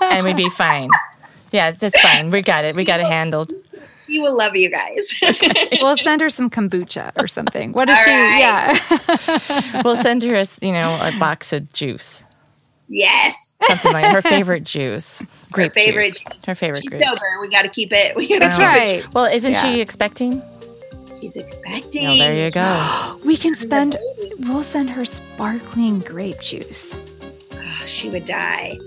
and 0.00 0.24
we'd 0.24 0.36
be 0.36 0.48
fine. 0.48 0.88
Yeah, 1.50 1.70
that's 1.70 1.98
fine. 2.02 2.28
We 2.30 2.42
got 2.42 2.66
it. 2.66 2.76
We 2.76 2.84
got 2.84 3.00
it 3.00 3.06
handled. 3.06 3.54
She 4.08 4.18
will 4.20 4.36
love 4.36 4.56
you 4.56 4.70
guys. 4.70 5.14
we'll 5.80 5.96
send 5.98 6.20
her 6.22 6.30
some 6.30 6.48
kombucha 6.50 7.12
or 7.16 7.26
something. 7.28 7.72
What 7.72 7.88
is 7.90 7.98
All 7.98 8.04
she? 8.04 8.10
right. 8.10 8.38
Yeah. 8.40 9.82
We'll 9.84 9.96
send 9.96 10.22
her, 10.24 10.34
a, 10.34 10.40
s- 10.40 10.60
you 10.62 10.72
know, 10.72 10.98
a 11.00 11.16
box 11.18 11.52
of 11.52 11.72
juice, 11.72 12.24
yes. 12.88 13.56
something 13.66 13.92
like 13.92 14.12
her 14.12 14.22
favorite 14.22 14.64
juice, 14.64 15.22
grape 15.52 15.72
favorite 15.72 16.14
juice. 16.14 16.20
juice. 16.20 16.44
Her 16.46 16.54
favorite 16.54 16.82
She's 16.82 16.88
grape. 16.90 17.04
sober. 17.04 17.26
We 17.40 17.48
got 17.48 17.62
to 17.62 17.68
keep 17.68 17.92
it. 17.92 18.16
We 18.16 18.26
gotta 18.28 18.40
That's 18.40 18.56
keep 18.56 18.66
it. 18.66 18.68
right. 19.04 19.14
Well, 19.14 19.26
isn't 19.26 19.52
Yeah. 19.52 19.62
she 19.62 19.80
expecting? 19.80 20.42
She's 21.20 21.36
expecting. 21.36 22.06
Oh, 22.06 22.16
there 22.16 22.44
you 22.44 22.50
go. 22.50 23.20
We 23.24 23.36
can 23.36 23.54
spend. 23.54 23.96
We'll 24.40 24.62
send 24.62 24.90
her 24.90 25.04
sparkling 25.04 26.00
grape 26.00 26.40
juice. 26.40 26.94
Oh, 27.52 27.84
she 27.86 28.08
would 28.10 28.24
die. 28.26 28.78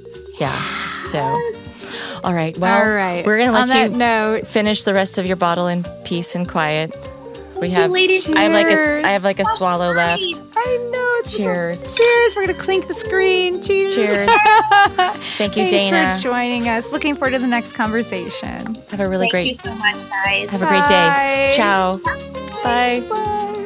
Yeah. 0.42 1.02
So, 1.04 1.20
all 2.24 2.34
right. 2.34 2.58
Well, 2.58 2.82
All 2.84 2.92
right. 2.92 3.24
we're 3.26 3.38
gonna 3.38 3.52
On 3.58 3.68
let 3.68 3.78
you 3.84 3.90
that 3.90 3.92
note, 3.96 4.48
finish 4.48 4.84
the 4.84 4.94
rest 4.94 5.18
of 5.20 5.26
your 5.28 5.36
bottle 5.36 5.68
in 5.68 5.84
peace 6.04 6.34
and 6.36 6.50
quiet. 6.50 6.92
We 7.60 7.70
have. 7.70 7.92
ladies. 7.92 8.28
I 8.32 8.42
have 8.42 8.54
like 8.54 8.72
a. 8.72 9.06
I 9.06 9.12
have 9.12 9.24
like 9.24 9.40
a 9.40 9.46
swallow 9.46 9.94
left. 9.94 10.24
I 10.24 10.90
know 10.92 11.08
it's 11.20 11.36
Cheers. 11.38 11.96
Cheers. 11.96 12.36
We're 12.36 12.48
gonna 12.48 12.58
clink 12.58 12.88
the 12.88 12.96
screen. 12.96 13.62
Cheers. 13.62 13.94
Cheers. 13.94 14.30
Thank 15.38 15.56
you, 15.58 15.70
Thanks 15.70 15.74
Dana. 15.74 16.12
for 16.14 16.22
joining 16.24 16.68
us. 16.68 16.92
Looking 16.92 17.14
forward 17.16 17.32
to 17.34 17.40
the 17.40 17.46
next 17.48 17.74
conversation. 17.74 18.74
Have 18.90 19.00
a 19.00 19.08
really 19.08 19.30
Thank 19.30 19.32
great. 19.32 19.62
Thank 19.62 19.78
you 19.78 19.94
so 19.94 20.00
much, 20.00 20.10
guys. 20.10 20.50
Have 20.50 20.64
a 20.64 20.68
great 20.68 20.88
day. 20.88 21.08
Bye. 21.08 21.54
Ciao. 21.56 21.98
Bye. 22.64 23.04
Bye. 23.08 23.58